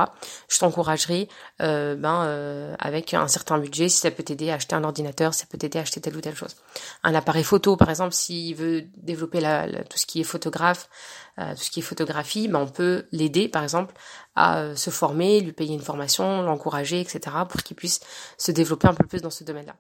je 0.48 0.60
t'encouragerai 0.60 1.28
euh, 1.62 1.96
ben, 1.96 2.24
euh, 2.26 2.76
avec 2.80 3.14
un 3.14 3.28
certain 3.28 3.58
budget, 3.58 3.90
si 3.90 4.00
ça 4.00 4.12
peut 4.12 4.24
t'aider 4.24 4.50
à 4.50 4.56
acheter 4.56 4.76
un 4.76 4.84
ordinateur, 4.84 5.34
si 5.34 5.42
ça 5.42 5.46
peut 5.50 5.58
t'aider 5.58 5.80
à 5.80 5.82
acheter 5.82 6.02
telle 6.02 6.16
ou 6.16 6.22
telle 6.22 6.36
chose. 6.36 6.56
Un 7.04 7.14
appareil 7.16 7.44
photo, 7.44 7.76
par 7.78 7.90
exemple, 7.90 8.14
s'il 8.14 8.56
veut 8.56 8.86
développer 8.98 9.40
la, 9.40 9.68
tout 9.84 9.98
ce 9.98 10.06
qui 10.06 10.22
est 10.22 10.26
photographe, 10.26 10.90
tout 11.38 11.62
ce 11.62 11.70
qui 11.70 11.82
est 11.82 11.84
photographie, 11.84 12.48
ben, 12.48 12.60
on 12.60 12.68
peut 12.68 13.06
l'aider, 13.12 13.48
par 13.48 13.64
exemple, 13.64 13.94
à 14.36 14.76
se 14.76 14.90
former, 14.90 15.40
lui 15.42 15.54
payer 15.54 15.74
une 15.74 15.82
formation, 15.82 16.42
l'encourager, 16.42 17.00
etc., 17.00 17.20
pour 17.48 17.62
qu'il 17.62 17.76
puisse 17.76 18.00
se 18.38 18.52
développer 18.52 18.88
un 18.88 18.94
peu 18.94 19.06
plus 19.06 19.22
dans 19.22 19.30
ce 19.30 19.44
domaine-là. 19.44 19.76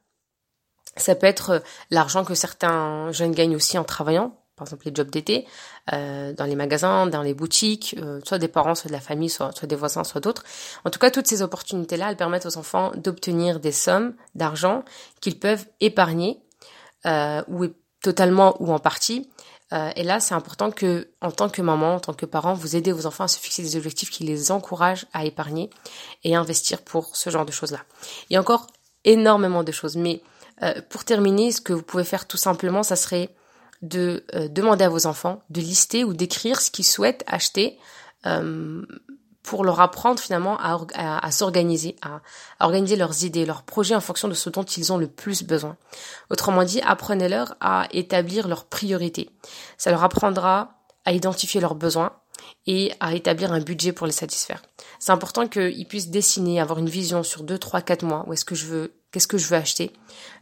Ça 0.98 1.16
peut 1.16 1.28
être 1.28 1.50
euh, 1.50 1.60
l'argent 1.92 2.24
que 2.24 2.36
certains 2.36 3.12
jeunes 3.12 3.32
gagnent 3.32 3.56
aussi 3.56 3.78
en 3.78 3.84
travaillant, 3.84 4.36
par 4.56 4.68
exemple 4.68 4.86
les 4.86 4.92
jobs 4.94 5.10
d'été, 5.10 5.46
euh, 5.94 6.34
dans 6.34 6.46
les 6.46 6.56
magasins, 6.56 7.08
dans 7.08 7.22
les 7.22 7.34
boutiques, 7.34 7.96
euh, 8.00 8.20
soit 8.26 8.40
des 8.40 8.48
parents, 8.48 8.76
soit 8.76 8.90
de 8.90 8.94
la 8.94 9.00
famille, 9.00 9.30
soit, 9.30 9.52
soit 9.56 9.68
des 9.68 9.76
voisins, 9.76 10.04
soit 10.04 10.22
d'autres. 10.22 10.44
En 10.84 10.90
tout 10.90 11.00
cas, 11.00 11.12
toutes 11.12 11.28
ces 11.28 11.42
opportunités-là, 11.42 12.10
elles 12.10 12.18
permettent 12.18 12.48
aux 12.48 12.58
enfants 12.58 12.92
d'obtenir 12.96 13.60
des 13.60 13.72
sommes 13.72 14.16
d'argent 14.36 14.84
qu'ils 15.22 15.40
peuvent 15.40 15.66
épargner, 15.80 16.42
euh, 17.06 17.44
ou 17.48 17.68
totalement 18.02 18.56
ou 18.62 18.74
en 18.74 18.80
partie. 18.80 19.30
Euh, 19.74 19.92
et 19.96 20.04
là, 20.04 20.20
c'est 20.20 20.34
important 20.34 20.72
que, 20.72 21.10
en 21.22 21.32
tant 21.32 21.50
que 21.50 21.62
maman, 21.62 21.96
en 21.96 22.00
tant 22.00 22.14
que 22.14 22.26
parent, 22.26 22.54
vous 22.54 22.76
aidez 22.76 22.92
vos 22.92 23.06
enfants 23.06 23.26
à 23.26 23.28
se 23.28 23.38
fixer 23.38 23.62
des 23.62 23.76
objectifs 23.76 24.10
qui 24.10 24.24
les 24.24 24.52
encouragent 24.52 25.06
à 25.14 25.26
épargner 25.26 25.70
et 26.24 26.36
investir 26.36 26.82
pour 26.82 27.16
ce 27.16 27.30
genre 27.30 27.46
de 27.46 27.52
choses-là. 27.52 27.80
Il 28.30 28.34
y 28.34 28.38
a 28.38 28.40
encore 28.40 28.68
énormément 29.04 29.64
de 29.64 29.72
choses, 29.72 29.96
mais 29.98 30.22
euh, 30.64 30.82
pour 30.90 31.04
terminer, 31.04 31.52
ce 31.52 31.62
que 31.62 31.74
vous 31.74 31.84
pouvez 31.84 32.04
faire 32.04 32.28
tout 32.28 32.38
simplement, 32.38 32.84
ça 32.84 32.96
serait 32.96 33.36
de 33.82 34.26
euh, 34.34 34.48
demander 34.48 34.86
à 34.86 34.90
vos 34.90 35.06
enfants 35.06 35.44
de 35.50 35.62
lister 35.62 36.04
ou 36.04 36.14
d'écrire 36.14 36.62
ce 36.62 36.72
qu'ils 36.72 36.86
souhaitent 36.86 37.24
acheter 37.28 37.78
euh, 38.26 38.84
pour 39.44 39.64
leur 39.64 39.80
apprendre 39.80 40.20
finalement 40.20 40.58
à, 40.60 40.78
à, 40.96 41.32
s'organiser, 41.32 41.96
à, 42.02 42.20
à, 42.60 42.66
organiser 42.66 42.98
leurs 42.98 43.24
idées, 43.24 43.46
leurs 43.46 43.64
projets 43.64 43.96
en 43.96 44.02
fonction 44.02 44.28
de 44.28 44.34
ce 44.34 44.50
dont 44.50 44.64
ils 44.64 44.92
ont 44.92 44.98
le 44.98 45.08
plus 45.08 45.44
besoin. 45.44 45.78
Autrement 46.30 46.64
dit, 46.64 46.82
apprenez-leur 46.82 47.56
à 47.62 47.88
établir 47.92 48.50
leurs 48.50 48.66
priorités. 48.66 49.30
Ça 49.78 49.90
leur 49.92 50.04
apprendra 50.04 50.82
à 51.06 51.14
identifier 51.14 51.62
leurs 51.62 51.76
besoins 51.76 52.12
et 52.66 52.92
à 53.00 53.16
établir 53.16 53.54
un 53.54 53.62
budget 53.62 53.94
pour 53.94 54.06
les 54.06 54.12
satisfaire. 54.12 54.62
C'est 55.00 55.14
important 55.14 55.48
qu'ils 55.48 55.88
puissent 55.88 56.10
dessiner, 56.10 56.60
avoir 56.60 56.80
une 56.80 56.90
vision 56.90 57.24
sur 57.24 57.44
2, 57.44 57.58
3, 57.58 57.82
4 57.82 58.04
mois, 58.04 58.26
où 58.28 58.34
est-ce 58.34 58.44
que 58.44 58.56
je 58.56 58.66
veux 58.66 58.97
qu'est-ce 59.12 59.28
que 59.28 59.38
je 59.38 59.48
veux 59.48 59.58
acheter. 59.58 59.94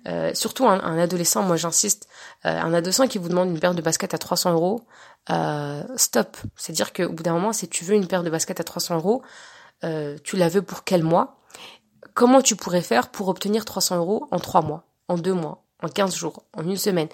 Euh, 0.08 0.34
surtout 0.34 0.68
un, 0.68 0.98
adolescent, 0.98 1.44
moi 1.44 1.58
j'insiste, 1.58 2.08
euh, 2.46 2.50
un 2.50 2.74
adolescent 2.74 3.08
qui 3.08 3.18
vous 3.18 3.30
demande 3.30 3.50
une 3.50 3.60
paire 3.60 3.76
de 3.76 3.82
baskets 3.82 4.14
à 4.14 4.18
300 4.18 4.54
euros, 4.54 4.86
euh, 5.30 5.84
stop. 5.96 6.38
C'est-à-dire 6.56 6.94
qu'au 6.94 7.10
bout 7.10 7.24
d'un 7.24 7.34
moment, 7.34 7.54
si 7.54 7.68
tu 7.68 7.84
veux 7.84 7.96
une 7.96 8.08
paire 8.08 8.24
de 8.24 8.30
baskets 8.30 8.60
à 8.60 8.64
300 8.64 8.96
euros, 8.98 9.24
euh, 9.84 10.18
tu 10.24 10.38
la 10.38 10.50
veux 10.50 10.62
pour 10.62 10.84
quel 10.84 11.04
mois? 11.04 11.40
Comment 12.14 12.42
tu 12.42 12.56
pourrais 12.56 12.82
faire 12.82 13.10
pour 13.10 13.28
obtenir 13.28 13.66
300 13.66 13.98
euros 13.98 14.28
en 14.32 14.40
3 14.40 14.62
mois, 14.62 14.86
en 15.08 15.18
2 15.18 15.34
mois, 15.34 15.66
en 15.84 15.90
15 15.90 16.16
jours, 16.16 16.44
en 16.54 16.64
une 16.64 16.78
semaine? 16.78 17.10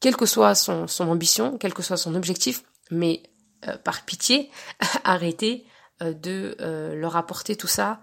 Quelle 0.00 0.16
que 0.16 0.26
soit 0.26 0.54
son, 0.54 0.88
son 0.88 1.08
ambition, 1.08 1.58
quel 1.58 1.72
que 1.72 1.82
soit 1.82 1.96
son 1.96 2.14
objectif, 2.14 2.64
mais 2.90 3.22
par 3.84 4.04
pitié, 4.04 4.50
arrêtez 5.04 5.64
de 6.00 6.56
leur 6.96 7.16
apporter 7.16 7.54
tout 7.54 7.68
ça 7.68 8.00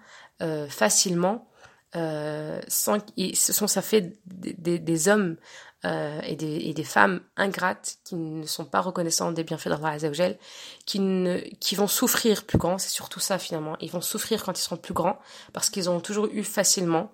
facilement 0.69 1.48
euh, 1.95 2.61
sans, 2.67 2.97
ce 3.17 3.53
sont 3.53 3.67
ça 3.67 3.81
fait 3.81 4.19
des, 4.25 4.53
des, 4.53 4.79
des 4.79 5.07
hommes 5.07 5.37
euh, 5.85 6.19
et, 6.23 6.35
des, 6.35 6.57
et, 6.57 6.73
des, 6.73 6.83
femmes 6.83 7.21
ingrates 7.37 7.99
qui 8.03 8.15
ne 8.15 8.45
sont 8.45 8.65
pas 8.65 8.81
reconnaissants 8.81 9.31
des 9.31 9.43
bienfaits 9.43 9.69
d'Allah 9.69 9.91
Azzawajal, 9.91 10.37
qui 10.85 10.99
ne 10.99 11.39
qui 11.59 11.75
vont 11.75 11.87
souffrir 11.87 12.45
plus 12.45 12.57
grand, 12.57 12.77
c'est 12.77 12.89
surtout 12.89 13.21
ça 13.21 13.39
finalement. 13.39 13.77
Ils 13.79 13.89
vont 13.89 14.01
souffrir 14.01 14.43
quand 14.43 14.59
ils 14.59 14.61
seront 14.61 14.77
plus 14.77 14.93
grands 14.93 15.17
parce 15.53 15.69
qu'ils 15.69 15.89
ont 15.89 16.01
toujours 16.01 16.27
eu 16.31 16.43
facilement. 16.43 17.11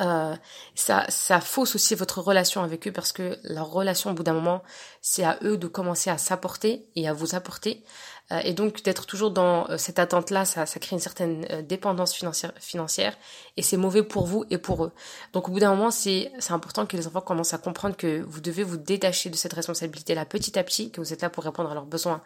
Euh, 0.00 0.34
ça, 0.74 1.04
ça 1.10 1.40
fausse 1.42 1.74
aussi 1.74 1.94
votre 1.94 2.22
relation 2.22 2.62
avec 2.62 2.88
eux 2.88 2.92
parce 2.92 3.12
que 3.12 3.38
leur 3.44 3.70
relation 3.70 4.10
au 4.10 4.14
bout 4.14 4.22
d'un 4.22 4.32
moment, 4.32 4.62
c'est 5.02 5.24
à 5.24 5.38
eux 5.42 5.58
de 5.58 5.66
commencer 5.66 6.08
à 6.08 6.16
s'apporter 6.16 6.88
et 6.96 7.08
à 7.08 7.12
vous 7.12 7.34
apporter. 7.34 7.84
Euh, 8.30 8.40
et 8.44 8.52
donc 8.52 8.82
d'être 8.82 9.06
toujours 9.06 9.30
dans 9.30 9.68
euh, 9.68 9.76
cette 9.78 9.98
attente-là, 9.98 10.44
ça, 10.44 10.66
ça 10.66 10.78
crée 10.78 10.94
une 10.94 11.00
certaine 11.00 11.46
euh, 11.50 11.62
dépendance 11.62 12.14
financière, 12.14 12.52
financière 12.58 13.16
et 13.56 13.62
c'est 13.62 13.76
mauvais 13.76 14.02
pour 14.02 14.26
vous 14.26 14.44
et 14.50 14.58
pour 14.58 14.84
eux. 14.84 14.92
Donc 15.32 15.48
au 15.48 15.52
bout 15.52 15.60
d'un 15.60 15.74
moment, 15.74 15.90
c'est 15.90 16.30
important 16.50 16.86
que 16.86 16.96
les 16.96 17.06
enfants 17.06 17.20
commencent 17.20 17.54
à 17.54 17.58
comprendre 17.58 17.96
que 17.96 18.22
vous 18.22 18.40
devez 18.40 18.62
vous 18.62 18.76
détacher 18.76 19.28
de 19.28 19.36
cette 19.36 19.52
responsabilité-là 19.52 20.24
petit 20.24 20.58
à 20.58 20.64
petit, 20.64 20.90
que 20.90 21.00
vous 21.00 21.12
êtes 21.12 21.22
là 21.22 21.30
pour 21.30 21.44
répondre 21.44 21.70
à 21.70 21.74
leurs 21.74 21.86
besoins. 21.86 22.22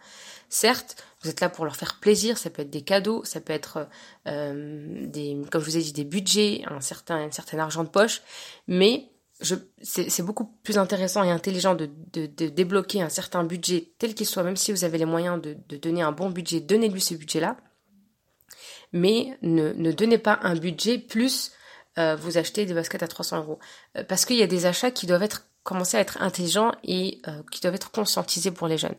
Certes, 0.49 0.95
vous 1.23 1.29
êtes 1.29 1.41
là 1.41 1.49
pour 1.49 1.65
leur 1.65 1.75
faire 1.75 1.99
plaisir, 1.99 2.37
ça 2.37 2.49
peut 2.49 2.61
être 2.61 2.69
des 2.69 2.83
cadeaux, 2.83 3.23
ça 3.25 3.41
peut 3.41 3.53
être 3.53 3.87
euh, 4.27 5.05
des, 5.07 5.41
comme 5.51 5.61
je 5.61 5.65
vous 5.65 5.77
ai 5.77 5.81
dit, 5.81 5.93
des 5.93 6.03
budgets, 6.03 6.63
un 6.67 6.81
certain, 6.81 7.27
un 7.27 7.31
certain 7.31 7.59
argent 7.59 7.83
de 7.83 7.89
poche, 7.89 8.21
mais 8.67 9.09
c'est 9.39 10.23
beaucoup 10.23 10.45
plus 10.63 10.77
intéressant 10.77 11.23
et 11.23 11.29
intelligent 11.31 11.75
de, 11.75 11.89
débloquer 12.47 13.01
un 13.01 13.09
certain 13.09 13.43
budget 13.43 13.91
tel 13.99 14.15
qu'il 14.15 14.25
soit, 14.25 14.43
même 14.43 14.57
si 14.57 14.71
vous 14.71 14.83
avez 14.83 14.97
les 14.97 15.05
moyens 15.05 15.41
de, 15.41 15.55
de 15.69 15.77
donner 15.77 16.01
un 16.01 16.11
bon 16.11 16.29
budget, 16.29 16.59
donnez-lui 16.59 17.01
ce 17.01 17.13
budget-là. 17.13 17.57
Mais 18.93 19.37
ne, 19.41 19.73
ne 19.73 19.91
donnez 19.91 20.17
pas 20.17 20.39
un 20.41 20.55
budget 20.55 20.97
plus 20.97 21.51
euh, 21.97 22.15
vous 22.15 22.37
achetez 22.37 22.65
des 22.65 22.73
baskets 22.73 23.03
à 23.03 23.07
300 23.07 23.39
euros. 23.39 23.59
Euh, 23.97 24.03
parce 24.03 24.25
qu'il 24.25 24.37
y 24.37 24.43
a 24.43 24.47
des 24.47 24.65
achats 24.65 24.91
qui 24.91 25.07
doivent 25.07 25.23
être 25.23 25.47
commencer 25.63 25.97
à 25.97 25.99
être 25.99 26.21
intelligents 26.21 26.71
et 26.83 27.19
euh, 27.27 27.41
qui 27.51 27.59
doivent 27.59 27.75
être 27.75 27.91
conscientisés 27.91 28.51
pour 28.51 28.67
les 28.67 28.77
jeunes. 28.77 28.95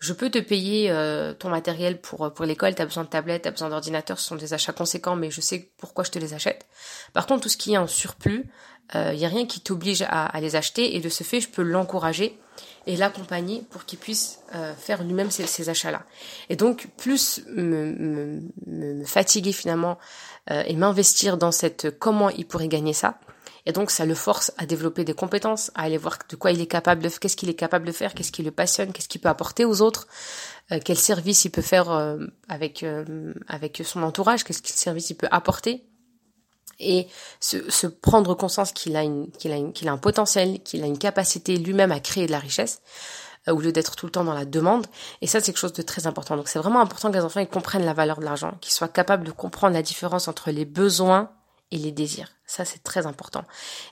Je 0.00 0.12
peux 0.12 0.30
te 0.30 0.38
payer 0.38 0.90
euh, 0.90 1.34
ton 1.34 1.50
matériel 1.50 2.00
pour 2.00 2.32
pour 2.32 2.44
l'école, 2.44 2.74
tu 2.74 2.82
as 2.82 2.86
besoin 2.86 3.04
de 3.04 3.08
tablettes, 3.08 3.42
tu 3.42 3.48
as 3.48 3.52
besoin 3.52 3.68
d'ordinateur, 3.68 4.18
ce 4.18 4.26
sont 4.26 4.36
des 4.36 4.54
achats 4.54 4.72
conséquents, 4.72 5.14
mais 5.14 5.30
je 5.30 5.40
sais 5.40 5.70
pourquoi 5.76 6.04
je 6.04 6.10
te 6.10 6.18
les 6.18 6.34
achète. 6.34 6.66
Par 7.12 7.26
contre, 7.26 7.42
tout 7.42 7.48
ce 7.48 7.56
qui 7.56 7.74
est 7.74 7.78
en 7.78 7.86
surplus, 7.86 8.50
il 8.94 8.98
euh, 8.98 9.14
n'y 9.14 9.24
a 9.24 9.28
rien 9.28 9.46
qui 9.46 9.60
t'oblige 9.60 10.02
à, 10.02 10.26
à, 10.26 10.40
les 10.40 10.56
acheter 10.56 10.96
et 10.96 11.00
de 11.00 11.08
ce 11.08 11.22
fait, 11.22 11.40
je 11.40 11.48
peux 11.48 11.62
l'encourager 11.62 12.36
et 12.86 12.96
l'accompagner 12.96 13.62
pour 13.70 13.84
qu'il 13.84 13.98
puisse 13.98 14.40
euh, 14.54 14.74
faire 14.74 15.04
lui-même 15.04 15.30
ces, 15.30 15.46
ces 15.46 15.68
achats-là. 15.68 16.02
Et 16.48 16.56
donc, 16.56 16.88
plus 16.96 17.42
me, 17.46 17.92
me, 17.92 18.40
me 18.66 19.04
fatiguer 19.04 19.52
finalement 19.52 19.98
euh, 20.50 20.64
et 20.66 20.74
m'investir 20.74 21.36
dans 21.36 21.52
cette 21.52 21.98
comment 21.98 22.30
il 22.30 22.46
pourrait 22.46 22.68
gagner 22.68 22.92
ça, 22.92 23.20
Et 23.66 23.72
donc, 23.72 23.90
ça 23.90 24.06
le 24.06 24.14
force 24.14 24.52
à 24.58 24.66
développer 24.66 25.04
des 25.04 25.14
compétences, 25.14 25.70
à 25.74 25.82
aller 25.82 25.98
voir 25.98 26.18
de 26.28 26.36
quoi 26.36 26.52
il 26.52 26.60
est 26.60 26.66
capable 26.66 27.02
de, 27.02 27.08
qu'est-ce 27.08 27.36
qu'il 27.36 27.48
est 27.48 27.54
capable 27.54 27.86
de 27.86 27.92
faire, 27.92 28.14
qu'est-ce 28.14 28.32
qui 28.32 28.42
le 28.42 28.50
passionne, 28.50 28.92
qu'est-ce 28.92 29.08
qu'il 29.08 29.20
peut 29.20 29.28
apporter 29.28 29.64
aux 29.64 29.80
autres, 29.82 30.06
euh, 30.72 30.78
quel 30.84 30.98
service 30.98 31.44
il 31.44 31.50
peut 31.50 31.62
faire 31.62 31.90
euh, 31.90 32.18
avec 32.48 32.82
euh, 32.82 33.34
avec 33.48 33.82
son 33.84 34.02
entourage, 34.02 34.44
qu'est-ce 34.44 34.62
quel 34.62 34.74
service 34.74 35.10
il 35.10 35.16
peut 35.16 35.28
apporter. 35.30 35.84
Et 36.82 37.08
se, 37.40 37.70
se 37.70 37.86
prendre 37.86 38.34
conscience 38.34 38.72
qu'il 38.72 38.96
a 38.96 39.02
une, 39.02 39.30
qu'il 39.32 39.52
a 39.52 39.70
qu'il 39.72 39.88
a 39.88 39.92
un 39.92 39.98
potentiel, 39.98 40.62
qu'il 40.62 40.82
a 40.82 40.86
une 40.86 40.98
capacité 40.98 41.58
lui-même 41.58 41.92
à 41.92 42.00
créer 42.00 42.26
de 42.26 42.32
la 42.32 42.38
richesse 42.38 42.80
au 43.48 43.58
lieu 43.58 43.72
d'être 43.72 43.96
tout 43.96 44.06
le 44.06 44.12
temps 44.12 44.24
dans 44.24 44.34
la 44.34 44.44
demande. 44.44 44.86
Et 45.22 45.26
ça, 45.26 45.40
c'est 45.40 45.46
quelque 45.46 45.58
chose 45.58 45.72
de 45.72 45.82
très 45.82 46.06
important. 46.06 46.36
Donc, 46.36 46.48
c'est 46.48 46.58
vraiment 46.58 46.80
important 46.80 47.10
que 47.10 47.16
les 47.16 47.24
enfants 47.24 47.40
ils 47.40 47.48
comprennent 47.48 47.86
la 47.86 47.94
valeur 47.94 48.20
de 48.20 48.24
l'argent, 48.24 48.52
qu'ils 48.60 48.72
soient 48.72 48.88
capables 48.88 49.24
de 49.24 49.30
comprendre 49.30 49.72
la 49.72 49.82
différence 49.82 50.28
entre 50.28 50.50
les 50.50 50.66
besoins 50.66 51.30
et 51.70 51.78
les 51.78 51.92
désirs. 51.92 52.28
Ça, 52.46 52.64
c'est 52.64 52.82
très 52.82 53.06
important. 53.06 53.44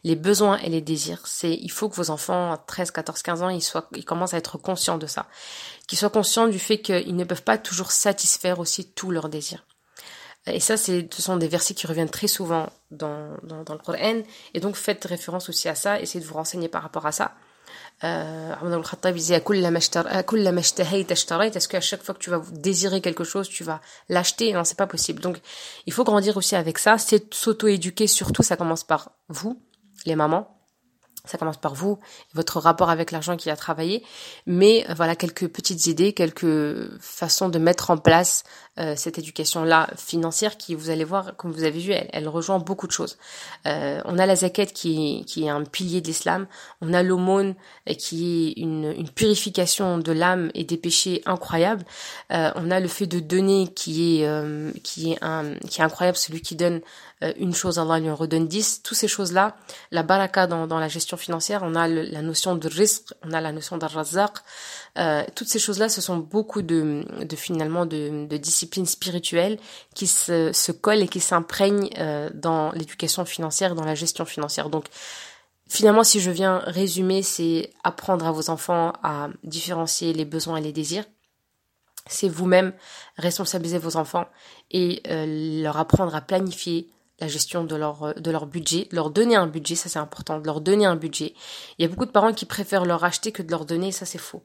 Les 0.03 0.17
besoins 0.17 0.59
et 0.59 0.69
les 0.69 0.81
désirs, 0.81 1.27
c'est, 1.27 1.53
il 1.53 1.71
faut 1.71 1.89
que 1.89 1.95
vos 1.95 2.11
enfants, 2.11 2.53
à 2.53 2.57
13, 2.59 2.91
14, 2.91 3.23
15 3.23 3.43
ans, 3.43 3.49
ils 3.49 3.63
soient, 3.63 3.89
ils 3.95 4.05
commencent 4.05 4.35
à 4.35 4.39
être 4.39 4.59
conscients 4.59 4.99
de 4.99 5.07
ça. 5.07 5.27
Qu'ils 5.87 5.99
soient 5.99 6.11
conscients 6.11 6.49
du 6.49 6.59
fait 6.59 6.81
qu'ils 6.81 7.15
ne 7.15 7.25
peuvent 7.25 7.45
pas 7.45 7.59
toujours 7.59 7.93
satisfaire 7.93 8.59
aussi 8.59 8.91
tous 8.91 9.11
leurs 9.11 9.29
désirs. 9.29 9.65
Et 10.47 10.61
ça, 10.61 10.77
c'est, 10.77 11.13
ce 11.13 11.23
sont 11.23 11.37
des 11.37 11.49
versets 11.49 11.75
qui 11.75 11.87
reviennent 11.87 12.11
très 12.11 12.27
souvent 12.27 12.69
dans, 12.91 13.37
dans, 13.43 13.63
dans 13.65 13.75
le 13.75 13.81
Coran. 13.81 14.23
Et 14.55 14.61
donc, 14.61 14.77
faites 14.77 15.05
référence 15.05 15.49
aussi 15.49 15.69
à 15.69 15.75
ça. 15.75 16.01
Essayez 16.01 16.21
de 16.21 16.29
vous 16.29 16.35
renseigner 16.35 16.69
par 16.69 16.83
rapport 16.83 17.07
à 17.07 17.13
ça. 17.13 17.35
Euh, 18.05 18.55
est-ce 21.57 21.69
qu'à 21.69 21.81
chaque 21.81 22.03
fois 22.03 22.15
que 22.15 22.21
tu 22.21 22.31
vas 22.31 22.43
désirer 22.53 23.01
quelque 23.01 23.25
chose, 23.25 23.49
tu 23.49 23.65
vas 23.65 23.81
l'acheter 24.09 24.53
Non, 24.53 24.65
c'est 24.65 24.79
pas 24.79 24.87
possible. 24.87 25.21
Donc, 25.21 25.41
il 25.87 25.93
faut 25.93 26.05
grandir 26.05 26.37
aussi 26.37 26.55
avec 26.55 26.79
ça. 26.79 26.99
C'est 26.99 27.35
s'auto-éduquer. 27.35 28.07
Surtout, 28.07 28.43
ça 28.43 28.57
commence 28.57 28.85
par 28.85 29.13
vous, 29.29 29.61
les 30.07 30.15
mamans. 30.17 30.58
Ça 31.25 31.37
commence 31.37 31.57
par 31.59 31.75
vous, 31.75 31.99
votre 32.35 32.59
rapport 32.59 32.91
avec 32.91 33.11
l'argent 33.11 33.37
qui 33.37 33.51
a 33.51 33.57
travaillé. 33.57 34.03
Mais 34.47 34.87
euh, 34.89 34.95
voilà 34.95 35.17
quelques 35.17 35.49
petites 35.49 35.87
idées, 35.87 36.13
quelques 36.13 36.99
façons 37.01 37.49
de 37.49 37.59
mettre 37.59 37.91
en 37.91 37.99
place 37.99 38.45
euh, 38.79 38.95
cette 38.97 39.19
éducation-là 39.19 39.91
financière 39.97 40.57
qui, 40.57 40.75
vous 40.75 40.91
allez 40.91 41.05
voir, 41.05 41.37
comme 41.37 41.51
vous 41.51 41.65
avez 41.65 41.81
vu, 41.81 41.91
elle, 41.91 42.09
elle 42.13 42.29
rejoint 42.29 42.59
beaucoup 42.61 42.87
de 42.87 42.93
choses. 42.93 43.19
Euh, 43.67 44.01
on 44.05 44.19
a 44.19 44.27
la 44.27 44.37
zakat 44.37 44.67
qui, 44.67 45.25
qui 45.27 45.47
est 45.47 45.49
un 45.49 45.65
pilier 45.65 46.01
de 46.01 46.07
l'islam. 46.07 46.47
On 46.81 46.95
a 46.95 47.03
l'aumône 47.03 47.57
euh, 47.89 47.95
qui 47.95 48.55
est 48.57 48.61
une, 48.61 48.95
une 48.97 49.09
purification 49.09 49.99
de 49.99 50.13
l'âme 50.13 50.51
et 50.55 50.65
des 50.65 50.77
péchés 50.77 51.23
incroyable. 51.27 51.85
Euh, 52.33 52.53
on 52.55 52.71
a 52.71 52.79
le 52.79 52.89
fait 52.89 53.07
de 53.07 53.19
donner 53.19 53.69
qui 53.75 54.23
est, 54.23 54.81
qui 54.83 55.13
est, 55.13 55.19
un, 55.23 55.55
qui 55.69 55.81
est 55.81 55.85
incroyable, 55.85 56.17
celui 56.17 56.41
qui 56.41 56.55
donne 56.55 56.81
une 57.37 57.55
chose, 57.55 57.79
Allah 57.79 57.99
lui 57.99 58.11
en 58.11 58.15
redonne 58.15 58.47
dix. 58.47 58.83
Toutes 58.83 58.97
ces 58.97 59.09
choses-là, 59.09 59.57
la 59.91 60.03
baraka 60.03 60.47
dans, 60.47 60.67
dans 60.67 60.79
la 60.79 60.89
gestion 60.89 61.17
financière, 61.17 61.63
on 61.65 61.75
a 61.75 61.89
la 61.89 62.23
notion 62.23 62.55
de 62.55 62.69
risque, 62.69 63.13
on 63.25 63.33
a 63.33 63.41
la 63.41 63.53
notion 63.53 63.77
d'arrazaq. 63.77 64.33
Euh, 64.99 65.25
toutes 65.35 65.49
ces 65.49 65.59
choses-là, 65.59 65.89
ce 65.89 66.01
sont 66.01 66.17
beaucoup 66.17 66.63
de, 66.63 67.05
de 67.25 67.37
finalement 67.37 67.87
de, 67.87 68.27
de 68.27 68.37
disciplines 68.37 68.87
spirituelles 68.87 69.59
qui 69.95 70.07
se, 70.07 70.53
se 70.53 70.73
collent 70.73 71.03
et 71.03 71.09
qui 71.09 71.21
s'imprègnent 71.21 71.91
euh, 71.99 72.31
dans 72.35 72.73
l'éducation 72.73 73.25
financière, 73.25 73.75
dans 73.75 73.85
la 73.85 73.95
gestion 73.95 74.25
financière. 74.25 74.71
Donc, 74.71 74.87
finalement, 75.69 76.05
si 76.05 76.21
je 76.21 76.31
viens 76.31 76.59
résumer, 76.67 77.23
c'est 77.23 77.71
apprendre 77.85 78.27
à 78.27 78.33
vos 78.33 78.49
enfants 78.51 78.93
à 79.03 79.29
différencier 79.43 80.13
les 80.13 80.25
besoins 80.25 80.59
et 80.59 80.63
les 80.63 80.73
désirs. 80.73 81.05
C'est 82.07 82.29
vous-même 82.29 82.73
responsabiliser 83.17 83.79
vos 83.79 83.97
enfants 83.97 84.27
et 84.71 85.03
euh, 85.09 85.63
leur 85.63 85.77
apprendre 85.77 86.15
à 86.15 86.23
planifier 86.23 86.91
la 87.21 87.29
gestion 87.29 87.65
de 87.65 87.77
leur, 87.77 88.03
euh, 88.03 88.13
de 88.15 88.31
leur 88.31 88.47
budget, 88.47 88.89
leur 88.93 89.11
donner 89.11 89.37
un 89.37 89.47
budget, 89.47 89.75
ça 89.75 89.89
c'est 89.89 89.99
important, 89.99 90.39
de 90.39 90.47
leur 90.47 90.61
donner 90.61 90.87
un 90.87 90.97
budget. 90.97 91.35
Il 91.79 91.83
y 91.83 91.85
a 91.85 91.89
beaucoup 91.89 92.07
de 92.07 92.11
parents 92.11 92.33
qui 92.33 92.47
préfèrent 92.47 92.85
leur 92.85 93.05
acheter 93.05 93.33
que 93.33 93.43
de 93.43 93.51
leur 93.51 93.65
donner, 93.65 93.93
ça 93.93 94.07
c'est 94.07 94.19
faux. 94.19 94.43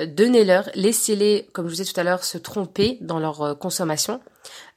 Euh, 0.00 0.06
donnez-leur, 0.06 0.68
laissez-les, 0.74 1.48
comme 1.52 1.66
je 1.66 1.70
vous 1.70 1.76
disais 1.76 1.92
tout 1.92 1.98
à 2.00 2.02
l'heure, 2.02 2.24
se 2.24 2.38
tromper 2.38 2.98
dans 3.00 3.18
leur 3.18 3.42
euh, 3.42 3.54
consommation, 3.54 4.20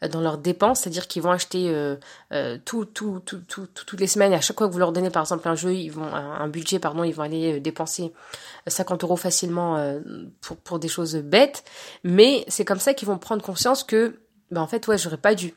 dans 0.07 0.21
leurs 0.21 0.37
dépenses, 0.37 0.81
c'est-à-dire 0.81 1.07
qu'ils 1.07 1.23
vont 1.23 1.31
acheter 1.31 1.69
euh, 1.69 2.57
tout, 2.65 2.85
tout, 2.85 3.19
tout, 3.25 3.41
tout, 3.47 3.67
toutes 3.67 3.99
les 3.99 4.07
semaines, 4.07 4.33
à 4.33 4.41
chaque 4.41 4.57
fois 4.57 4.67
que 4.67 4.73
vous 4.73 4.79
leur 4.79 4.91
donnez 4.91 5.09
par 5.09 5.23
exemple 5.23 5.47
un 5.47 5.55
jeu, 5.55 5.73
ils 5.73 5.89
vont 5.89 6.05
un, 6.05 6.47
budget, 6.47 6.79
pardon, 6.79 7.03
ils 7.03 7.13
vont 7.13 7.23
aller 7.23 7.59
dépenser 7.59 8.13
50 8.67 9.03
euros 9.03 9.17
facilement 9.17 9.99
pour, 10.39 10.55
pour 10.57 10.79
des 10.79 10.87
choses 10.87 11.15
bêtes, 11.15 11.65
mais 12.03 12.45
c'est 12.47 12.63
comme 12.63 12.79
ça 12.79 12.93
qu'ils 12.93 13.07
vont 13.07 13.17
prendre 13.17 13.43
conscience 13.43 13.83
que, 13.83 14.19
ben 14.51 14.61
en 14.61 14.67
fait, 14.67 14.87
ouais, 14.87 14.97
j'aurais 14.97 15.17
pas 15.17 15.35
dû. 15.35 15.53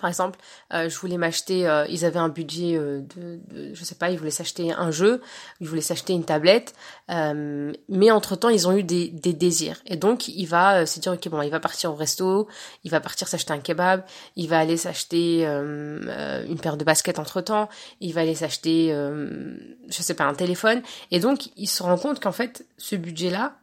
Par 0.00 0.10
exemple, 0.10 0.38
euh, 0.74 0.90
je 0.90 0.98
voulais 0.98 1.16
m'acheter, 1.16 1.66
euh, 1.66 1.86
ils 1.88 2.04
avaient 2.04 2.18
un 2.18 2.28
budget 2.28 2.76
euh, 2.76 3.00
de, 3.16 3.40
de, 3.48 3.74
je 3.74 3.82
sais 3.82 3.94
pas, 3.94 4.10
ils 4.10 4.18
voulaient 4.18 4.30
s'acheter 4.30 4.70
un 4.70 4.90
jeu, 4.90 5.22
ils 5.60 5.66
voulaient 5.66 5.80
s'acheter 5.80 6.12
une 6.12 6.24
tablette, 6.24 6.74
mais 7.08 8.10
entre 8.10 8.36
temps 8.36 8.50
ils 8.50 8.68
ont 8.68 8.76
eu 8.76 8.82
des, 8.82 9.08
des 9.08 9.32
désirs. 9.32 9.80
Et 9.86 9.96
donc 9.96 10.28
il 10.28 10.44
va 10.44 10.84
se 10.84 11.00
dire 11.00 11.12
ok 11.12 11.28
bon, 11.28 11.40
il 11.40 11.50
va 11.50 11.60
partir 11.60 11.92
au 11.92 11.94
resto, 11.94 12.46
il 12.84 12.90
va 12.90 13.00
partir 13.00 13.26
s'acheter 13.26 13.54
un 13.54 13.58
kebab, 13.58 14.04
il 14.36 14.48
va 14.48 14.58
aller 14.58 14.76
s'acheter 14.76 15.44
une 15.46 16.58
paire 16.60 16.76
de 16.76 16.84
baskets 16.84 17.18
entre 17.18 17.40
temps, 17.40 17.70
il 18.00 18.12
va 18.12 18.20
aller 18.20 18.34
s'acheter, 18.34 18.90
je 18.90 20.02
sais 20.02 20.14
pas, 20.14 20.24
un 20.24 20.34
téléphone. 20.34 20.82
Et 21.10 21.20
donc 21.20 21.48
il 21.56 21.68
se 21.68 21.82
rend 21.82 21.96
compte 21.96 22.20
qu'en 22.20 22.32
fait 22.32 22.66
ce 22.76 22.96
budget 22.96 23.30
là 23.30 23.56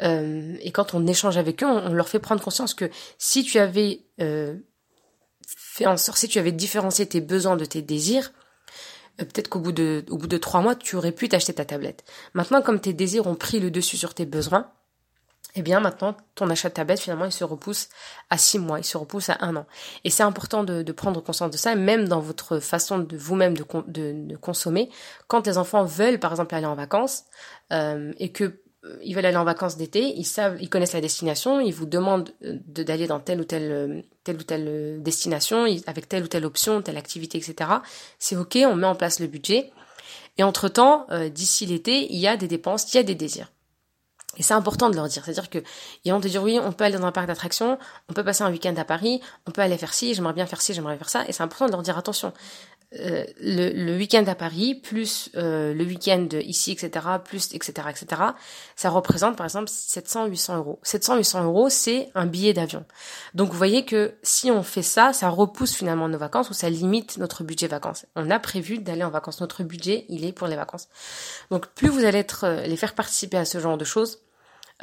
et 0.00 0.70
quand 0.72 0.94
on 0.94 1.06
échange 1.06 1.38
avec 1.38 1.62
eux, 1.62 1.66
on, 1.66 1.90
on, 1.90 1.92
leur 1.92 2.08
fait 2.08 2.20
prendre 2.20 2.42
conscience 2.42 2.72
que 2.72 2.88
si 3.18 3.42
tu 3.42 3.58
avais 3.58 4.02
en 5.86 5.96
si 5.96 6.28
tu 6.28 6.38
avais 6.38 6.52
différencié 6.52 7.06
tes 7.06 7.20
besoins 7.20 7.56
de 7.56 7.64
tes 7.64 7.82
désirs, 7.82 8.32
euh, 9.20 9.24
peut-être 9.24 9.48
qu'au 9.48 9.60
bout 9.60 9.72
de, 9.72 10.04
au 10.10 10.16
bout 10.16 10.26
de 10.26 10.38
trois 10.38 10.60
mois, 10.60 10.74
tu 10.74 10.96
aurais 10.96 11.12
pu 11.12 11.28
t'acheter 11.28 11.54
ta 11.54 11.64
tablette. 11.64 12.04
Maintenant, 12.34 12.62
comme 12.62 12.80
tes 12.80 12.92
désirs 12.92 13.26
ont 13.26 13.34
pris 13.34 13.60
le 13.60 13.70
dessus 13.70 13.96
sur 13.96 14.14
tes 14.14 14.26
besoins, 14.26 14.70
eh 15.54 15.62
bien 15.62 15.80
maintenant 15.80 16.14
ton 16.34 16.50
achat 16.50 16.68
de 16.68 16.74
tablette 16.74 17.00
finalement 17.00 17.24
il 17.24 17.32
se 17.32 17.42
repousse 17.42 17.88
à 18.28 18.38
six 18.38 18.58
mois, 18.58 18.78
il 18.78 18.84
se 18.84 18.96
repousse 18.96 19.30
à 19.30 19.38
un 19.40 19.56
an. 19.56 19.66
Et 20.04 20.10
c'est 20.10 20.22
important 20.22 20.62
de, 20.62 20.92
prendre 20.92 21.22
conscience 21.22 21.50
de 21.50 21.56
ça, 21.56 21.74
même 21.74 22.06
dans 22.06 22.20
votre 22.20 22.58
façon 22.58 22.98
de 22.98 23.16
vous-même 23.16 23.54
de, 23.56 24.36
consommer. 24.36 24.90
Quand 25.26 25.46
les 25.46 25.58
enfants 25.58 25.84
veulent 25.84 26.20
par 26.20 26.32
exemple 26.32 26.54
aller 26.54 26.66
en 26.66 26.74
vacances 26.74 27.24
euh, 27.72 28.12
et 28.18 28.30
que 28.30 28.62
ils 29.02 29.14
veulent 29.14 29.26
aller 29.26 29.36
en 29.36 29.44
vacances 29.44 29.76
d'été, 29.76 30.14
ils 30.16 30.24
savent, 30.24 30.56
ils 30.60 30.70
connaissent 30.70 30.92
la 30.92 31.00
destination, 31.00 31.60
ils 31.60 31.74
vous 31.74 31.86
demandent 31.86 32.30
euh, 32.44 32.58
d'aller 32.66 33.06
dans 33.06 33.20
telle 33.20 33.40
ou 33.40 33.46
euh, 33.52 34.02
telle 34.28 34.36
ou 34.36 34.42
telle 34.42 34.66
euh, 34.68 34.98
destination, 34.98 35.66
avec 35.86 36.08
telle 36.08 36.24
ou 36.24 36.28
telle 36.28 36.44
option, 36.44 36.82
telle 36.82 36.98
activité, 36.98 37.38
etc. 37.38 37.70
C'est 38.18 38.36
ok, 38.36 38.58
on 38.64 38.76
met 38.76 38.86
en 38.86 38.94
place 38.94 39.20
le 39.20 39.26
budget. 39.26 39.72
Et 40.36 40.42
entre 40.44 40.68
temps, 40.68 41.08
d'ici 41.34 41.66
l'été, 41.66 42.12
il 42.12 42.18
y 42.20 42.28
a 42.28 42.36
des 42.36 42.46
dépenses, 42.46 42.92
il 42.94 42.96
y 42.96 43.00
a 43.00 43.02
des 43.02 43.16
désirs. 43.16 43.50
Et 44.36 44.42
c'est 44.42 44.54
important 44.54 44.88
de 44.88 44.94
leur 44.94 45.08
dire. 45.08 45.24
C'est-à-dire 45.24 45.50
que 45.50 45.58
ils 46.04 46.12
vont 46.12 46.20
te 46.20 46.28
dire 46.28 46.42
oui, 46.42 46.58
on 46.62 46.72
peut 46.72 46.84
aller 46.84 46.96
dans 46.96 47.06
un 47.06 47.12
parc 47.12 47.26
d'attractions, 47.26 47.78
on 48.08 48.12
peut 48.12 48.24
passer 48.24 48.44
un 48.44 48.50
week-end 48.50 48.74
à 48.76 48.84
Paris, 48.84 49.20
on 49.46 49.50
peut 49.50 49.62
aller 49.62 49.76
faire 49.76 49.92
ci, 49.92 50.14
j'aimerais 50.14 50.32
bien 50.32 50.46
faire 50.46 50.60
ci, 50.60 50.74
j'aimerais 50.74 50.96
faire 50.96 51.08
ça. 51.08 51.24
Et 51.28 51.32
c'est 51.32 51.42
important 51.42 51.66
de 51.66 51.72
leur 51.72 51.82
dire 51.82 51.98
attention. 51.98 52.32
Euh, 52.94 53.26
le, 53.38 53.70
le 53.70 53.96
week-end 53.98 54.24
à 54.26 54.34
Paris, 54.34 54.74
plus 54.74 55.30
euh, 55.36 55.74
le 55.74 55.84
week-end 55.84 56.26
ici, 56.40 56.72
etc., 56.72 57.06
plus, 57.22 57.54
etc., 57.54 57.88
etc., 57.90 58.22
ça 58.76 58.88
représente 58.88 59.36
par 59.36 59.44
exemple 59.44 59.68
700-800 59.68 60.56
euros. 60.56 60.78
700-800 60.84 61.44
euros, 61.44 61.68
c'est 61.68 62.08
un 62.14 62.24
billet 62.24 62.54
d'avion. 62.54 62.86
Donc 63.34 63.50
vous 63.50 63.58
voyez 63.58 63.84
que 63.84 64.14
si 64.22 64.50
on 64.50 64.62
fait 64.62 64.82
ça, 64.82 65.12
ça 65.12 65.28
repousse 65.28 65.74
finalement 65.74 66.08
nos 66.08 66.16
vacances 66.16 66.48
ou 66.48 66.54
ça 66.54 66.70
limite 66.70 67.18
notre 67.18 67.44
budget 67.44 67.66
vacances. 67.66 68.06
On 68.16 68.30
a 68.30 68.38
prévu 68.38 68.78
d'aller 68.78 69.04
en 69.04 69.10
vacances. 69.10 69.42
Notre 69.42 69.64
budget, 69.64 70.06
il 70.08 70.24
est 70.24 70.32
pour 70.32 70.46
les 70.46 70.56
vacances. 70.56 70.88
Donc 71.50 71.66
plus 71.66 71.88
vous 71.88 72.04
allez 72.04 72.18
être, 72.18 72.44
euh, 72.44 72.62
les 72.62 72.76
faire 72.78 72.94
participer 72.94 73.36
à 73.36 73.44
ce 73.44 73.60
genre 73.60 73.76
de 73.76 73.84
choses, 73.84 74.20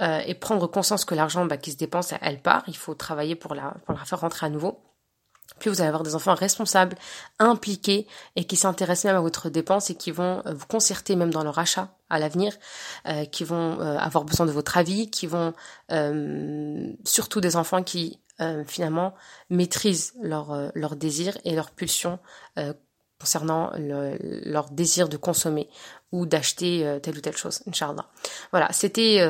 euh, 0.01 0.19
et 0.25 0.35
prendre 0.35 0.67
conscience 0.67 1.05
que 1.05 1.15
l'argent 1.15 1.45
bah, 1.45 1.55
qui 1.55 1.71
se 1.71 1.77
dépense, 1.77 2.13
elle 2.21 2.41
part. 2.41 2.63
Il 2.67 2.75
faut 2.75 2.93
travailler 2.95 3.35
pour 3.35 3.55
la, 3.55 3.73
pour 3.85 3.95
la 3.97 4.03
faire 4.03 4.19
rentrer 4.19 4.45
à 4.45 4.49
nouveau. 4.49 4.84
Puis 5.59 5.69
vous 5.69 5.79
allez 5.79 5.87
avoir 5.87 6.03
des 6.03 6.15
enfants 6.15 6.33
responsables, 6.33 6.97
impliqués 7.39 8.07
et 8.35 8.45
qui 8.45 8.55
s'intéressent 8.55 9.05
même 9.05 9.15
à 9.15 9.21
votre 9.21 9.49
dépense 9.49 9.89
et 9.89 9.95
qui 9.95 10.11
vont 10.11 10.41
euh, 10.45 10.53
vous 10.53 10.65
concerter 10.67 11.15
même 11.15 11.31
dans 11.31 11.43
leur 11.43 11.59
achat 11.59 11.95
à 12.09 12.19
l'avenir, 12.19 12.53
euh, 13.07 13.25
qui 13.25 13.43
vont 13.43 13.79
euh, 13.79 13.97
avoir 13.97 14.25
besoin 14.25 14.45
de 14.45 14.51
votre 14.51 14.77
avis, 14.77 15.09
qui 15.09 15.27
vont 15.27 15.53
euh, 15.91 16.91
surtout 17.03 17.41
des 17.41 17.55
enfants 17.55 17.83
qui 17.83 18.19
finalement 18.67 19.15
maîtrisent 19.49 20.13
leurs 20.21 20.69
leur 20.75 20.97
désirs 20.97 21.37
et 21.45 21.55
leurs 21.55 21.71
pulsions 21.71 22.19
concernant 23.17 23.71
le, 23.77 24.17
leur 24.19 24.69
désir 24.71 25.07
de 25.07 25.15
consommer 25.15 25.69
ou 26.11 26.25
d'acheter 26.25 26.99
telle 27.01 27.17
ou 27.17 27.21
telle 27.21 27.37
chose, 27.37 27.63
Inch'Allah. 27.65 28.09
Voilà, 28.51 28.69
c'était 28.73 29.25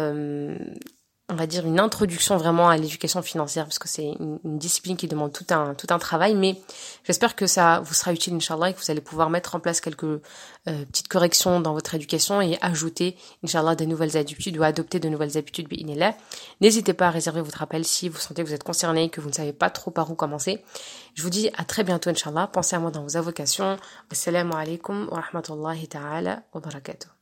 on 1.27 1.33
va 1.33 1.47
dire, 1.47 1.65
une 1.65 1.79
introduction 1.79 2.37
vraiment 2.37 2.69
à 2.69 2.77
l'éducation 2.77 3.21
financière, 3.23 3.65
parce 3.65 3.79
que 3.79 3.87
c'est 3.87 4.15
une, 4.19 4.39
discipline 4.43 4.95
qui 4.95 5.07
demande 5.07 5.33
tout 5.33 5.45
un, 5.49 5.73
tout 5.73 5.87
un 5.89 5.97
travail, 5.97 6.35
mais 6.35 6.61
j'espère 7.03 7.35
que 7.35 7.47
ça 7.47 7.79
vous 7.79 7.95
sera 7.95 8.13
utile, 8.13 8.35
Inch'Allah, 8.35 8.69
et 8.69 8.73
que 8.73 8.79
vous 8.79 8.91
allez 8.91 9.01
pouvoir 9.01 9.31
mettre 9.31 9.55
en 9.55 9.59
place 9.59 9.81
quelques 9.81 10.03
euh, 10.03 10.19
petites 10.85 11.07
corrections 11.07 11.59
dans 11.59 11.73
votre 11.73 11.95
éducation 11.95 12.41
et 12.41 12.59
ajouter, 12.61 13.17
Inch'Allah, 13.43 13.75
de 13.75 13.85
nouvelles 13.85 14.17
habitudes 14.17 14.57
ou 14.57 14.63
adopter 14.63 14.99
de 14.99 15.09
nouvelles 15.09 15.35
habitudes, 15.37 15.67
là. 15.95 16.15
N'hésitez 16.61 16.93
pas 16.93 17.07
à 17.07 17.11
réserver 17.11 17.41
votre 17.41 17.63
appel 17.63 17.85
si 17.85 18.07
vous 18.07 18.19
sentez 18.19 18.43
que 18.43 18.47
vous 18.47 18.53
êtes 18.53 18.63
concerné, 18.63 19.09
que 19.09 19.19
vous 19.19 19.29
ne 19.29 19.33
savez 19.33 19.53
pas 19.53 19.71
trop 19.71 19.89
par 19.89 20.11
où 20.11 20.15
commencer. 20.15 20.63
Je 21.15 21.23
vous 21.23 21.31
dis 21.31 21.49
à 21.57 21.63
très 21.63 21.83
bientôt, 21.83 22.11
Inch'Allah. 22.11 22.47
Pensez 22.47 22.75
à 22.75 22.79
moi 22.79 22.91
dans 22.91 23.01
vos 23.01 23.17
avocations. 23.17 23.77
Assalamu 24.11 24.53
alaikum 24.53 25.07
wa 25.09 25.21
rahmatullahi 25.21 25.87
ta'ala 25.87 26.43
wa 26.53 26.61
barakatuh. 26.61 27.14